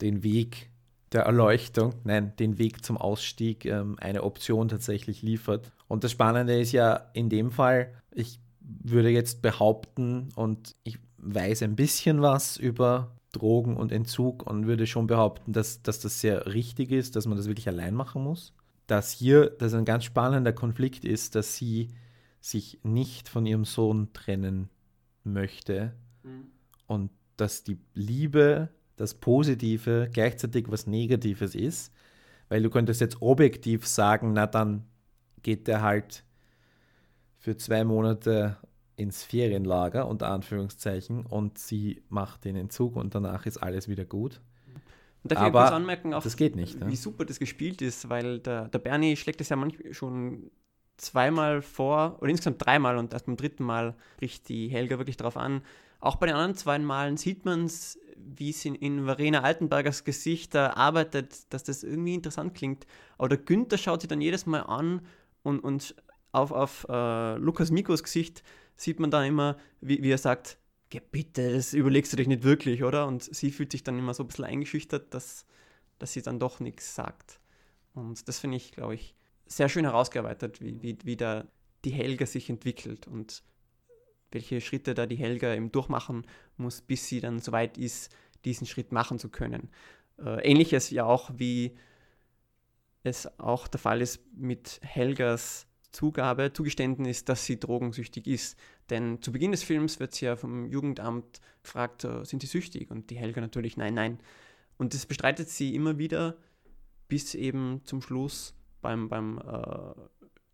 den 0.00 0.22
Weg 0.22 0.70
der 1.12 1.22
Erleuchtung, 1.22 1.94
nein, 2.04 2.34
den 2.38 2.58
Weg 2.58 2.84
zum 2.84 2.96
Ausstieg 2.96 3.64
ähm, 3.64 3.96
eine 3.98 4.22
Option 4.22 4.68
tatsächlich 4.68 5.22
liefert. 5.22 5.72
Und 5.88 6.04
das 6.04 6.12
Spannende 6.12 6.58
ist 6.58 6.72
ja 6.72 7.10
in 7.14 7.28
dem 7.28 7.50
Fall, 7.50 7.92
ich 8.12 8.38
würde 8.60 9.10
jetzt 9.10 9.42
behaupten, 9.42 10.28
und 10.36 10.76
ich 10.84 10.98
weiß 11.18 11.62
ein 11.64 11.74
bisschen 11.74 12.22
was 12.22 12.56
über 12.56 13.16
Drogen 13.32 13.76
und 13.76 13.92
Entzug 13.92 14.46
und 14.46 14.66
würde 14.66 14.86
schon 14.86 15.06
behaupten, 15.06 15.52
dass, 15.52 15.82
dass 15.82 16.00
das 16.00 16.20
sehr 16.20 16.52
richtig 16.52 16.90
ist, 16.90 17.16
dass 17.16 17.26
man 17.26 17.36
das 17.36 17.46
wirklich 17.46 17.68
allein 17.68 17.94
machen 17.94 18.22
muss. 18.22 18.52
Dass 18.86 19.12
hier, 19.12 19.50
dass 19.50 19.74
ein 19.74 19.84
ganz 19.84 20.04
spannender 20.04 20.52
Konflikt 20.52 21.04
ist, 21.04 21.34
dass 21.34 21.56
sie 21.56 21.88
sich 22.40 22.80
nicht 22.82 23.28
von 23.28 23.46
ihrem 23.46 23.64
Sohn 23.64 24.12
trennen 24.12 24.68
möchte 25.22 25.92
mhm. 26.22 26.46
und 26.86 27.10
dass 27.36 27.62
die 27.62 27.78
Liebe, 27.94 28.70
das 28.96 29.14
Positive 29.14 30.10
gleichzeitig 30.12 30.66
was 30.68 30.86
Negatives 30.86 31.54
ist, 31.54 31.92
weil 32.48 32.62
du 32.62 32.68
könntest 32.68 33.00
jetzt 33.00 33.22
objektiv 33.22 33.86
sagen, 33.86 34.32
na 34.32 34.46
dann 34.46 34.84
geht 35.42 35.68
der 35.68 35.82
halt 35.82 36.24
für 37.38 37.56
zwei 37.56 37.84
Monate 37.84 38.58
ins 39.00 39.22
Ferienlager, 39.22 40.06
unter 40.06 40.28
Anführungszeichen, 40.28 41.24
und 41.24 41.58
sie 41.58 42.02
macht 42.10 42.44
den 42.44 42.54
Entzug 42.54 42.96
und 42.96 43.14
danach 43.14 43.46
ist 43.46 43.56
alles 43.56 43.88
wieder 43.88 44.04
gut. 44.04 44.40
Und 45.22 45.32
darf 45.32 45.38
Aber 45.38 45.46
ich 45.46 45.64
kurz 45.64 45.74
anmerken, 45.74 46.14
auch, 46.14 46.22
das 46.22 46.36
geht 46.36 46.54
nicht, 46.54 46.78
wie 46.80 46.84
ne? 46.84 46.96
super 46.96 47.24
das 47.24 47.38
gespielt 47.38 47.80
ist, 47.80 48.10
weil 48.10 48.40
der, 48.40 48.68
der 48.68 48.78
Bernie 48.78 49.16
schlägt 49.16 49.40
es 49.40 49.48
ja 49.48 49.56
manchmal 49.56 49.94
schon 49.94 50.50
zweimal 50.98 51.62
vor, 51.62 52.18
oder 52.20 52.30
insgesamt 52.30 52.64
dreimal 52.64 52.98
und 52.98 53.14
erst 53.14 53.24
beim 53.24 53.36
dritten 53.36 53.64
Mal 53.64 53.96
bricht 54.18 54.48
die 54.50 54.68
Helga 54.68 54.98
wirklich 54.98 55.16
darauf 55.16 55.38
an. 55.38 55.62
Auch 55.98 56.16
bei 56.16 56.26
den 56.26 56.34
anderen 56.34 56.54
zwei 56.54 56.78
Malen 56.78 57.16
sieht 57.16 57.46
man 57.46 57.64
es, 57.64 57.98
wie 58.16 58.50
es 58.50 58.64
in, 58.66 58.74
in 58.74 59.06
Verena 59.06 59.40
Altenbergers 59.40 60.04
Gesicht 60.04 60.54
da 60.54 60.74
arbeitet, 60.74 61.52
dass 61.54 61.64
das 61.64 61.82
irgendwie 61.84 62.14
interessant 62.14 62.54
klingt. 62.54 62.86
Aber 63.16 63.30
der 63.30 63.38
Günther 63.38 63.78
schaut 63.78 64.02
sich 64.02 64.08
dann 64.08 64.20
jedes 64.20 64.44
Mal 64.44 64.60
an 64.60 65.00
und, 65.42 65.60
und 65.60 65.94
auf, 66.32 66.52
auf 66.52 66.86
äh, 66.88 67.36
Lukas 67.36 67.70
Mikos 67.70 68.02
Gesicht 68.02 68.42
sieht 68.80 68.98
man 68.98 69.10
dann 69.10 69.26
immer, 69.26 69.58
wie, 69.82 70.02
wie 70.02 70.10
er 70.10 70.18
sagt, 70.18 70.56
bitte, 71.12 71.52
das 71.52 71.74
überlegst 71.74 72.12
du 72.12 72.16
dich 72.16 72.26
nicht 72.26 72.42
wirklich, 72.42 72.82
oder? 72.82 73.06
Und 73.06 73.22
sie 73.22 73.50
fühlt 73.50 73.72
sich 73.72 73.84
dann 73.84 73.98
immer 73.98 74.14
so 74.14 74.24
ein 74.24 74.28
bisschen 74.28 74.46
eingeschüchtert, 74.46 75.12
dass, 75.12 75.44
dass 75.98 76.14
sie 76.14 76.22
dann 76.22 76.40
doch 76.40 76.60
nichts 76.60 76.94
sagt. 76.94 77.40
Und 77.92 78.26
das 78.26 78.38
finde 78.38 78.56
ich, 78.56 78.72
glaube 78.72 78.94
ich, 78.94 79.14
sehr 79.44 79.68
schön 79.68 79.84
herausgearbeitet, 79.84 80.62
wie, 80.62 80.82
wie, 80.82 80.96
wie 81.04 81.16
da 81.16 81.46
die 81.84 81.90
Helga 81.90 82.24
sich 82.24 82.48
entwickelt 82.48 83.06
und 83.06 83.42
welche 84.32 84.60
Schritte 84.62 84.94
da 84.94 85.06
die 85.06 85.16
Helga 85.16 85.54
eben 85.54 85.70
durchmachen 85.70 86.26
muss, 86.56 86.80
bis 86.80 87.06
sie 87.06 87.20
dann 87.20 87.40
soweit 87.40 87.76
ist, 87.76 88.14
diesen 88.46 88.66
Schritt 88.66 88.92
machen 88.92 89.18
zu 89.18 89.28
können. 89.28 89.68
Äh, 90.18 90.48
ähnliches 90.48 90.88
ja 90.90 91.04
auch, 91.04 91.30
wie 91.36 91.76
es 93.02 93.38
auch 93.38 93.68
der 93.68 93.80
Fall 93.80 94.00
ist 94.00 94.20
mit 94.34 94.80
Helgas 94.82 95.66
Zugabe, 95.92 96.52
Zugeständnis, 96.52 97.24
dass 97.24 97.44
sie 97.44 97.58
drogensüchtig 97.58 98.26
ist. 98.26 98.58
Denn 98.90 99.20
zu 99.22 99.32
Beginn 99.32 99.50
des 99.50 99.62
Films 99.62 100.00
wird 100.00 100.14
sie 100.14 100.26
ja 100.26 100.36
vom 100.36 100.66
Jugendamt 100.66 101.40
gefragt, 101.62 102.04
äh, 102.04 102.24
sind 102.24 102.42
sie 102.42 102.48
süchtig? 102.48 102.90
Und 102.90 103.10
die 103.10 103.16
Helga 103.16 103.40
natürlich, 103.40 103.76
nein, 103.76 103.94
nein. 103.94 104.18
Und 104.76 104.94
das 104.94 105.06
bestreitet 105.06 105.48
sie 105.48 105.74
immer 105.74 105.98
wieder, 105.98 106.36
bis 107.08 107.34
eben 107.34 107.80
zum 107.84 108.02
Schluss 108.02 108.54
beim, 108.80 109.08
beim 109.08 109.38
äh, 109.38 109.94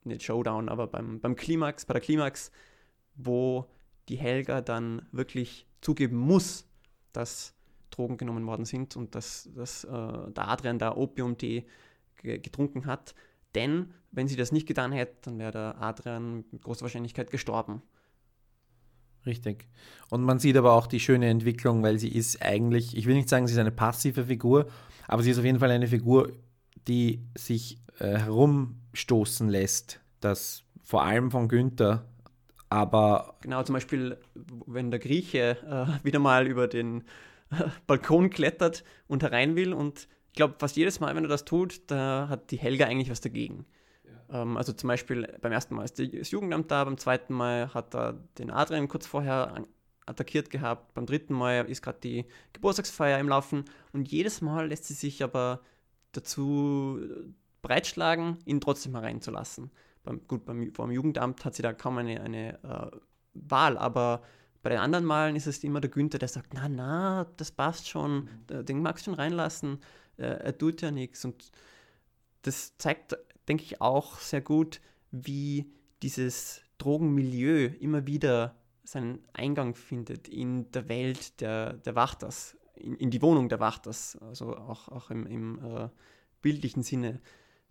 nicht 0.05 0.23
Showdown, 0.23 0.69
aber 0.69 0.87
beim, 0.87 1.21
beim 1.21 1.37
Klimax, 1.37 1.85
bei 1.85 1.95
der 1.95 2.01
Klimax, 2.01 2.51
wo 3.15 3.67
die 4.09 4.17
Helga 4.17 4.61
dann 4.61 5.07
wirklich 5.13 5.67
zugeben 5.81 6.17
muss, 6.17 6.67
dass 7.13 7.55
Drogen 7.91 8.17
genommen 8.17 8.47
worden 8.47 8.65
sind 8.65 8.97
und 8.97 9.15
dass, 9.15 9.49
dass 9.55 9.85
äh, 9.85 9.89
der 9.89 10.49
Adrian 10.49 10.79
da 10.79 10.97
Opium-Tee 10.97 11.67
getrunken 12.23 12.87
hat. 12.87 13.15
Denn 13.55 13.93
wenn 14.11 14.29
sie 14.29 14.37
das 14.37 14.53
nicht 14.53 14.67
getan 14.67 14.93
hätte, 14.93 15.17
dann 15.23 15.39
wäre 15.39 15.53
der 15.53 15.83
Adrian 15.83 16.45
mit 16.51 16.63
großer 16.63 16.83
Wahrscheinlichkeit 16.83 17.31
gestorben. 17.31 17.83
Richtig. 19.27 19.67
Und 20.09 20.23
man 20.23 20.39
sieht 20.39 20.57
aber 20.57 20.73
auch 20.73 20.87
die 20.87 21.01
schöne 21.01 21.29
Entwicklung, 21.29 21.83
weil 21.83 21.99
sie 21.99 22.09
ist 22.09 22.43
eigentlich, 22.43 22.97
ich 22.97 23.07
will 23.07 23.17
nicht 23.17 23.29
sagen, 23.29 23.47
sie 23.47 23.55
ist 23.55 23.59
eine 23.59 23.73
passive 23.73 24.25
Figur, 24.25 24.67
aber 25.09 25.23
sie 25.23 25.31
ist 25.31 25.39
auf 25.39 25.45
jeden 25.45 25.59
Fall 25.59 25.71
eine 25.71 25.89
Figur, 25.89 26.33
die 26.87 27.27
sich 27.37 27.79
äh, 27.99 28.19
herumstoßen 28.19 29.49
lässt. 29.49 30.01
Das 30.21 30.63
vor 30.85 31.03
allem 31.03 31.31
von 31.31 31.49
Günther, 31.49 32.07
aber. 32.69 33.37
Genau, 33.41 33.63
zum 33.65 33.75
Beispiel, 33.75 34.17
wenn 34.67 34.91
der 34.91 35.01
Grieche 35.01 35.57
äh, 35.69 36.05
wieder 36.05 36.21
mal 36.21 36.47
über 36.47 36.69
den 36.69 37.03
äh, 37.51 37.65
Balkon 37.87 38.31
klettert 38.31 38.85
und 39.09 39.23
herein 39.23 39.57
will 39.57 39.73
und 39.73 40.09
glaube, 40.37 40.55
fast 40.59 40.77
jedes 40.77 41.01
Mal, 41.01 41.17
wenn 41.17 41.25
er 41.25 41.29
das 41.29 41.45
tut, 41.45 41.83
da 41.89 42.29
hat 42.29 42.53
die 42.53 42.59
Helga 42.59 42.87
eigentlich 42.87 43.11
was 43.11 43.21
dagegen. 43.21 43.67
Ja. 44.05 44.43
Ähm, 44.43 44.57
also 44.57 44.73
zum 44.73 44.89
Beispiel 44.89 45.37
beim 45.41 45.51
ersten 45.51 45.75
Mal 45.75 45.85
ist 45.85 45.99
das 45.99 46.31
Jugendamt 46.31 46.71
da, 46.71 46.85
beim 46.85 46.99
zweiten 46.99 47.35
Mal 47.35 47.75
hat 47.75 47.95
er 47.95 48.15
den 48.39 48.51
Adrian 48.51 48.87
kurz 48.87 49.07
vorher 49.07 49.65
attackiert 50.07 50.51
gehabt, 50.51 50.95
beim 50.95 51.07
dritten 51.07 51.35
Mal 51.35 51.69
ist 51.69 51.83
gerade 51.83 51.99
die 52.01 52.27
Geburtstagsfeier 52.53 53.19
im 53.19 53.29
Laufen 53.29 53.65
und 53.93 54.09
jedes 54.09 54.41
Mal 54.41 54.69
lässt 54.69 54.85
sie 54.85 54.95
sich 54.95 55.25
aber 55.25 55.61
dazu 56.13 57.01
breitschlagen, 57.63 58.39
ihn 58.45 58.61
trotzdem 58.61 58.93
hereinzulassen. 58.95 59.73
Beim, 60.05 60.21
gut, 60.29 60.45
beim, 60.45 60.73
dem 60.73 60.91
Jugendamt 60.93 61.45
hat 61.45 61.57
sie 61.57 61.63
da 61.63 61.73
kaum 61.73 61.99
eine, 61.99 62.21
eine 62.21 62.63
äh, 62.63 62.97
Wahl, 63.35 63.77
aber 63.77 64.23
bei 64.63 64.71
den 64.71 64.79
anderen 64.79 65.05
Malen 65.05 65.35
ist 65.35 65.49
es 65.49 65.65
immer 65.65 65.81
der 65.81 65.91
Günther, 65.91 66.19
der 66.19 66.29
sagt, 66.29 66.55
na, 66.55 66.69
na, 66.69 67.27
das 67.37 67.51
passt 67.51 67.89
schon, 67.89 68.29
mhm. 68.49 68.65
den 68.65 68.83
magst 68.83 69.07
du 69.07 69.11
schon 69.11 69.19
reinlassen, 69.19 69.75
äh, 69.75 70.06
er 70.23 70.57
tut 70.57 70.83
ja 70.83 70.91
nichts. 70.91 71.25
Und 71.25 71.51
das 72.43 72.77
zeigt, 72.79 73.17
denke 73.49 73.65
ich, 73.65 73.81
auch 73.81 74.19
sehr 74.19 74.41
gut, 74.41 74.81
wie 75.11 75.67
dieses 76.03 76.63
Drogenmilieu 76.79 77.71
immer 77.81 78.07
wieder 78.07 78.57
seinen 78.85 79.25
Eingang 79.33 79.75
findet 79.75 80.29
in 80.29 80.71
der 80.71 80.89
Welt 80.89 81.41
der, 81.41 81.75
der 81.75 81.95
Wachters, 81.95 82.57
in, 82.75 82.95
in 82.97 83.11
die 83.11 83.23
Wohnung 83.23 83.49
der 83.49 83.61
Wachters, 83.61 84.17
also 84.21 84.57
auch, 84.57 84.89
auch 84.89 85.11
im, 85.11 85.27
im 85.27 85.59
äh, 85.65 85.89
bildlichen 86.41 86.83
Sinne, 86.83 87.21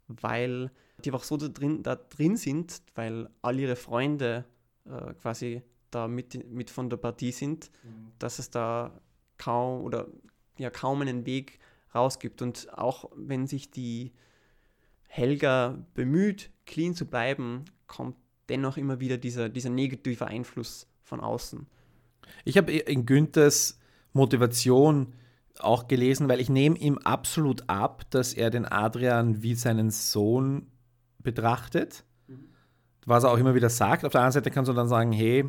weil 0.08 0.72
die 1.04 1.10
einfach 1.10 1.24
so 1.24 1.38
da 1.38 1.48
drin, 1.48 1.84
da 1.84 1.96
drin 1.96 2.38
sind, 2.38 2.82
weil 2.96 3.30
all 3.42 3.60
ihre 3.60 3.76
Freunde 3.76 4.46
äh, 4.86 5.14
quasi 5.14 5.62
da 5.92 6.08
mit, 6.08 6.52
mit 6.52 6.70
von 6.70 6.90
der 6.90 6.98
Partie 6.98 7.32
sind, 7.32 7.72
mhm. 7.84 8.12
dass 8.20 8.40
es 8.40 8.50
da 8.50 9.00
kaum 9.38 9.84
oder 9.84 10.08
ja 10.58 10.70
kaum 10.70 11.02
einen 11.02 11.26
Weg 11.26 11.60
rausgibt. 11.96 12.42
Und 12.42 12.68
auch 12.78 13.10
wenn 13.16 13.48
sich 13.48 13.72
die 13.72 14.12
Helga 15.08 15.86
bemüht, 15.94 16.52
clean 16.66 16.94
zu 16.94 17.06
bleiben, 17.06 17.66
kommt 17.88 18.16
dennoch 18.50 18.78
immer 18.78 19.00
wieder 19.00 19.18
dieser, 19.18 19.50
dieser 19.50 19.70
negative 19.70 20.28
Einfluss 20.28 20.88
von 21.04 21.20
außen. 21.20 21.66
Ich 22.44 22.58
habe 22.58 22.72
in 22.72 23.06
Günthers 23.06 23.80
Motivation 24.14 25.14
auch 25.60 25.88
gelesen, 25.88 26.28
weil 26.28 26.40
ich 26.40 26.50
nehme 26.50 26.78
ihm 26.78 26.98
absolut 27.00 27.70
ab, 27.70 28.04
dass 28.10 28.34
er 28.34 28.50
den 28.50 28.66
Adrian 28.66 29.42
wie 29.42 29.56
seinen 29.56 29.90
Sohn 29.90 30.68
betrachtet. 31.20 32.04
Mhm. 32.28 32.50
Was 33.06 33.24
er 33.24 33.32
auch 33.32 33.38
immer 33.38 33.56
wieder 33.56 33.70
sagt. 33.70 34.06
Auf 34.06 34.12
der 34.12 34.22
anderen 34.22 34.34
Seite 34.34 34.52
kannst 34.52 34.70
du 34.70 34.74
dann 34.74 34.88
sagen, 34.88 35.12
hey, 35.12 35.46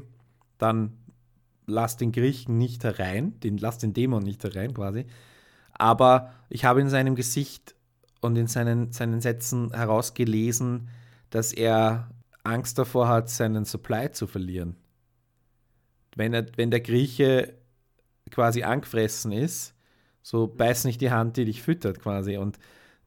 dann 0.59 0.97
lass 1.67 1.97
den 1.97 2.13
Griechen 2.13 2.59
nicht 2.59 2.85
herein, 2.85 3.39
den, 3.41 3.59
lass 3.59 3.79
den 3.79 3.93
Dämon 3.93 4.23
nicht 4.23 4.43
herein 4.45 4.75
quasi. 4.75 5.07
Aber 5.79 6.33
ich 6.49 6.65
habe 6.65 6.81
in 6.81 6.89
seinem 6.89 7.15
Gesicht 7.15 7.75
und 8.21 8.37
in 8.37 8.47
seinen, 8.47 8.93
seinen 8.93 9.21
Sätzen 9.21 9.73
herausgelesen, 9.73 10.89
dass 11.31 11.53
er 11.53 12.11
Angst 12.45 12.79
davor 12.79 13.09
hat, 13.09 13.29
seinen 13.29 13.65
Supply 13.65 14.11
zu 14.13 14.27
verlieren. 14.27 14.77
Wenn, 16.15 16.33
er, 16.33 16.47
wenn 16.57 16.71
der 16.71 16.81
Grieche 16.81 17.55
quasi 18.31 18.63
angefressen 18.63 19.33
ist, 19.33 19.75
so 20.23 20.47
beiß 20.47 20.85
nicht 20.85 21.01
die 21.01 21.11
Hand, 21.11 21.37
die 21.37 21.45
dich 21.45 21.63
füttert 21.63 22.01
quasi. 22.01 22.37
Und 22.37 22.59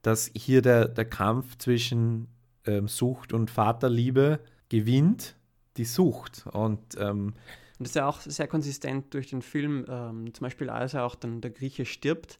dass 0.02 0.30
hier 0.34 0.62
der, 0.62 0.88
der 0.88 1.04
Kampf 1.04 1.58
zwischen 1.58 2.28
ähm, 2.66 2.88
Sucht 2.88 3.32
und 3.32 3.50
Vaterliebe 3.50 4.40
gewinnt, 4.68 5.34
die 5.76 5.84
Sucht. 5.84 6.46
Und 6.52 6.80
ähm, 6.98 7.34
und 7.80 7.84
das 7.84 7.92
ist 7.92 7.96
ja 7.96 8.06
auch 8.06 8.20
sehr 8.20 8.46
konsistent 8.46 9.14
durch 9.14 9.28
den 9.28 9.40
Film, 9.40 9.86
ähm, 9.88 10.34
zum 10.34 10.44
Beispiel 10.44 10.68
als 10.68 10.92
er 10.92 11.04
auch 11.04 11.14
dann 11.14 11.40
der 11.40 11.50
Grieche 11.50 11.86
stirbt. 11.86 12.38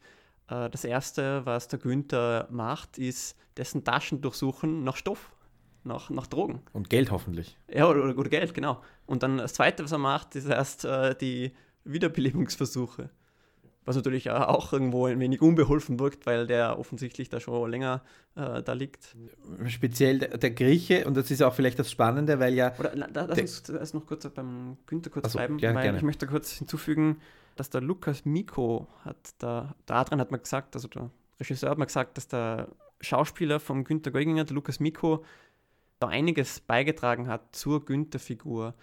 Äh, 0.51 0.70
das 0.70 0.84
Erste, 0.84 1.44
was 1.46 1.68
der 1.68 1.78
Günther 1.78 2.48
macht, 2.51 2.98
ist 2.98 3.36
dessen 3.57 3.84
Taschen 3.84 4.20
durchsuchen 4.20 4.84
nach 4.84 4.96
Stoff, 4.96 5.32
nach, 5.84 6.11
nach 6.11 6.26
Drogen. 6.26 6.62
Und 6.72 6.90
Geld 6.90 7.11
hoffentlich. 7.11 7.57
Ja, 7.72 7.88
oder, 7.88 8.16
oder 8.16 8.28
Geld, 8.28 8.55
genau. 8.55 8.82
Und 9.07 9.22
dann 9.22 9.38
das 9.38 9.55
Zweite, 9.55 9.84
was 9.84 9.92
er 9.92 9.98
macht, 9.98 10.36
ist 10.36 10.46
erst 10.46 10.84
äh, 10.84 11.14
die 11.14 11.53
Wiederbelebungsversuche 11.84 13.11
was 13.84 13.96
natürlich 13.96 14.30
auch 14.30 14.72
irgendwo 14.72 15.07
ein 15.07 15.18
wenig 15.20 15.40
unbeholfen 15.40 15.98
wirkt, 15.98 16.26
weil 16.26 16.46
der 16.46 16.78
offensichtlich 16.78 17.28
da 17.28 17.40
schon 17.40 17.70
länger 17.70 18.03
äh, 18.36 18.62
da 18.62 18.72
liegt. 18.72 19.16
Speziell 19.66 20.18
der, 20.18 20.38
der, 20.38 20.51
Grieche, 20.51 21.07
und 21.07 21.16
das 21.16 21.30
ist 21.30 21.42
auch 21.42 21.55
vielleicht 21.55 21.78
das 21.78 21.90
Spannende, 21.90 22.38
weil 22.38 22.55
ja. 22.55 22.72
Oder 22.78 22.92
lass 22.94 23.40
uns 23.40 23.68
erst 23.68 23.94
noch 23.94 24.07
kurz 24.07 24.28
beim 24.28 24.76
Günther 24.86 25.11
kurz 25.11 25.32
so, 25.32 25.38
bleiben, 25.38 25.59
ja, 25.59 25.74
weil 25.74 25.82
gerne. 25.82 25.98
ich 25.98 26.05
möchte 26.05 26.26
kurz 26.26 26.53
hinzufügen, 26.53 27.20
dass 27.61 27.69
der 27.69 27.83
Lukas 27.83 28.25
Miko 28.25 28.89
hat 29.05 29.35
da, 29.37 29.75
der 29.87 29.97
Adrian 29.97 30.19
hat 30.19 30.31
mal 30.31 30.39
gesagt, 30.39 30.75
also 30.75 30.89
der 30.89 31.11
Regisseur 31.39 31.69
hat 31.69 31.77
mal 31.77 31.85
gesagt, 31.85 32.17
dass 32.17 32.27
der 32.27 32.69
Schauspieler 33.03 33.61
von 33.61 33.85
Günther 33.85 34.11
Geuginger, 34.11 34.45
der 34.45 34.55
Lukas 34.55 34.81
Miko, 34.81 35.27
da 35.99 36.09
einiges 36.09 36.61
beigetragen 36.61 37.29
hat 37.29 37.55
zur 37.55 37.85
Günther-Figur, 37.85 38.75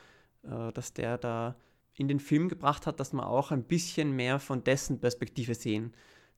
äh, 0.44 0.72
dass 0.74 0.94
der 0.94 1.18
da 1.18 1.56
in 1.96 2.08
den 2.08 2.20
Film 2.20 2.50
gebracht 2.50 2.86
hat, 2.86 3.00
dass 3.00 3.14
man 3.14 3.26
auch 3.26 3.50
ein 3.50 3.64
bisschen 3.64 4.12
mehr 4.12 4.38
von 4.38 4.64
dessen 4.64 5.00
Perspektive 5.00 5.56
sehen. 5.56 5.96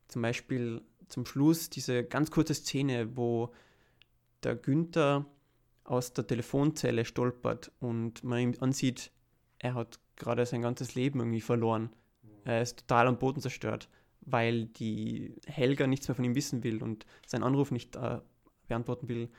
Zum 0.08 0.22
Beispiel 0.22 0.82
zum 1.10 1.26
Schluss 1.26 1.70
diese 1.70 2.06
ganz 2.06 2.32
kurze 2.32 2.54
Szene, 2.54 3.18
wo 3.18 3.54
der 4.44 4.56
Günther 4.56 5.26
aus 5.84 6.14
der 6.14 6.26
Telefonzelle 6.26 7.04
stolpert 7.04 7.70
und 7.82 8.24
man 8.24 8.40
ihm 8.40 8.54
ansieht, 8.62 9.12
er 9.58 9.74
hat 9.74 10.00
gerade 10.16 10.46
sein 10.46 10.62
ganzes 10.62 10.96
Leben 10.96 11.20
irgendwie 11.20 11.42
verloren. 11.42 11.90
Er 12.50 12.62
ist 12.62 12.80
total 12.80 13.08
am 13.08 13.18
Boden 13.18 13.41
zerstört, 13.41 13.89
weil 14.22 14.66
die 14.66 15.36
Helga 15.45 15.88
nichts 15.88 16.08
mehr 16.08 16.16
von 16.16 16.26
ihm 16.26 16.36
wissen 16.36 16.64
will 16.64 16.82
und 16.82 17.06
seinen 17.26 17.43
Anruf 17.43 17.72
nicht 17.72 17.95
äh, 17.95 18.20
beantworten 18.68 19.08
will. 19.08 19.30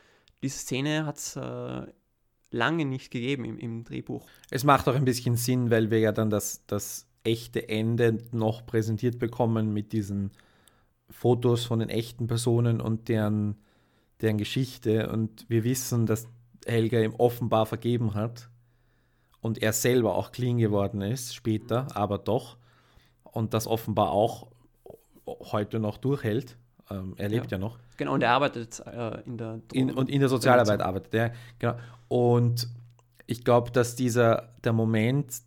Diese 0.43 0.59
Szene 0.59 1.07
hat 1.07 1.19
es 1.19 1.37
äh, 1.37 1.87
lange 2.51 2.85
nicht 2.85 3.11
gegeben 3.11 3.45
im, 3.45 3.59
im 3.59 3.85
Drehbuch. 3.85 4.27
Es 4.51 4.65
macht 4.65 4.89
auch 4.89 4.95
ein 4.95 5.05
bisschen 5.05 5.37
Sinn, 5.37 5.71
weil 5.71 5.91
wir 5.91 5.99
ja 5.99 6.13
dann 6.13 6.31
das, 6.31 6.65
das 6.67 7.07
echte 7.25 7.69
Ende 7.69 8.19
noch 8.33 8.65
präsentiert 8.67 9.19
bekommen 9.19 9.73
mit 9.73 9.93
diesen 9.93 10.31
Fotos 11.11 11.65
von 11.65 11.81
den 11.81 11.89
echten 11.89 12.27
Personen 12.27 12.81
und 12.81 13.09
deren, 13.09 13.57
deren 14.21 14.39
Geschichte. 14.39 15.11
Und 15.11 15.47
wir 15.49 15.65
wissen, 15.65 16.07
dass 16.07 16.29
Helga 16.67 17.01
ihm 17.01 17.15
offenbar 17.15 17.67
vergeben 17.67 18.15
hat 18.15 18.49
und 19.41 19.63
er 19.63 19.73
selber 19.73 20.15
auch 20.15 20.33
clean 20.33 20.59
geworden 20.59 21.01
ist, 21.01 21.35
später, 21.35 21.95
aber 21.97 22.19
doch. 22.19 22.57
Und 23.33 23.55
das 23.55 23.67
offenbar 23.67 24.11
auch 24.11 24.49
heute 25.27 25.79
noch 25.79 25.99
durchhält. 25.99 26.57
Ähm, 26.91 27.15
er 27.17 27.29
lebt 27.29 27.51
ja. 27.51 27.59
ja. 27.59 27.59
noch. 27.59 27.79
Genau, 27.97 28.15
und 28.15 28.23
er 28.23 28.33
arbeitet 28.33 28.81
äh, 28.87 29.21
in 29.23 29.39
der 29.39 29.61
in, 29.73 29.93
Und 29.93 30.09
in 30.09 30.21
der 30.21 30.29
Sozialarbeit 30.29 30.81
arbeitet 30.81 31.15
er, 31.15 31.33
genau. 31.59 31.77
Und 32.09 32.69
ich 33.27 33.45
glaube, 33.45 33.71
dass 33.71 33.95
dieser, 33.95 34.55
der 34.65 34.73
Moment, 34.73 35.41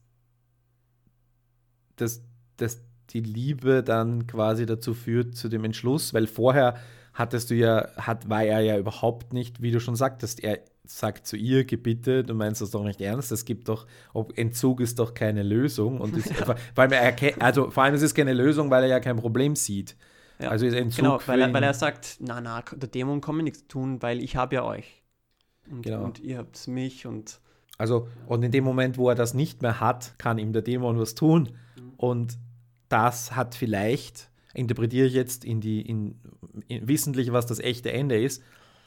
dass, 1.98 2.24
dass 2.58 2.80
die 3.10 3.20
Liebe 3.20 3.84
dann 3.84 4.26
quasi 4.28 4.66
dazu 4.66 4.94
führt, 4.94 5.36
zu 5.36 5.50
dem 5.50 5.66
Entschluss, 5.66 6.14
weil 6.14 6.28
vorher 6.28 6.76
hattest 7.14 7.52
du 7.52 7.56
ja, 7.56 7.90
hat, 7.98 8.30
war 8.30 8.44
er 8.44 8.62
ja 8.62 8.78
überhaupt 8.78 9.34
nicht, 9.34 9.62
wie 9.62 9.72
du 9.72 9.80
schon 9.80 9.96
sagtest, 9.96 10.44
er 10.44 10.60
sagt 10.86 11.26
zu 11.28 11.38
ihr, 11.38 11.64
gebitte, 11.64 12.24
du 12.24 12.34
meinst 12.34 12.62
das 12.62 12.72
doch 12.72 12.84
nicht 12.84 13.00
ernst, 13.00 13.32
es 13.32 13.46
gibt 13.46 13.70
doch, 13.70 13.88
ob 14.14 14.38
Entzug 14.38 14.82
ist 14.82 15.00
doch 15.00 15.14
keine 15.14 15.44
Lösung 15.44 16.02
und 16.02 16.16
ist, 16.18 16.34
vor, 16.34 16.56
allem 16.76 16.92
er, 16.92 17.16
also 17.40 17.72
vor 17.72 17.84
allem 17.84 17.96
ist 17.96 18.02
es 18.02 18.14
keine 18.14 18.34
Lösung, 18.34 18.70
weil 18.70 18.84
er 18.84 18.90
ja 18.90 19.00
kein 19.00 19.16
Problem 19.16 19.56
sieht. 19.56 19.96
Ja. 20.40 20.50
Also 20.50 20.66
ist 20.66 20.74
Entzug 20.74 20.98
genau, 20.98 21.20
weil 21.26 21.42
er, 21.42 21.54
weil 21.54 21.64
er 21.64 21.74
sagt, 21.74 22.18
na, 22.20 22.42
na, 22.42 22.62
der 22.62 22.90
Dämon 22.90 23.22
kann 23.22 23.38
mir 23.38 23.44
nichts 23.44 23.68
tun, 23.68 24.02
weil 24.02 24.22
ich 24.22 24.36
habe 24.36 24.56
ja 24.56 24.64
euch. 24.64 25.04
Und, 25.72 25.84
genau. 25.84 26.04
und 26.04 26.20
ihr 26.20 26.40
habt 26.40 26.68
mich 26.68 27.06
und. 27.06 27.40
Also, 27.78 28.08
und 28.28 28.44
in 28.44 28.52
dem 28.52 28.64
Moment, 28.64 28.98
wo 28.98 29.10
er 29.10 29.16
das 29.16 29.34
nicht 29.34 29.62
mehr 29.62 29.80
hat, 29.80 30.16
kann 30.18 30.38
ihm 30.38 30.54
der 30.54 30.62
Dämon 30.62 31.00
was 31.00 31.16
tun. 31.16 31.50
Mhm. 31.78 31.94
Und 31.96 32.38
das 32.90 33.36
hat 33.36 33.56
vielleicht, 33.56 34.30
interpretiere 34.54 35.08
ich 35.08 35.14
jetzt 35.14 35.46
in 35.46 35.62
die, 35.62 35.82
in, 35.82 36.20
in, 36.68 36.88
wissentlich, 36.88 37.32
was 37.32 37.46
das 37.46 37.60
echte 37.60 37.92
Ende 37.92 38.22
ist, 38.22 38.44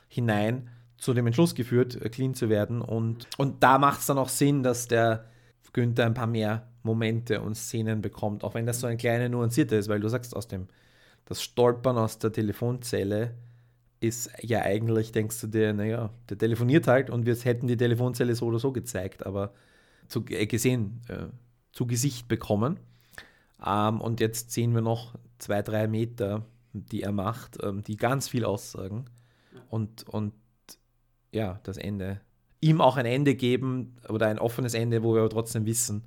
hinein 0.09 0.69
zu 0.99 1.15
dem 1.15 1.27
Entschluss 1.27 1.55
geführt, 1.55 2.01
äh, 2.01 2.09
clean 2.09 2.35
zu 2.35 2.49
werden. 2.49 2.83
Und, 2.83 3.29
und 3.37 3.63
da 3.63 3.79
macht 3.79 4.01
es 4.01 4.07
dann 4.07 4.19
auch 4.19 4.29
Sinn, 4.29 4.63
dass 4.63 4.89
der 4.89 5.27
Günther 5.73 6.07
ein 6.07 6.15
paar 6.15 6.27
mehr 6.27 6.67
Momente 6.83 7.43
und 7.43 7.55
Szenen 7.55 8.01
bekommt, 8.01 8.45
auch 8.45 8.55
wenn 8.55 8.65
das 8.65 8.81
so 8.81 8.87
ein 8.87 8.97
kleiner 8.97 9.29
nuancierter 9.29 9.77
ist, 9.77 9.89
weil 9.89 10.01
du 10.01 10.09
sagst, 10.09 10.35
aus 10.35 10.49
dem 10.49 10.69
das 11.27 11.43
Stolpern 11.43 11.99
aus 11.99 12.19
der 12.19 12.33
Telefonzelle 12.33 13.35
ist 14.01 14.31
ja 14.41 14.63
eigentlich, 14.63 15.13
denkst 15.13 15.41
du 15.41 15.47
dir, 15.49 15.73
naja, 15.75 16.11
der 16.31 16.39
telefoniert 16.39 16.87
halt 16.87 17.11
und 17.11 17.27
wir 17.27 17.35
hätten 17.35 17.67
die 17.67 17.77
Telefonzelle 17.77 18.35
so 18.35 18.47
oder 18.47 18.59
so 18.59 18.73
gezeigt, 18.73 19.27
aber 19.27 19.53
zu, 20.09 20.25
äh, 20.29 20.47
gesehen, 20.47 21.03
äh, 21.09 21.27
zu 21.73 21.87
Gesicht 21.87 22.29
bekommen. 22.29 22.79
Ähm, 23.65 24.01
und 24.01 24.21
jetzt 24.21 24.53
sehen 24.53 24.75
wir 24.75 24.83
noch 24.83 25.15
zwei, 25.39 25.63
drei 25.63 25.89
Meter, 25.89 26.47
die 26.73 27.03
er 27.03 27.13
macht, 27.13 27.59
ähm, 27.63 27.83
die 27.83 27.97
ganz 27.97 28.29
viel 28.29 28.45
aussagen 28.45 29.07
und, 29.69 30.09
und 30.09 30.33
ja, 31.33 31.61
das 31.63 31.77
Ende. 31.77 32.21
Ihm 32.61 32.81
auch 32.81 32.97
ein 32.97 33.07
Ende 33.07 33.35
geben 33.35 33.97
oder 34.09 34.29
ein 34.29 34.39
offenes 34.39 34.75
Ende, 34.75 35.03
wo 35.03 35.15
wir 35.15 35.21
aber 35.21 35.31
trotzdem 35.31 35.67
wissen, 35.67 36.05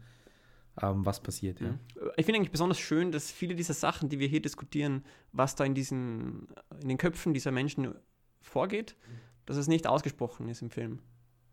ähm, 0.82 1.06
was 1.06 1.20
passiert. 1.22 1.60
Ja. 1.62 1.78
Ich 2.18 2.26
finde 2.26 2.40
eigentlich 2.40 2.52
besonders 2.52 2.80
schön, 2.80 3.12
dass 3.12 3.32
viele 3.32 3.56
dieser 3.56 3.74
Sachen, 3.74 4.10
die 4.10 4.20
wir 4.20 4.28
hier 4.28 4.42
diskutieren, 4.42 5.04
was 5.32 5.56
da 5.56 5.64
in 5.64 5.76
diesen, 5.76 6.48
in 6.82 6.90
den 6.90 6.98
Köpfen 6.98 7.34
dieser 7.34 7.52
Menschen 7.52 7.94
vorgeht, 8.42 8.96
dass 9.46 9.58
es 9.58 9.68
nicht 9.68 9.88
ausgesprochen 9.88 10.48
ist 10.50 10.62
im 10.62 10.70
Film. 10.70 11.00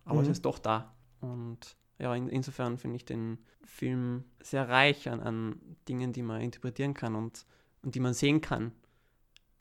Aber 0.05 0.17
mhm. 0.17 0.25
es 0.25 0.29
ist 0.29 0.45
doch 0.45 0.59
da. 0.59 0.95
Und 1.21 1.77
ja, 1.99 2.15
in, 2.15 2.29
insofern 2.29 2.79
finde 2.79 2.97
ich 2.97 3.05
den 3.05 3.39
Film 3.65 4.25
sehr 4.43 4.69
reich 4.69 5.09
an, 5.09 5.21
an 5.21 5.61
Dingen, 5.89 6.13
die 6.13 6.23
man 6.23 6.41
interpretieren 6.41 6.95
kann 6.95 7.15
und, 7.15 7.47
und 7.83 7.95
die 7.95 8.01
man 8.01 8.15
sehen 8.15 8.41
kann. 8.41 8.73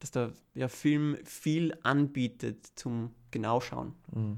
Dass 0.05 0.11
der 0.11 0.33
ja, 0.53 0.67
Film 0.67 1.17
viel 1.23 1.75
anbietet 1.81 2.67
zum 2.75 3.09
Genauschauen. 3.31 3.95
Mhm. 4.13 4.37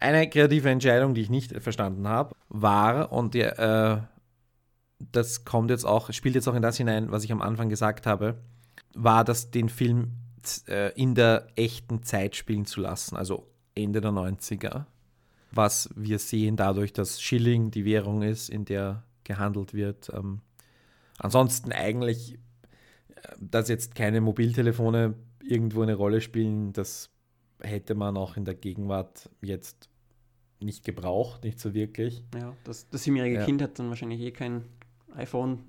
Eine 0.00 0.28
kreative 0.28 0.70
Entscheidung, 0.70 1.14
die 1.14 1.20
ich 1.20 1.30
nicht 1.30 1.52
verstanden 1.62 2.08
habe, 2.08 2.34
war, 2.48 3.12
und 3.12 3.36
äh, 3.36 3.98
das 4.98 5.44
kommt 5.44 5.70
jetzt 5.70 5.84
auch, 5.84 6.12
spielt 6.12 6.34
jetzt 6.34 6.48
auch 6.48 6.54
in 6.56 6.62
das 6.62 6.78
hinein, 6.78 7.12
was 7.12 7.22
ich 7.22 7.30
am 7.30 7.42
Anfang 7.42 7.68
gesagt 7.68 8.08
habe, 8.08 8.40
war 8.92 9.22
das, 9.22 9.52
den 9.52 9.68
Film 9.68 10.14
äh, 10.66 10.92
in 11.00 11.14
der 11.14 11.46
echten 11.54 12.02
Zeit 12.02 12.34
spielen 12.34 12.66
zu 12.66 12.80
lassen, 12.80 13.16
also 13.16 13.46
Ende 13.76 14.00
der 14.00 14.10
90er. 14.10 14.86
was 15.52 15.90
wir 15.94 16.18
sehen 16.18 16.56
dadurch, 16.56 16.92
dass 16.92 17.22
Schilling 17.22 17.70
die 17.70 17.84
Währung 17.84 18.22
ist, 18.22 18.48
in 18.48 18.64
der 18.64 19.04
gehandelt 19.22 19.74
wird. 19.74 20.10
Ähm, 20.12 20.40
ansonsten 21.18 21.70
eigentlich, 21.70 22.40
dass 23.38 23.68
jetzt 23.68 23.94
keine 23.94 24.20
Mobiltelefone 24.20 25.14
irgendwo 25.42 25.82
eine 25.82 25.94
Rolle 25.94 26.20
spielen, 26.20 26.72
das 26.72 27.10
hätte 27.60 27.94
man 27.94 28.16
auch 28.16 28.36
in 28.36 28.44
der 28.44 28.54
Gegenwart 28.54 29.30
jetzt 29.40 29.88
nicht 30.60 30.84
gebraucht, 30.84 31.44
nicht 31.44 31.60
so 31.60 31.74
wirklich. 31.74 32.22
Ja, 32.34 32.54
das, 32.64 32.88
das 32.90 33.04
siebenjährige 33.04 33.36
ja. 33.36 33.44
Kind 33.44 33.62
hat 33.62 33.78
dann 33.78 33.88
wahrscheinlich 33.88 34.20
eh 34.20 34.30
kein 34.30 34.64
iPhone. 35.14 35.60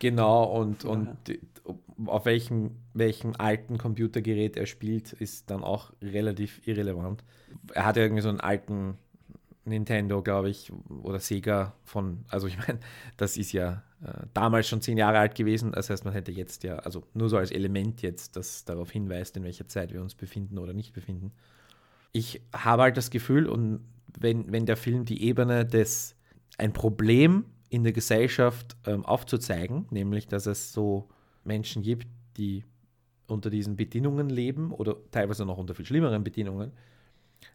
Genau, 0.00 0.44
und, 0.44 0.84
und 0.84 1.16
auf 2.06 2.24
welchem, 2.24 2.76
welchem 2.94 3.34
alten 3.36 3.78
Computergerät 3.78 4.56
er 4.56 4.66
spielt, 4.66 5.12
ist 5.12 5.50
dann 5.50 5.64
auch 5.64 5.92
relativ 6.00 6.66
irrelevant. 6.66 7.24
Er 7.74 7.84
hat 7.84 7.96
irgendwie 7.96 8.22
so 8.22 8.28
einen 8.28 8.40
alten 8.40 8.96
Nintendo, 9.64 10.22
glaube 10.22 10.50
ich, 10.50 10.72
oder 11.02 11.18
Sega 11.18 11.74
von, 11.82 12.24
also 12.28 12.46
ich 12.46 12.56
meine, 12.66 12.78
das 13.16 13.36
ist 13.36 13.52
ja 13.52 13.82
damals 14.32 14.68
schon 14.68 14.80
zehn 14.80 14.96
Jahre 14.96 15.18
alt 15.18 15.34
gewesen. 15.34 15.72
Das 15.72 15.90
heißt, 15.90 16.04
man 16.04 16.14
hätte 16.14 16.32
jetzt 16.32 16.62
ja, 16.62 16.76
also 16.76 17.02
nur 17.14 17.28
so 17.28 17.36
als 17.36 17.50
Element 17.50 18.02
jetzt, 18.02 18.36
das 18.36 18.64
darauf 18.64 18.90
hinweist, 18.90 19.36
in 19.36 19.44
welcher 19.44 19.66
Zeit 19.66 19.92
wir 19.92 20.00
uns 20.00 20.14
befinden 20.14 20.58
oder 20.58 20.72
nicht 20.72 20.92
befinden. 20.92 21.32
Ich 22.12 22.40
habe 22.52 22.82
halt 22.82 22.96
das 22.96 23.10
Gefühl, 23.10 23.46
und 23.46 23.80
wenn, 24.18 24.50
wenn 24.52 24.66
der 24.66 24.76
Film 24.76 25.04
die 25.04 25.22
Ebene 25.22 25.66
des, 25.66 26.16
ein 26.58 26.72
Problem 26.72 27.44
in 27.68 27.82
der 27.82 27.92
Gesellschaft 27.92 28.76
ähm, 28.86 29.04
aufzuzeigen, 29.04 29.86
nämlich 29.90 30.26
dass 30.28 30.46
es 30.46 30.72
so 30.72 31.08
Menschen 31.44 31.82
gibt, 31.82 32.06
die 32.36 32.64
unter 33.26 33.50
diesen 33.50 33.76
Bedingungen 33.76 34.30
leben 34.30 34.72
oder 34.72 34.96
teilweise 35.10 35.44
noch 35.44 35.58
unter 35.58 35.74
viel 35.74 35.84
schlimmeren 35.84 36.24
Bedingungen, 36.24 36.72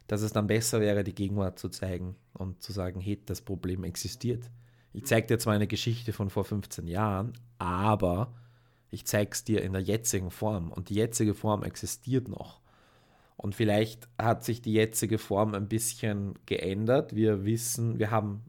dass 0.08 0.22
es 0.22 0.34
dann 0.34 0.48
besser 0.48 0.82
wäre, 0.82 1.04
die 1.04 1.16
Gegenwart 1.16 1.58
zu 1.58 1.70
zeigen 1.70 2.16
und 2.34 2.62
zu 2.62 2.72
sagen, 2.72 3.02
hey, 3.02 3.20
das 3.26 3.42
Problem 3.42 3.84
existiert. 3.84 4.50
Ich 4.94 5.06
zeige 5.06 5.28
dir 5.28 5.40
zwar 5.40 5.54
eine 5.54 5.68
Geschichte 5.68 6.14
von 6.14 6.30
vor 6.30 6.46
15 6.46 6.88
Jahren, 6.88 7.34
aber 7.58 8.34
ich 8.92 9.06
zeige 9.06 9.32
es 9.32 9.44
dir 9.44 9.64
in 9.64 9.74
der 9.74 9.82
jetzigen 9.82 10.30
Form 10.30 10.72
und 10.72 10.90
die 10.90 10.96
jetzige 10.96 11.34
Form 11.34 11.64
existiert 11.64 12.28
noch. 12.28 12.62
Und 13.36 13.56
vielleicht 13.56 14.08
hat 14.22 14.44
sich 14.44 14.62
die 14.62 14.74
jetzige 14.74 15.18
Form 15.18 15.56
ein 15.56 15.68
bisschen 15.68 16.36
geändert. 16.46 17.16
Wir 17.16 17.44
wissen, 17.44 17.98
wir 17.98 18.12
haben 18.12 18.44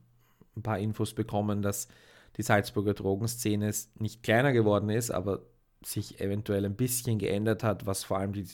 ein 0.55 0.63
paar 0.63 0.79
Infos 0.79 1.15
bekommen, 1.15 1.63
dass 1.63 1.89
die 2.37 2.43
Salzburger 2.43 2.95
Drogenszene 2.95 3.73
nicht 3.99 4.23
kleiner 4.23 4.53
geworden 4.53 4.91
ist, 4.91 5.11
aber 5.11 5.41
sich 5.83 6.21
eventuell 6.21 6.65
ein 6.65 6.77
bisschen 6.77 7.19
geändert 7.19 7.63
hat, 7.63 7.87
was 7.87 8.05
vor 8.05 8.19
allem 8.19 8.33
die 8.33 8.47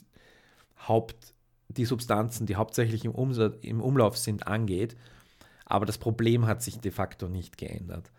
Haupt, 0.86 1.34
die 1.68 1.84
Substanzen, 1.84 2.46
die 2.46 2.56
hauptsächlich 2.56 3.04
im, 3.04 3.12
Umsatz, 3.12 3.56
im 3.62 3.80
Umlauf 3.80 4.16
sind, 4.16 4.46
angeht. 4.46 4.96
Aber 5.70 5.86
das 5.86 5.98
Problem 5.98 6.46
hat 6.46 6.62
sich 6.62 6.80
de 6.80 6.90
facto 6.90 7.28
nicht 7.28 7.56
geändert. 7.56 8.10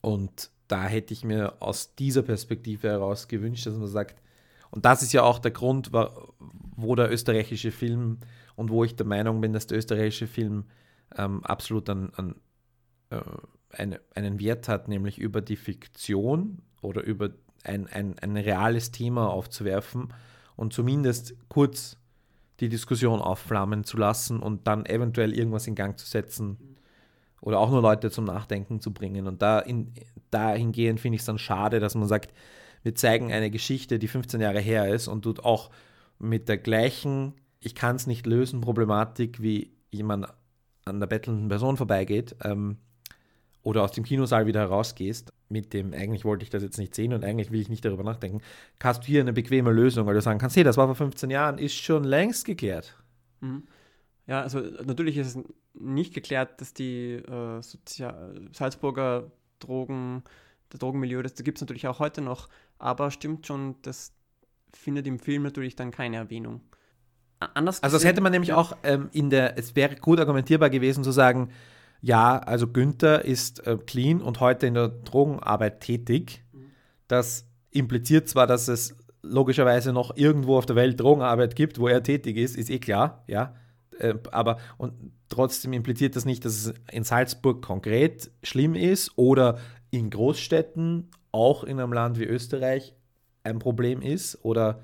Und 0.00 0.50
da 0.66 0.86
hätte 0.86 1.14
ich 1.14 1.22
mir 1.22 1.62
aus 1.62 1.94
dieser 1.94 2.22
Perspektive 2.22 2.88
heraus 2.88 3.28
gewünscht, 3.28 3.64
dass 3.64 3.76
man 3.76 3.86
sagt, 3.86 4.20
und 4.72 4.84
das 4.84 5.02
ist 5.04 5.12
ja 5.12 5.22
auch 5.22 5.38
der 5.38 5.52
Grund, 5.52 5.92
wo 5.92 6.94
der 6.96 7.12
österreichische 7.12 7.70
Film 7.70 8.18
und 8.56 8.70
wo 8.70 8.82
ich 8.82 8.96
der 8.96 9.06
Meinung 9.06 9.40
bin, 9.40 9.52
dass 9.52 9.68
der 9.68 9.78
österreichische 9.78 10.26
Film 10.26 10.64
ähm, 11.16 11.44
absolut 11.44 11.88
an, 11.88 12.10
an 12.16 12.34
äh, 13.10 13.20
eine, 13.70 14.00
einen 14.16 14.40
Wert 14.40 14.68
hat, 14.68 14.88
nämlich 14.88 15.18
über 15.18 15.40
die 15.40 15.56
Fiktion 15.56 16.60
oder 16.82 17.04
über 17.04 17.30
ein, 17.62 17.86
ein, 17.86 18.18
ein 18.18 18.36
reales 18.36 18.90
Thema 18.90 19.30
aufzuwerfen 19.30 20.12
und 20.56 20.72
zumindest 20.72 21.36
kurz 21.48 21.96
die 22.60 22.68
Diskussion 22.68 23.20
aufflammen 23.20 23.84
zu 23.84 23.96
lassen 23.96 24.40
und 24.40 24.66
dann 24.66 24.86
eventuell 24.86 25.32
irgendwas 25.32 25.66
in 25.66 25.74
Gang 25.74 25.98
zu 25.98 26.06
setzen 26.06 26.76
oder 27.40 27.60
auch 27.60 27.70
nur 27.70 27.82
Leute 27.82 28.10
zum 28.10 28.24
Nachdenken 28.24 28.80
zu 28.80 28.92
bringen. 28.92 29.26
Und 29.26 29.42
da 29.42 29.58
in, 29.58 29.92
dahingehend 30.30 31.00
finde 31.00 31.16
ich 31.16 31.20
es 31.20 31.26
dann 31.26 31.38
schade, 31.38 31.80
dass 31.80 31.94
man 31.94 32.08
sagt, 32.08 32.32
wir 32.82 32.94
zeigen 32.94 33.32
eine 33.32 33.50
Geschichte, 33.50 33.98
die 33.98 34.08
15 34.08 34.40
Jahre 34.40 34.60
her 34.60 34.92
ist 34.94 35.08
und 35.08 35.22
tut 35.22 35.44
auch 35.44 35.70
mit 36.18 36.48
der 36.48 36.58
gleichen, 36.58 37.34
ich 37.60 37.74
kann 37.74 37.96
es 37.96 38.06
nicht 38.06 38.26
lösen, 38.26 38.60
Problematik, 38.60 39.42
wie 39.42 39.72
jemand 39.90 40.26
an 40.84 41.00
der 41.00 41.06
bettelnden 41.06 41.48
Person 41.48 41.76
vorbeigeht, 41.76 42.36
ähm, 42.42 42.78
oder 43.66 43.82
aus 43.82 43.90
dem 43.90 44.04
Kinosaal 44.04 44.46
wieder 44.46 44.60
herausgehst, 44.60 45.32
mit 45.48 45.72
dem, 45.72 45.92
eigentlich 45.92 46.24
wollte 46.24 46.44
ich 46.44 46.50
das 46.50 46.62
jetzt 46.62 46.78
nicht 46.78 46.94
sehen 46.94 47.12
und 47.12 47.24
eigentlich 47.24 47.50
will 47.50 47.60
ich 47.60 47.68
nicht 47.68 47.84
darüber 47.84 48.04
nachdenken, 48.04 48.40
hast 48.80 49.02
du 49.02 49.06
hier 49.08 49.20
eine 49.20 49.32
bequeme 49.32 49.72
Lösung, 49.72 50.06
weil 50.06 50.14
du 50.14 50.22
sagen 50.22 50.38
kannst, 50.38 50.54
hey, 50.54 50.62
das 50.62 50.76
war 50.76 50.86
vor 50.86 50.94
15 50.94 51.30
Jahren, 51.30 51.58
ist 51.58 51.74
schon 51.74 52.04
längst 52.04 52.44
geklärt. 52.44 52.96
Mhm. 53.40 53.64
Ja, 54.28 54.40
also 54.40 54.60
natürlich 54.60 55.16
ist 55.16 55.36
es 55.36 55.44
nicht 55.74 56.14
geklärt, 56.14 56.60
dass 56.60 56.74
die 56.74 57.14
äh, 57.14 57.60
Salzburger 58.52 59.32
Drogen, 59.58 60.22
der 60.72 60.78
Drogenmilieu, 60.78 61.22
das 61.22 61.34
gibt 61.34 61.58
es 61.58 61.62
natürlich 61.62 61.88
auch 61.88 61.98
heute 61.98 62.20
noch, 62.20 62.48
aber 62.78 63.10
stimmt 63.10 63.48
schon, 63.48 63.74
das 63.82 64.12
findet 64.72 65.08
im 65.08 65.18
Film 65.18 65.42
natürlich 65.42 65.74
dann 65.74 65.90
keine 65.90 66.18
Erwähnung. 66.18 66.60
Anders 67.40 67.82
also 67.82 67.96
das 67.96 68.04
hätte 68.04 68.20
man 68.20 68.30
nämlich 68.30 68.52
auch 68.52 68.76
ähm, 68.84 69.08
in 69.10 69.28
der, 69.28 69.58
es 69.58 69.74
wäre 69.74 69.96
gut 69.96 70.20
argumentierbar 70.20 70.70
gewesen 70.70 71.02
zu 71.02 71.10
sagen, 71.10 71.50
ja, 72.00 72.38
also 72.38 72.68
Günther 72.68 73.24
ist 73.24 73.66
äh, 73.66 73.76
clean 73.76 74.20
und 74.20 74.40
heute 74.40 74.66
in 74.66 74.74
der 74.74 74.88
Drogenarbeit 74.88 75.80
tätig. 75.80 76.44
Das 77.08 77.46
impliziert 77.70 78.28
zwar, 78.28 78.46
dass 78.46 78.68
es 78.68 78.96
logischerweise 79.22 79.92
noch 79.92 80.16
irgendwo 80.16 80.56
auf 80.56 80.66
der 80.66 80.76
Welt 80.76 81.00
Drogenarbeit 81.00 81.56
gibt, 81.56 81.78
wo 81.78 81.88
er 81.88 82.02
tätig 82.02 82.36
ist, 82.36 82.56
ist 82.56 82.70
eh 82.70 82.78
klar, 82.78 83.24
ja. 83.26 83.54
Äh, 83.98 84.14
aber 84.30 84.58
und 84.76 84.92
trotzdem 85.28 85.72
impliziert 85.72 86.16
das 86.16 86.24
nicht, 86.24 86.44
dass 86.44 86.54
es 86.54 86.74
in 86.90 87.04
Salzburg 87.04 87.62
konkret 87.62 88.30
schlimm 88.42 88.74
ist 88.74 89.12
oder 89.16 89.58
in 89.90 90.10
Großstädten, 90.10 91.10
auch 91.32 91.64
in 91.64 91.80
einem 91.80 91.92
Land 91.92 92.18
wie 92.18 92.24
Österreich, 92.24 92.94
ein 93.42 93.58
Problem 93.58 94.02
ist 94.02 94.44
oder 94.44 94.80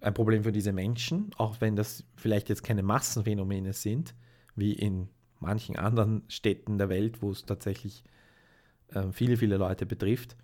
ein 0.00 0.14
Problem 0.14 0.44
für 0.44 0.52
diese 0.52 0.72
Menschen, 0.72 1.30
auch 1.36 1.60
wenn 1.60 1.76
das 1.76 2.04
vielleicht 2.16 2.48
jetzt 2.48 2.62
keine 2.62 2.82
Massenphänomene 2.82 3.72
sind, 3.72 4.14
wie 4.54 4.72
in 4.72 5.08
manchen 5.40 5.76
anderen 5.76 6.22
Städten 6.28 6.78
der 6.78 6.88
Welt, 6.88 7.22
wo 7.22 7.30
es 7.30 7.44
tatsächlich 7.44 8.04
äh, 8.88 9.04
viele, 9.12 9.36
viele 9.36 9.56
Leute 9.56 9.86
betrifft. 9.86 10.36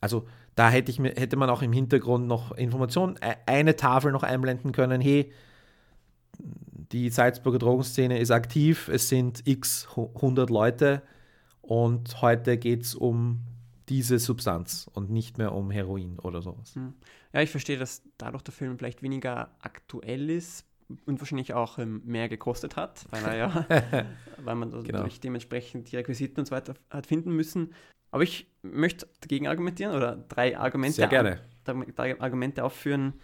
Also 0.00 0.26
da 0.54 0.70
hätte, 0.70 0.90
ich 0.90 0.98
hätte 0.98 1.36
man 1.36 1.50
auch 1.50 1.62
im 1.62 1.72
Hintergrund 1.72 2.26
noch 2.26 2.52
Informationen, 2.52 3.16
e, 3.20 3.34
eine 3.46 3.76
Tafel 3.76 4.12
noch 4.12 4.22
einblenden 4.22 4.72
können, 4.72 5.00
hey, 5.00 5.32
die 6.38 7.10
Salzburger 7.10 7.58
Drogenszene 7.58 8.18
ist 8.18 8.30
aktiv, 8.30 8.88
es 8.88 9.08
sind 9.08 9.46
x 9.46 9.88
100 9.96 10.50
Leute 10.50 11.02
und 11.62 12.20
heute 12.20 12.58
geht 12.58 12.82
es 12.82 12.94
um 12.94 13.40
diese 13.88 14.18
Substanz 14.18 14.90
und 14.92 15.10
nicht 15.10 15.38
mehr 15.38 15.52
um 15.52 15.70
Heroin 15.70 16.18
oder 16.18 16.42
sowas. 16.42 16.74
Hm. 16.74 16.94
Ja, 17.32 17.40
ich 17.40 17.50
verstehe, 17.50 17.78
dass 17.78 18.02
dadurch 18.18 18.42
der 18.42 18.52
Film 18.52 18.76
vielleicht 18.78 19.02
weniger 19.02 19.50
aktuell 19.60 20.28
ist 20.30 20.65
und 21.04 21.20
wahrscheinlich 21.20 21.54
auch 21.54 21.78
ähm, 21.78 22.02
mehr 22.04 22.28
gekostet 22.28 22.76
hat, 22.76 23.04
weil 23.10 23.24
er 23.24 23.36
ja, 23.36 23.66
weil 24.38 24.54
man 24.54 24.70
genau. 24.70 24.98
natürlich 24.98 25.20
dementsprechend 25.20 25.90
die 25.90 25.96
Requisiten 25.96 26.40
und 26.40 26.46
so 26.46 26.54
weiter 26.54 26.74
hat 26.90 27.06
finden 27.06 27.32
müssen. 27.32 27.74
Aber 28.10 28.22
ich 28.22 28.46
möchte 28.62 29.08
dagegen 29.20 29.48
argumentieren 29.48 29.94
oder 29.94 30.16
drei 30.16 30.56
Argumente, 30.56 30.96
Sehr 30.96 31.08
gerne. 31.08 31.40
drei 31.64 32.20
Argumente 32.20 32.64
aufführen, 32.64 33.14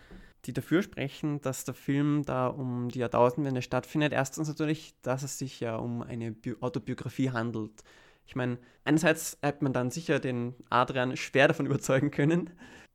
die 0.44 0.52
dafür 0.52 0.82
sprechen, 0.82 1.40
dass 1.40 1.64
der 1.64 1.74
Film 1.74 2.24
da 2.24 2.48
um 2.48 2.88
die 2.88 2.98
Jahrtausendwende 2.98 3.62
stattfindet. 3.62 4.12
Erstens 4.12 4.48
natürlich, 4.48 4.94
dass 5.02 5.22
es 5.22 5.38
sich 5.38 5.60
ja 5.60 5.76
um 5.76 6.02
eine 6.02 6.32
Bi 6.32 6.56
Autobiografie 6.60 7.30
handelt. 7.30 7.84
Ich 8.26 8.34
meine, 8.34 8.58
einerseits 8.84 9.38
hat 9.42 9.62
man 9.62 9.72
dann 9.72 9.90
sicher 9.90 10.18
den 10.18 10.54
Adrian 10.68 11.16
schwer 11.16 11.48
davon 11.48 11.66
überzeugen 11.72 12.10
können, 12.10 12.50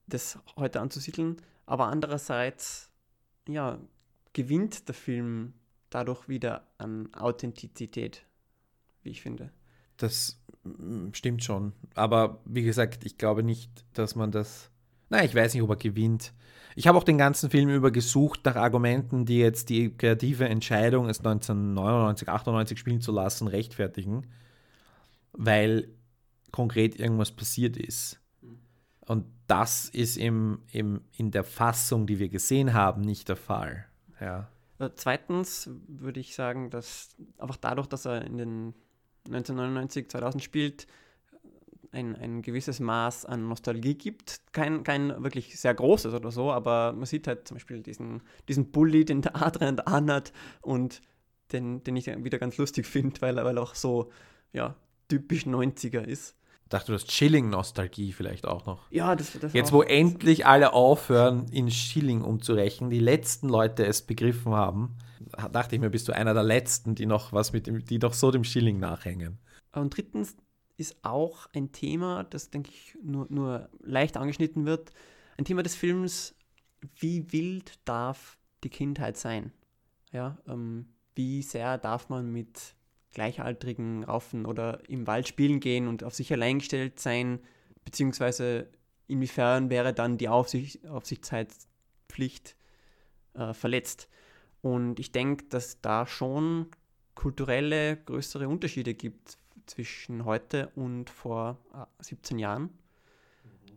das 0.08 0.40
heute 0.58 0.82
anzusiedeln, 0.82 1.38
aber 1.66 1.88
andererseits, 1.88 2.92
ja, 3.48 3.80
gewinnt 4.38 4.88
der 4.88 4.94
Film 4.94 5.54
dadurch 5.90 6.30
wieder 6.30 6.68
an 6.78 7.12
Authentizität, 7.16 8.24
wie 9.02 9.10
ich 9.10 9.24
finde. 9.24 9.52
Das 9.98 10.40
mm, 10.64 11.08
stimmt 11.14 11.44
schon. 11.44 11.74
Aber 11.96 12.40
wie 12.46 12.62
gesagt, 12.62 13.04
ich 13.04 13.18
glaube 13.18 13.42
nicht, 13.42 13.72
dass 13.94 14.14
man 14.14 14.32
das. 14.32 14.70
Nein, 15.10 15.26
ich 15.26 15.34
weiß 15.34 15.56
nicht, 15.56 15.64
ob 15.64 15.72
er 15.72 15.76
gewinnt. 15.76 16.34
Ich 16.76 16.86
habe 16.86 17.00
auch 17.00 17.04
den 17.04 17.18
ganzen 17.18 17.50
Film 17.50 17.70
über 17.70 17.90
gesucht 17.90 18.42
nach 18.46 18.58
Argumenten, 18.58 19.26
die 19.26 19.40
jetzt 19.40 19.70
die 19.70 19.90
kreative 19.98 20.48
Entscheidung, 20.48 21.10
es 21.10 21.18
1999, 21.18 22.30
98 22.30 22.78
spielen 22.78 23.02
zu 23.02 23.12
lassen, 23.12 23.48
rechtfertigen, 23.48 24.28
weil 25.32 25.90
konkret 26.52 27.00
irgendwas 27.00 27.32
passiert 27.32 27.76
ist. 27.76 28.20
Und 29.00 29.26
das 29.48 29.90
ist 29.90 30.16
im, 30.16 30.60
im, 30.72 31.02
in 31.14 31.32
der 31.32 31.44
Fassung, 31.44 32.06
die 32.06 32.20
wir 32.20 32.30
gesehen 32.30 32.76
haben, 32.76 33.02
nicht 33.02 33.30
der 33.30 33.38
Fall. 33.38 33.88
Ja. 34.20 34.50
Äh, 34.80 34.90
zweitens 34.96 35.70
würde 35.88 36.20
ich 36.20 36.36
sagen, 36.36 36.70
dass 36.70 37.16
einfach 37.38 37.58
dadurch, 37.58 37.88
dass 37.88 38.06
er 38.06 38.24
in 38.24 38.38
den 38.38 38.74
1999, 39.26 40.10
2000 40.10 40.44
spielt, 40.44 40.88
ein, 41.92 42.16
ein 42.16 42.42
gewisses 42.42 42.80
Maß 42.80 43.26
an 43.26 43.48
Nostalgie 43.48 43.96
gibt. 43.96 44.42
Kein, 44.52 44.84
kein 44.84 45.24
wirklich 45.24 45.60
sehr 45.60 45.74
großes 45.74 46.14
oder 46.14 46.32
so, 46.32 46.52
aber 46.52 46.94
man 46.94 47.06
sieht 47.06 47.28
halt 47.28 47.48
zum 47.48 47.56
Beispiel 47.56 47.82
diesen, 47.82 48.22
diesen 48.48 48.72
Bully, 48.72 49.06
den 49.06 49.22
der 49.22 49.42
Adrian 49.42 49.80
anhat 49.80 50.34
und 50.62 51.02
den, 51.52 51.84
den 51.84 51.96
ich 51.96 52.08
wieder 52.08 52.40
ganz 52.40 52.58
lustig 52.58 52.86
finde, 52.88 53.22
weil, 53.22 53.36
weil 53.38 53.58
er 53.58 53.64
auch 53.64 53.76
so 53.76 54.12
ja, 54.54 54.76
typisch 55.08 55.46
90er 55.46 56.02
ist. 56.02 56.36
Dachte, 56.70 56.88
du 56.88 56.94
hast 56.94 57.12
Schilling-Nostalgie 57.12 58.12
vielleicht 58.12 58.46
auch 58.46 58.66
noch. 58.66 58.92
Ja, 58.92 59.16
das, 59.16 59.38
das 59.40 59.54
Jetzt, 59.54 59.72
wo 59.72 59.82
endlich 59.82 60.46
alle 60.46 60.74
aufhören, 60.74 61.48
in 61.50 61.72
Schilling 61.72 62.22
umzurechnen, 62.22 62.90
die 62.90 63.00
letzten 63.00 63.48
Leute 63.48 63.86
es 63.86 64.02
begriffen 64.02 64.54
haben, 64.54 64.98
dachte 65.52 65.76
ich 65.76 65.82
mir, 65.82 65.90
bist 65.90 66.08
du 66.08 66.14
einer 66.14 66.34
der 66.34 66.44
Letzten, 66.44 66.96
die 66.96 67.06
noch 67.06 67.34
was 67.34 67.54
mit 67.54 67.68
dem, 67.68 67.86
die 67.86 68.00
noch 68.00 68.14
so 68.14 68.32
dem 68.32 68.44
Schilling 68.44 68.80
nachhängen. 68.80 69.40
Und 69.74 69.96
drittens 69.96 70.36
ist 70.78 70.98
auch 71.04 71.48
ein 71.54 71.72
Thema, 71.72 72.24
das, 72.24 72.50
denke 72.50 72.70
ich, 72.72 72.98
nur, 73.02 73.28
nur 73.30 73.70
leicht 73.80 74.18
angeschnitten 74.18 74.66
wird. 74.66 74.92
Ein 75.38 75.46
Thema 75.46 75.64
des 75.64 75.76
Films, 75.76 76.36
wie 77.00 77.32
wild 77.32 77.80
darf 77.86 78.38
die 78.64 78.70
Kindheit 78.70 79.18
sein? 79.18 79.52
Ja, 80.12 80.38
ähm, 80.48 80.88
wie 81.16 81.42
sehr 81.42 81.78
darf 81.78 82.10
man 82.10 82.32
mit 82.32 82.76
Gleichaltrigen 83.18 84.04
raufen 84.04 84.46
oder 84.46 84.88
im 84.88 85.08
Wald 85.08 85.28
spielen 85.28 85.60
gehen 85.60 85.88
und 85.88 86.04
auf 86.04 86.14
sich 86.14 86.32
allein 86.32 86.60
gestellt 86.60 87.00
sein, 87.00 87.40
beziehungsweise 87.84 88.70
inwiefern 89.08 89.72
wäre 89.72 89.92
dann 89.92 90.20
die 90.20 90.30
Aufsicht, 90.30 90.86
Aufsichtsheitspflicht 90.86 92.56
äh, 93.34 93.56
verletzt. 93.56 94.08
Und 94.62 95.00
ich 95.00 95.12
denke, 95.12 95.46
dass 95.50 95.82
da 95.82 96.06
schon 96.06 96.68
kulturelle 97.16 97.98
größere 97.98 98.48
Unterschiede 98.48 98.94
gibt 98.94 99.40
zwischen 99.66 100.24
heute 100.24 100.70
und 100.76 101.10
vor 101.10 101.58
17 102.00 102.38
Jahren. 102.38 102.70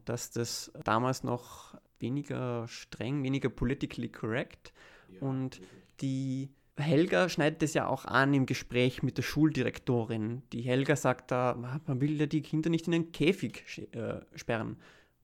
Dass 0.04 0.32
das 0.32 0.70
damals 0.84 1.24
noch 1.24 1.78
weniger 1.98 2.68
streng, 2.68 3.22
weniger 3.22 3.48
politically 3.48 4.10
correct 4.10 4.74
und 5.20 5.62
die 6.02 6.50
Helga 6.80 7.28
schneidet 7.28 7.62
es 7.62 7.74
ja 7.74 7.86
auch 7.86 8.04
an 8.04 8.34
im 8.34 8.46
Gespräch 8.46 9.02
mit 9.02 9.16
der 9.18 9.22
Schuldirektorin. 9.22 10.42
Die 10.52 10.62
Helga 10.62 10.96
sagt 10.96 11.30
da, 11.30 11.54
man 11.86 12.00
will 12.00 12.18
ja 12.20 12.26
die 12.26 12.42
Kinder 12.42 12.70
nicht 12.70 12.86
in 12.86 12.94
einen 12.94 13.12
Käfig 13.12 13.88
äh, 13.92 14.20
sperren. 14.34 14.76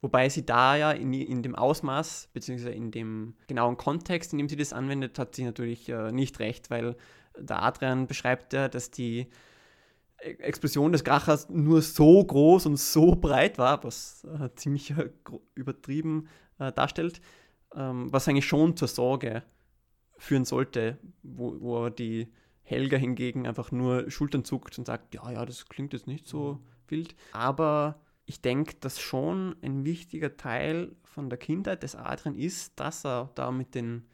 Wobei 0.03 0.29
sie 0.29 0.45
da 0.45 0.77
ja 0.77 0.93
in, 0.93 1.13
in 1.13 1.43
dem 1.43 1.55
Ausmaß, 1.55 2.29
beziehungsweise 2.33 2.73
in 2.73 2.91
dem 2.91 3.35
genauen 3.49 3.77
Kontext, 3.77 4.33
in 4.33 4.39
dem 4.39 4.49
sie 4.49 4.57
das 4.57 4.73
anwendet, 4.73 5.19
hat 5.19 5.35
sie 5.35 5.45
natürlich 5.45 5.89
äh, 5.89 6.13
nicht 6.13 6.39
recht, 6.39 6.71
weil 6.71 6.97
der 7.39 7.63
Adrian 7.63 8.07
beschreibt 8.07 8.53
ja, 8.53 8.69
dass 8.69 8.91
die 8.91 9.27
e-, 10.21 10.31
Explosion 10.39 10.93
des 10.93 11.03
Krachers 11.03 11.49
nur 11.49 11.83
so 11.83 12.23
groß 12.23 12.67
und 12.67 12.77
so 12.77 13.17
breit 13.17 13.59
war, 13.59 13.83
was 13.85 14.25
äh, 14.25 14.51
ziemlich 14.55 14.91
äh, 14.91 15.11
übertrieben 15.55 16.29
äh, 16.59 16.73
darstellt, 16.73 17.21
ähm, 17.75 18.13
was 18.13 18.29
eigentlich 18.29 18.47
schon 18.47 18.77
zur 18.77 18.89
Sorge 18.89 19.43
führen 20.19 20.45
sollte, 20.45 20.99
wo, 21.23 21.61
wo 21.61 21.89
die 21.89 22.33
Helga 22.63 22.97
hingegen 22.97 23.47
einfach 23.47 23.71
nur 23.71 24.11
Schultern 24.11 24.45
zuckt 24.45 24.77
und 24.79 24.87
sagt, 24.87 25.15
ja, 25.15 25.31
ja, 25.31 25.45
das 25.45 25.67
klingt 25.67 25.93
jetzt 25.93 26.07
nicht 26.07 26.27
so 26.27 26.55
mhm. 26.55 26.59
wild. 26.89 27.17
Aber 27.33 28.01
ich 28.25 28.41
denke, 28.41 28.75
dass 28.81 29.01
schon 29.01 29.57
ein 29.63 29.85
wichtiger 29.85 30.37
Teil 30.37 30.97
von 31.05 31.31
der 31.31 31.39
Kindheit 31.39 31.83
des 31.83 31.95
Adrian 31.95 32.35
ist, 32.35 32.79
dass 32.79 33.07
er 33.07 33.31
da 33.37 33.53
mit 33.53 33.75
den 33.75 34.05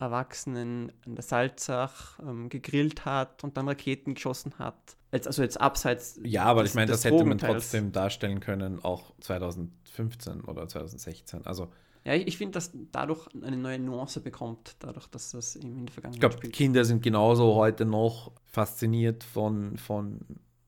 Erwachsenen 0.00 0.92
an 1.06 1.14
der 1.14 1.22
Salzach 1.22 2.18
ähm, 2.20 2.48
gegrillt 2.48 3.04
hat 3.04 3.44
und 3.44 3.56
dann 3.56 3.68
Raketen 3.68 4.14
geschossen 4.14 4.58
hat. 4.58 4.96
Jetzt, 5.12 5.26
also 5.26 5.42
jetzt 5.42 5.60
abseits. 5.60 6.18
Ja, 6.24 6.44
aber 6.44 6.64
ich 6.64 6.74
meine, 6.74 6.90
das 6.90 7.04
hätte 7.04 7.24
man 7.24 7.38
trotzdem 7.38 7.92
darstellen 7.92 8.40
können, 8.40 8.82
auch 8.82 9.12
2015 9.20 10.42
oder 10.42 10.66
2016. 10.66 11.46
Also 11.46 11.70
ja, 12.04 12.14
ich, 12.14 12.28
ich 12.28 12.38
finde, 12.38 12.52
dass 12.52 12.72
dadurch 12.92 13.26
eine 13.42 13.56
neue 13.56 13.78
Nuance 13.78 14.20
bekommt, 14.20 14.76
dadurch, 14.78 15.06
dass 15.08 15.32
das 15.32 15.56
in 15.56 15.86
der 15.86 15.92
Vergangenheit 15.92 16.32
Ich 16.32 16.40
glaube, 16.40 16.48
Kinder 16.50 16.84
sind 16.84 17.02
genauso 17.02 17.54
heute 17.54 17.84
noch 17.84 18.32
fasziniert 18.46 19.22
von, 19.22 19.76
von 19.76 20.20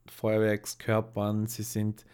Feuerwerkskörpern. 0.06 1.46
Sie 1.46 1.62
sind 1.62 2.04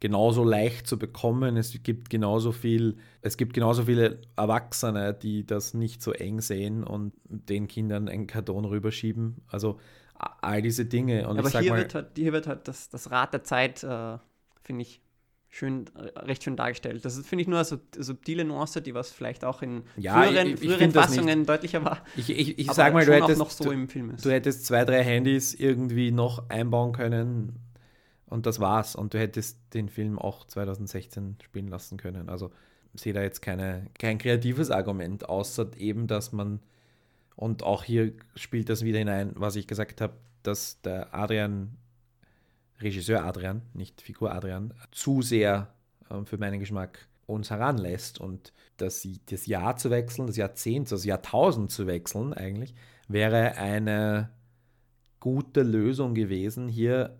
genauso 0.00 0.44
leicht 0.44 0.86
zu 0.86 0.98
bekommen. 0.98 1.56
Es 1.56 1.82
gibt 1.82 2.10
genauso 2.10 2.52
viel, 2.52 2.98
es 3.22 3.38
gibt 3.38 3.54
genauso 3.54 3.84
viele 3.84 4.20
Erwachsene, 4.36 5.14
die 5.14 5.46
das 5.46 5.72
nicht 5.72 6.02
so 6.02 6.12
eng 6.12 6.40
sehen 6.40 6.84
und 6.84 7.14
den 7.24 7.68
Kindern 7.68 8.08
einen 8.08 8.26
Karton 8.26 8.66
rüberschieben. 8.66 9.36
Also 9.48 9.78
all 10.18 10.60
diese 10.62 10.84
Dinge. 10.84 11.28
Und 11.28 11.38
Aber 11.38 11.48
hier, 11.48 11.72
mal, 11.72 11.78
wird 11.78 11.94
halt, 11.94 12.08
hier 12.16 12.32
wird 12.32 12.46
halt 12.46 12.68
das, 12.68 12.88
das 12.88 13.10
Rad 13.10 13.32
der 13.32 13.42
Zeit, 13.42 13.82
äh, 13.84 14.18
finde 14.62 14.82
ich, 14.82 15.00
schön, 15.56 15.86
recht 16.16 16.44
schön 16.44 16.56
dargestellt. 16.56 17.04
Das 17.04 17.18
finde 17.26 17.42
ich 17.42 17.48
nur 17.48 17.58
eine 17.58 17.66
subtile 17.66 18.44
Nuance, 18.44 18.82
die 18.82 18.94
was 18.94 19.10
vielleicht 19.10 19.44
auch 19.44 19.62
in 19.62 19.82
ja, 19.96 20.22
früheren, 20.22 20.48
ich, 20.48 20.54
ich 20.54 20.60
früheren 20.60 20.92
Fassungen 20.92 21.46
deutlicher 21.46 21.84
war. 21.84 22.02
Ich, 22.16 22.30
ich, 22.30 22.58
ich 22.58 22.70
sag 22.72 22.92
mal, 22.92 23.04
du 23.04 23.14
hättest, 23.14 23.38
so 23.56 23.64
du, 23.64 23.86
du 23.86 24.30
hättest 24.30 24.66
zwei, 24.66 24.84
drei 24.84 25.02
Handys 25.02 25.54
irgendwie 25.54 26.10
noch 26.10 26.48
einbauen 26.50 26.92
können 26.92 27.58
und 28.26 28.46
das 28.46 28.60
war's. 28.60 28.94
Und 28.94 29.14
du 29.14 29.18
hättest 29.18 29.58
den 29.74 29.88
Film 29.88 30.18
auch 30.18 30.46
2016 30.46 31.36
spielen 31.42 31.68
lassen 31.68 31.96
können. 31.96 32.28
Also 32.28 32.50
sehe 32.94 33.12
da 33.12 33.22
jetzt 33.22 33.40
keine, 33.42 33.86
kein 33.98 34.18
kreatives 34.18 34.70
Argument, 34.70 35.28
außer 35.28 35.70
eben, 35.78 36.06
dass 36.06 36.32
man, 36.32 36.60
und 37.34 37.62
auch 37.62 37.84
hier 37.84 38.12
spielt 38.34 38.68
das 38.68 38.84
wieder 38.84 38.98
hinein, 38.98 39.32
was 39.36 39.56
ich 39.56 39.66
gesagt 39.66 40.00
habe, 40.00 40.14
dass 40.42 40.80
der 40.82 41.14
Adrian 41.14 41.76
Regisseur 42.80 43.24
Adrian, 43.24 43.62
nicht 43.72 44.00
Figur 44.02 44.32
Adrian, 44.32 44.74
zu 44.90 45.22
sehr 45.22 45.74
äh, 46.10 46.24
für 46.24 46.38
meinen 46.38 46.60
Geschmack 46.60 47.08
uns 47.26 47.50
heranlässt 47.50 48.20
und 48.20 48.52
dass 48.76 49.06
das 49.26 49.46
Jahr 49.46 49.76
zu 49.76 49.90
wechseln, 49.90 50.26
das 50.26 50.36
Jahrzehnt, 50.36 50.92
das 50.92 51.04
Jahrtausend 51.04 51.70
zu 51.70 51.86
wechseln 51.86 52.32
eigentlich, 52.32 52.74
wäre 53.08 53.56
eine 53.56 54.30
gute 55.18 55.62
Lösung 55.62 56.14
gewesen, 56.14 56.68
hier 56.68 57.18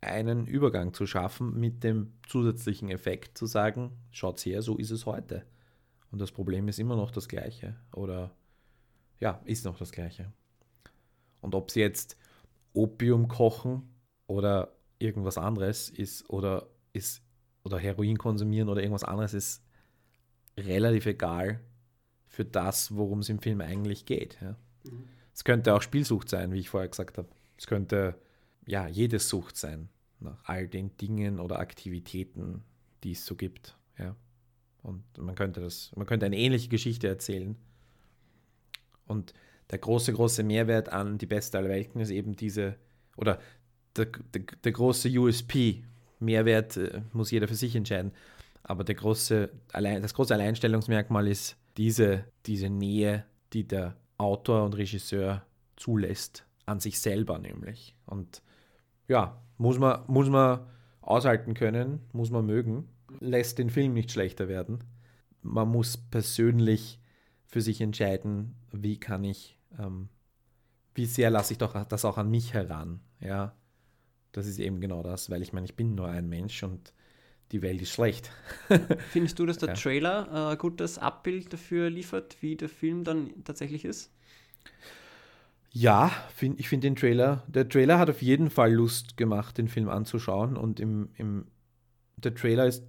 einen 0.00 0.46
Übergang 0.46 0.94
zu 0.94 1.06
schaffen 1.06 1.58
mit 1.58 1.82
dem 1.82 2.12
zusätzlichen 2.26 2.90
Effekt 2.90 3.36
zu 3.36 3.46
sagen, 3.46 3.92
schaut 4.10 4.40
her, 4.40 4.62
so 4.62 4.76
ist 4.76 4.90
es 4.90 5.06
heute. 5.06 5.44
Und 6.10 6.20
das 6.20 6.30
Problem 6.30 6.68
ist 6.68 6.78
immer 6.78 6.96
noch 6.96 7.10
das 7.10 7.28
gleiche 7.28 7.76
oder 7.92 8.34
ja, 9.20 9.40
ist 9.44 9.64
noch 9.64 9.78
das 9.78 9.92
gleiche. 9.92 10.32
Und 11.40 11.54
ob 11.54 11.70
sie 11.70 11.80
jetzt 11.80 12.16
Opium 12.72 13.28
kochen 13.28 13.93
oder 14.26 14.74
irgendwas 14.98 15.38
anderes 15.38 15.88
ist 15.88 16.28
oder 16.30 16.68
ist 16.92 17.22
oder 17.62 17.78
Heroin 17.78 18.18
konsumieren 18.18 18.68
oder 18.68 18.82
irgendwas 18.82 19.04
anderes 19.04 19.34
ist 19.34 19.62
relativ 20.58 21.06
egal 21.06 21.60
für 22.26 22.44
das, 22.44 22.94
worum 22.94 23.20
es 23.20 23.28
im 23.28 23.38
Film 23.38 23.60
eigentlich 23.60 24.06
geht. 24.06 24.38
Ja. 24.40 24.56
Mhm. 24.84 25.08
Es 25.34 25.44
könnte 25.44 25.74
auch 25.74 25.82
Spielsucht 25.82 26.28
sein, 26.28 26.52
wie 26.52 26.60
ich 26.60 26.68
vorher 26.68 26.88
gesagt 26.88 27.18
habe. 27.18 27.28
Es 27.56 27.66
könnte 27.66 28.16
ja 28.66 28.86
jede 28.86 29.18
Sucht 29.18 29.56
sein 29.56 29.88
nach 30.20 30.44
all 30.44 30.68
den 30.68 30.96
Dingen 30.96 31.40
oder 31.40 31.58
Aktivitäten, 31.58 32.62
die 33.02 33.12
es 33.12 33.26
so 33.26 33.34
gibt. 33.34 33.76
Ja. 33.98 34.14
Und 34.82 35.02
man 35.18 35.34
könnte 35.34 35.60
das, 35.60 35.92
man 35.96 36.06
könnte 36.06 36.26
eine 36.26 36.36
ähnliche 36.36 36.68
Geschichte 36.68 37.08
erzählen. 37.08 37.56
Und 39.06 39.34
der 39.70 39.78
große, 39.78 40.12
große 40.12 40.42
Mehrwert 40.42 40.90
an 40.90 41.18
die 41.18 41.26
beste 41.26 41.58
aller 41.58 41.68
Welten 41.68 42.00
ist 42.00 42.10
eben 42.10 42.36
diese, 42.36 42.76
oder 43.16 43.40
der, 43.96 44.06
der, 44.06 44.42
der 44.62 44.72
große 44.72 45.08
USP. 45.08 45.84
Mehrwert 46.20 46.76
äh, 46.76 47.02
muss 47.12 47.30
jeder 47.30 47.48
für 47.48 47.54
sich 47.54 47.76
entscheiden. 47.76 48.12
Aber 48.62 48.82
der 48.82 48.94
große, 48.94 49.50
das 49.72 50.14
große 50.14 50.32
Alleinstellungsmerkmal 50.34 51.28
ist 51.28 51.56
diese, 51.76 52.24
diese 52.46 52.70
Nähe, 52.70 53.24
die 53.52 53.68
der 53.68 53.96
Autor 54.16 54.64
und 54.64 54.76
Regisseur 54.76 55.44
zulässt, 55.76 56.46
an 56.64 56.80
sich 56.80 57.00
selber 57.00 57.38
nämlich. 57.38 57.94
Und 58.06 58.42
ja, 59.06 59.42
muss 59.58 59.78
man, 59.78 60.02
muss 60.06 60.30
man 60.30 60.60
aushalten 61.02 61.52
können, 61.52 62.00
muss 62.12 62.30
man 62.30 62.46
mögen, 62.46 62.88
lässt 63.20 63.58
den 63.58 63.68
Film 63.68 63.92
nicht 63.92 64.10
schlechter 64.10 64.48
werden. 64.48 64.82
Man 65.42 65.68
muss 65.68 65.98
persönlich 65.98 67.00
für 67.46 67.60
sich 67.60 67.82
entscheiden, 67.82 68.56
wie 68.72 68.98
kann 68.98 69.24
ich, 69.24 69.58
ähm, 69.78 70.08
wie 70.94 71.04
sehr 71.04 71.28
lasse 71.28 71.52
ich 71.52 71.58
doch 71.58 71.84
das 71.84 72.04
auch 72.06 72.16
an 72.16 72.30
mich 72.30 72.54
heran. 72.54 73.00
Ja, 73.20 73.54
das 74.34 74.46
ist 74.46 74.58
eben 74.58 74.80
genau 74.80 75.02
das, 75.02 75.30
weil 75.30 75.42
ich 75.42 75.52
meine, 75.52 75.64
ich 75.64 75.76
bin 75.76 75.94
nur 75.94 76.08
ein 76.08 76.28
Mensch 76.28 76.62
und 76.64 76.92
die 77.52 77.62
Welt 77.62 77.80
ist 77.80 77.92
schlecht. 77.92 78.30
Findest 79.12 79.38
du, 79.38 79.46
dass 79.46 79.58
der 79.58 79.70
ja. 79.70 79.74
Trailer 79.74 80.48
ein 80.48 80.54
äh, 80.54 80.56
gutes 80.56 80.98
Abbild 80.98 81.52
dafür 81.52 81.88
liefert, 81.88 82.36
wie 82.40 82.56
der 82.56 82.68
Film 82.68 83.04
dann 83.04 83.44
tatsächlich 83.44 83.84
ist? 83.84 84.10
Ja, 85.70 86.10
find, 86.34 86.58
ich 86.58 86.68
finde 86.68 86.88
den 86.88 86.96
Trailer, 86.96 87.44
der 87.46 87.68
Trailer 87.68 87.98
hat 87.98 88.10
auf 88.10 88.22
jeden 88.22 88.50
Fall 88.50 88.72
Lust 88.72 89.16
gemacht, 89.16 89.56
den 89.56 89.68
Film 89.68 89.88
anzuschauen 89.88 90.56
und 90.56 90.80
im, 90.80 91.10
im 91.16 91.46
der 92.16 92.34
Trailer 92.34 92.66
ist, 92.66 92.84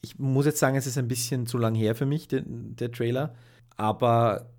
ich 0.00 0.18
muss 0.18 0.46
jetzt 0.46 0.58
sagen, 0.58 0.76
es 0.76 0.86
ist 0.86 0.98
ein 0.98 1.08
bisschen 1.08 1.46
zu 1.46 1.58
lang 1.58 1.74
her 1.74 1.94
für 1.94 2.06
mich, 2.06 2.28
der, 2.28 2.42
der 2.44 2.92
Trailer, 2.92 3.34
aber 3.76 4.50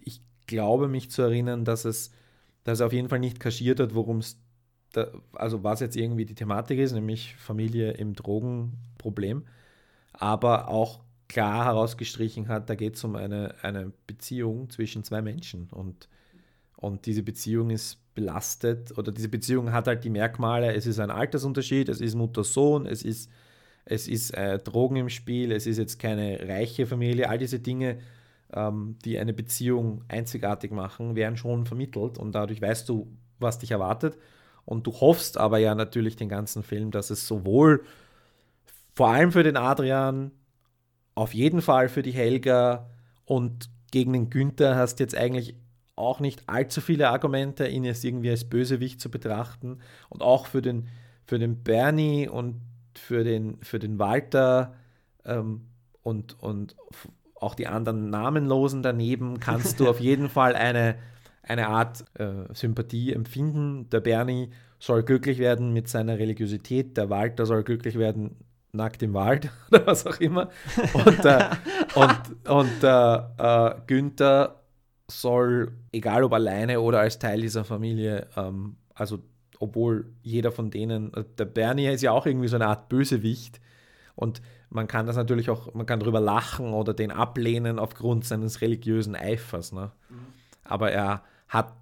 ich 0.00 0.22
glaube 0.46 0.88
mich 0.88 1.10
zu 1.10 1.22
erinnern, 1.22 1.64
dass 1.64 1.84
es, 1.84 2.10
dass 2.64 2.80
er 2.80 2.86
auf 2.86 2.92
jeden 2.92 3.08
Fall 3.08 3.20
nicht 3.20 3.38
kaschiert 3.38 3.78
hat, 3.78 3.94
worum 3.94 4.18
es 4.18 4.41
da, 4.92 5.08
also 5.34 5.62
was 5.64 5.80
jetzt 5.80 5.96
irgendwie 5.96 6.24
die 6.26 6.34
Thematik 6.34 6.78
ist, 6.78 6.92
nämlich 6.92 7.34
Familie 7.36 7.92
im 7.92 8.14
Drogenproblem, 8.14 9.44
aber 10.12 10.68
auch 10.68 11.00
klar 11.28 11.64
herausgestrichen 11.66 12.48
hat, 12.48 12.68
da 12.70 12.74
geht 12.74 12.96
es 12.96 13.04
um 13.04 13.16
eine, 13.16 13.54
eine 13.62 13.92
Beziehung 14.06 14.70
zwischen 14.70 15.04
zwei 15.04 15.22
Menschen 15.22 15.68
und, 15.70 16.08
Und 16.76 17.06
diese 17.06 17.22
Beziehung 17.22 17.70
ist 17.70 17.98
belastet 18.14 18.96
oder 18.98 19.12
diese 19.12 19.28
Beziehung 19.28 19.72
hat 19.72 19.86
halt 19.86 20.04
die 20.04 20.10
Merkmale, 20.10 20.74
es 20.74 20.86
ist 20.86 20.98
ein 21.00 21.10
Altersunterschied, 21.10 21.88
es 21.88 22.00
ist 22.00 22.14
Mutter-Sohn, 22.14 22.86
es 22.86 23.02
ist, 23.04 23.30
es 23.84 24.08
ist 24.08 24.32
äh, 24.32 24.58
Drogen 24.58 24.96
im 24.96 25.08
Spiel, 25.08 25.52
es 25.52 25.66
ist 25.66 25.78
jetzt 25.78 25.98
keine 25.98 26.40
reiche 26.48 26.86
Familie, 26.86 27.28
all 27.28 27.38
diese 27.38 27.60
Dinge, 27.60 27.98
ähm, 28.52 28.96
die 29.04 29.18
eine 29.18 29.32
Beziehung 29.32 30.04
einzigartig 30.08 30.72
machen, 30.72 31.16
werden 31.16 31.36
schon 31.36 31.66
vermittelt 31.66 32.18
und 32.18 32.32
dadurch 32.34 32.60
weißt 32.60 32.88
du, 32.88 33.08
was 33.38 33.58
dich 33.58 33.70
erwartet. 33.72 34.18
Und 34.64 34.86
du 34.86 34.92
hoffst 34.92 35.38
aber 35.38 35.58
ja 35.58 35.74
natürlich 35.74 36.16
den 36.16 36.28
ganzen 36.28 36.62
Film, 36.62 36.90
dass 36.90 37.10
es 37.10 37.26
sowohl 37.26 37.84
vor 38.94 39.08
allem 39.08 39.32
für 39.32 39.42
den 39.42 39.56
Adrian, 39.56 40.30
auf 41.14 41.34
jeden 41.34 41.62
Fall 41.62 41.88
für 41.88 42.02
die 42.02 42.12
Helga 42.12 42.88
und 43.24 43.68
gegen 43.90 44.12
den 44.12 44.30
Günther 44.30 44.76
hast 44.76 45.00
jetzt 45.00 45.16
eigentlich 45.16 45.54
auch 45.96 46.20
nicht 46.20 46.48
allzu 46.48 46.80
viele 46.80 47.10
Argumente, 47.10 47.68
ihn 47.68 47.84
jetzt 47.84 48.04
irgendwie 48.04 48.30
als 48.30 48.48
Bösewicht 48.48 49.00
zu 49.00 49.10
betrachten. 49.10 49.80
Und 50.08 50.22
auch 50.22 50.46
für 50.46 50.62
den, 50.62 50.88
für 51.26 51.38
den 51.38 51.62
Bernie 51.62 52.28
und 52.28 52.60
für 52.94 53.24
den, 53.24 53.58
für 53.62 53.78
den 53.78 53.98
Walter 53.98 54.74
ähm, 55.24 55.66
und, 56.02 56.42
und 56.42 56.76
auch 57.36 57.54
die 57.54 57.66
anderen 57.66 58.10
Namenlosen 58.10 58.82
daneben 58.82 59.40
kannst 59.40 59.80
du 59.80 59.88
auf 59.90 60.00
jeden 60.00 60.28
Fall 60.28 60.54
eine, 60.54 60.96
eine 61.42 61.68
Art 61.68 62.04
äh, 62.14 62.52
Sympathie 62.52 63.12
empfinden. 63.12 63.88
Der 63.90 64.00
Bernie 64.00 64.50
soll 64.78 65.02
glücklich 65.02 65.38
werden 65.38 65.72
mit 65.72 65.88
seiner 65.88 66.18
Religiosität, 66.18 66.96
der 66.96 67.10
Walter 67.10 67.46
soll 67.46 67.62
glücklich 67.62 67.98
werden 67.98 68.36
nackt 68.72 69.02
im 69.02 69.14
Wald 69.14 69.50
oder 69.70 69.86
was 69.86 70.06
auch 70.06 70.18
immer. 70.18 70.48
Und, 70.94 71.24
äh, 71.24 71.50
und, 71.94 72.48
und 72.48 72.82
äh, 72.82 73.16
äh, 73.38 73.74
Günther 73.86 74.62
soll, 75.10 75.72
egal 75.92 76.24
ob 76.24 76.32
alleine 76.32 76.80
oder 76.80 77.00
als 77.00 77.18
Teil 77.18 77.42
dieser 77.42 77.64
Familie, 77.64 78.28
ähm, 78.36 78.76
also 78.94 79.18
obwohl 79.58 80.12
jeder 80.22 80.50
von 80.50 80.70
denen, 80.70 81.12
äh, 81.14 81.24
der 81.38 81.44
Bernie 81.44 81.88
ist 81.88 82.02
ja 82.02 82.12
auch 82.12 82.26
irgendwie 82.26 82.48
so 82.48 82.56
eine 82.56 82.66
Art 82.66 82.88
Bösewicht 82.88 83.60
und 84.16 84.40
man 84.70 84.88
kann 84.88 85.06
das 85.06 85.16
natürlich 85.16 85.50
auch, 85.50 85.74
man 85.74 85.84
kann 85.84 86.00
darüber 86.00 86.20
lachen 86.20 86.72
oder 86.72 86.94
den 86.94 87.10
ablehnen 87.10 87.78
aufgrund 87.78 88.24
seines 88.24 88.62
religiösen 88.62 89.14
Eifers. 89.14 89.72
Ne? 89.72 89.92
Mhm. 90.08 90.16
Aber 90.64 90.90
er 90.90 91.22
hat 91.52 91.74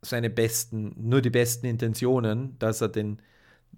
seine 0.00 0.30
besten, 0.30 0.94
nur 0.96 1.20
die 1.20 1.30
besten 1.30 1.66
Intentionen, 1.66 2.56
dass 2.60 2.80
er 2.80 2.88
den, 2.88 3.20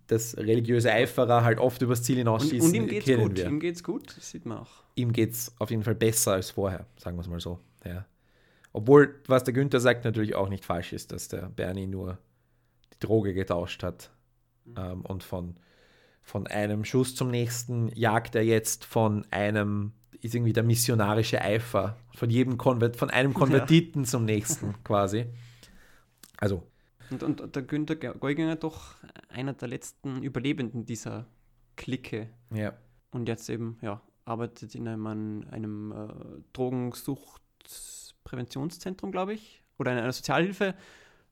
das 0.07 0.37
religiöse 0.37 0.93
Eiferer 0.93 1.45
halt 1.45 1.59
oft 1.59 1.81
übers 1.81 2.03
Ziel 2.03 2.19
hinausschießen 2.19 2.61
und, 2.61 2.67
und 2.69 2.75
ihm 2.75 2.87
geht's 2.89 3.07
gut, 3.07 3.37
wir. 3.39 3.47
ihm 3.47 3.61
geht's 3.61 3.83
gut, 3.83 4.17
das 4.17 4.31
sieht 4.31 4.45
man 4.45 4.59
auch. 4.59 4.85
Ihm 4.97 5.13
geht's 5.13 5.55
auf 5.59 5.71
jeden 5.71 5.83
Fall 5.83 5.95
besser 5.95 6.33
als 6.33 6.51
vorher, 6.51 6.87
sagen 6.99 7.17
wir 7.17 7.23
es 7.23 7.29
mal 7.29 7.41
so. 7.41 7.59
Ja. 7.87 8.05
Obwohl, 8.75 9.15
was 9.27 9.45
der 9.45 9.55
Günther 9.55 9.81
sagt, 9.81 10.05
natürlich 10.05 10.35
auch 10.35 10.51
nicht 10.51 10.67
falsch 10.67 10.93
ist, 10.93 11.11
dass 11.11 11.29
der 11.29 11.49
Bernie 11.49 11.87
nur 11.87 12.19
die 12.93 12.99
Droge 12.99 13.33
getauscht 13.33 13.83
hat 13.83 14.11
mhm. 14.67 14.75
ähm, 14.77 15.01
und 15.07 15.23
von, 15.23 15.57
von 16.29 16.47
einem 16.47 16.85
Schuss 16.85 17.15
zum 17.15 17.31
nächsten 17.31 17.89
jagt 17.95 18.35
er 18.35 18.45
jetzt 18.45 18.85
von 18.85 19.25
einem, 19.31 19.93
ist 20.21 20.35
irgendwie 20.35 20.53
der 20.53 20.63
missionarische 20.63 21.41
Eifer, 21.41 21.97
von 22.15 22.29
jedem 22.29 22.59
Konvert, 22.59 22.97
von 22.97 23.09
einem 23.09 23.33
Konvertiten 23.33 24.03
ja. 24.03 24.09
zum 24.09 24.27
nächsten 24.27 24.75
quasi. 24.85 25.25
Also. 26.37 26.65
Und, 27.11 27.23
und 27.23 27.57
der 27.57 27.63
Günther 27.63 27.97
Geuginger 27.97 28.57
doch 28.57 28.97
einer 29.31 29.55
der 29.55 29.69
letzten 29.69 30.23
Überlebenden 30.23 30.85
dieser 30.85 31.25
Clique. 31.77 32.29
Ja. 32.55 32.75
Und 33.11 33.27
jetzt 33.27 33.49
eben, 33.49 33.79
ja, 33.81 34.03
arbeitet 34.27 34.75
in 34.75 34.87
einem, 34.87 35.07
einem 35.51 35.93
äh, 35.93 36.43
Drogensucht 36.53 37.41
Präventionszentrum, 38.25 39.13
glaube 39.13 39.33
ich, 39.33 39.63
oder 39.79 39.93
einer 39.93 40.13
Sozialhilfe. 40.13 40.75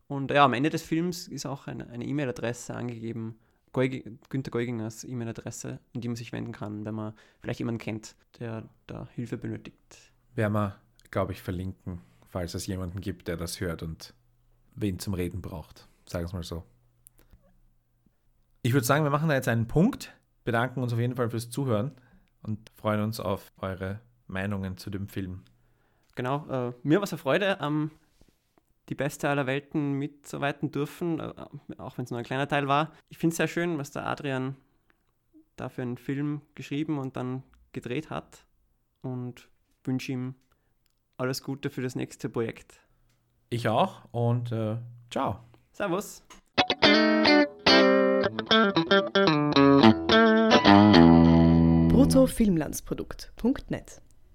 Und 0.08 0.30
ja, 0.30 0.46
am 0.46 0.54
Ende 0.54 0.70
des 0.70 0.80
Films 0.80 1.28
ist 1.28 1.44
auch 1.44 1.66
eine 1.66 2.02
E-Mail-Adresse 2.02 2.74
angegeben, 2.74 3.38
Geug 3.76 4.04
Günter 4.30 4.50
Geugingers 4.50 5.04
E-Mail-Adresse, 5.04 5.80
an 5.94 6.00
die 6.00 6.08
man 6.08 6.16
sich 6.16 6.32
wenden 6.32 6.52
kann, 6.52 6.86
wenn 6.86 6.94
man 6.94 7.12
vielleicht 7.42 7.58
jemanden 7.58 7.78
kennt, 7.78 8.16
der 8.38 8.66
da 8.86 9.06
Hilfe 9.14 9.36
benötigt. 9.36 10.12
Werden 10.34 10.54
wir, 10.54 10.76
glaube 11.10 11.32
ich, 11.32 11.42
verlinken, 11.42 12.00
falls 12.26 12.54
es 12.54 12.66
jemanden 12.66 13.02
gibt, 13.02 13.28
der 13.28 13.36
das 13.36 13.60
hört 13.60 13.82
und 13.82 14.14
wen 14.74 14.98
zum 14.98 15.12
Reden 15.12 15.42
braucht. 15.42 15.88
Sagen 16.06 16.22
wir 16.22 16.26
es 16.28 16.32
mal 16.32 16.42
so. 16.42 16.64
Ich 18.62 18.72
würde 18.72 18.86
sagen, 18.86 19.04
wir 19.04 19.10
machen 19.10 19.28
da 19.28 19.34
jetzt 19.34 19.48
einen 19.48 19.68
Punkt, 19.68 20.16
bedanken 20.44 20.82
uns 20.82 20.94
auf 20.94 20.98
jeden 20.98 21.14
Fall 21.14 21.28
fürs 21.28 21.50
Zuhören 21.50 21.92
und 22.42 22.70
freuen 22.76 23.02
uns 23.02 23.20
auf 23.20 23.52
eure 23.58 24.00
Meinungen 24.26 24.78
zu 24.78 24.88
dem 24.88 25.06
Film. 25.06 25.42
Genau, 26.14 26.46
äh, 26.48 26.72
mir 26.82 26.96
war 26.96 27.04
es 27.04 27.12
eine 27.12 27.18
Freude, 27.18 27.58
ähm, 27.60 27.90
die 28.88 28.94
beste 28.94 29.28
aller 29.28 29.46
Welten 29.46 29.92
mitzuarbeiten 29.92 30.70
dürfen, 30.70 31.20
äh, 31.20 31.32
auch 31.78 31.98
wenn 31.98 32.04
es 32.04 32.10
nur 32.10 32.18
ein 32.18 32.24
kleiner 32.24 32.48
Teil 32.48 32.68
war. 32.68 32.92
Ich 33.08 33.18
finde 33.18 33.32
es 33.32 33.38
sehr 33.38 33.48
schön, 33.48 33.78
was 33.78 33.90
der 33.90 34.06
Adrian 34.06 34.56
da 35.56 35.68
für 35.68 35.82
einen 35.82 35.98
Film 35.98 36.42
geschrieben 36.54 36.98
und 36.98 37.16
dann 37.16 37.42
gedreht 37.72 38.10
hat 38.10 38.46
und 39.02 39.48
wünsche 39.84 40.12
ihm 40.12 40.34
alles 41.16 41.42
Gute 41.42 41.70
für 41.70 41.82
das 41.82 41.94
nächste 41.94 42.28
Projekt. 42.28 42.80
Ich 43.48 43.68
auch 43.68 44.02
und 44.12 44.52
äh, 44.52 44.76
ciao. 45.10 45.40
Servus. 45.72 46.22
bruttofilmlandsprodukt.net 51.88 54.02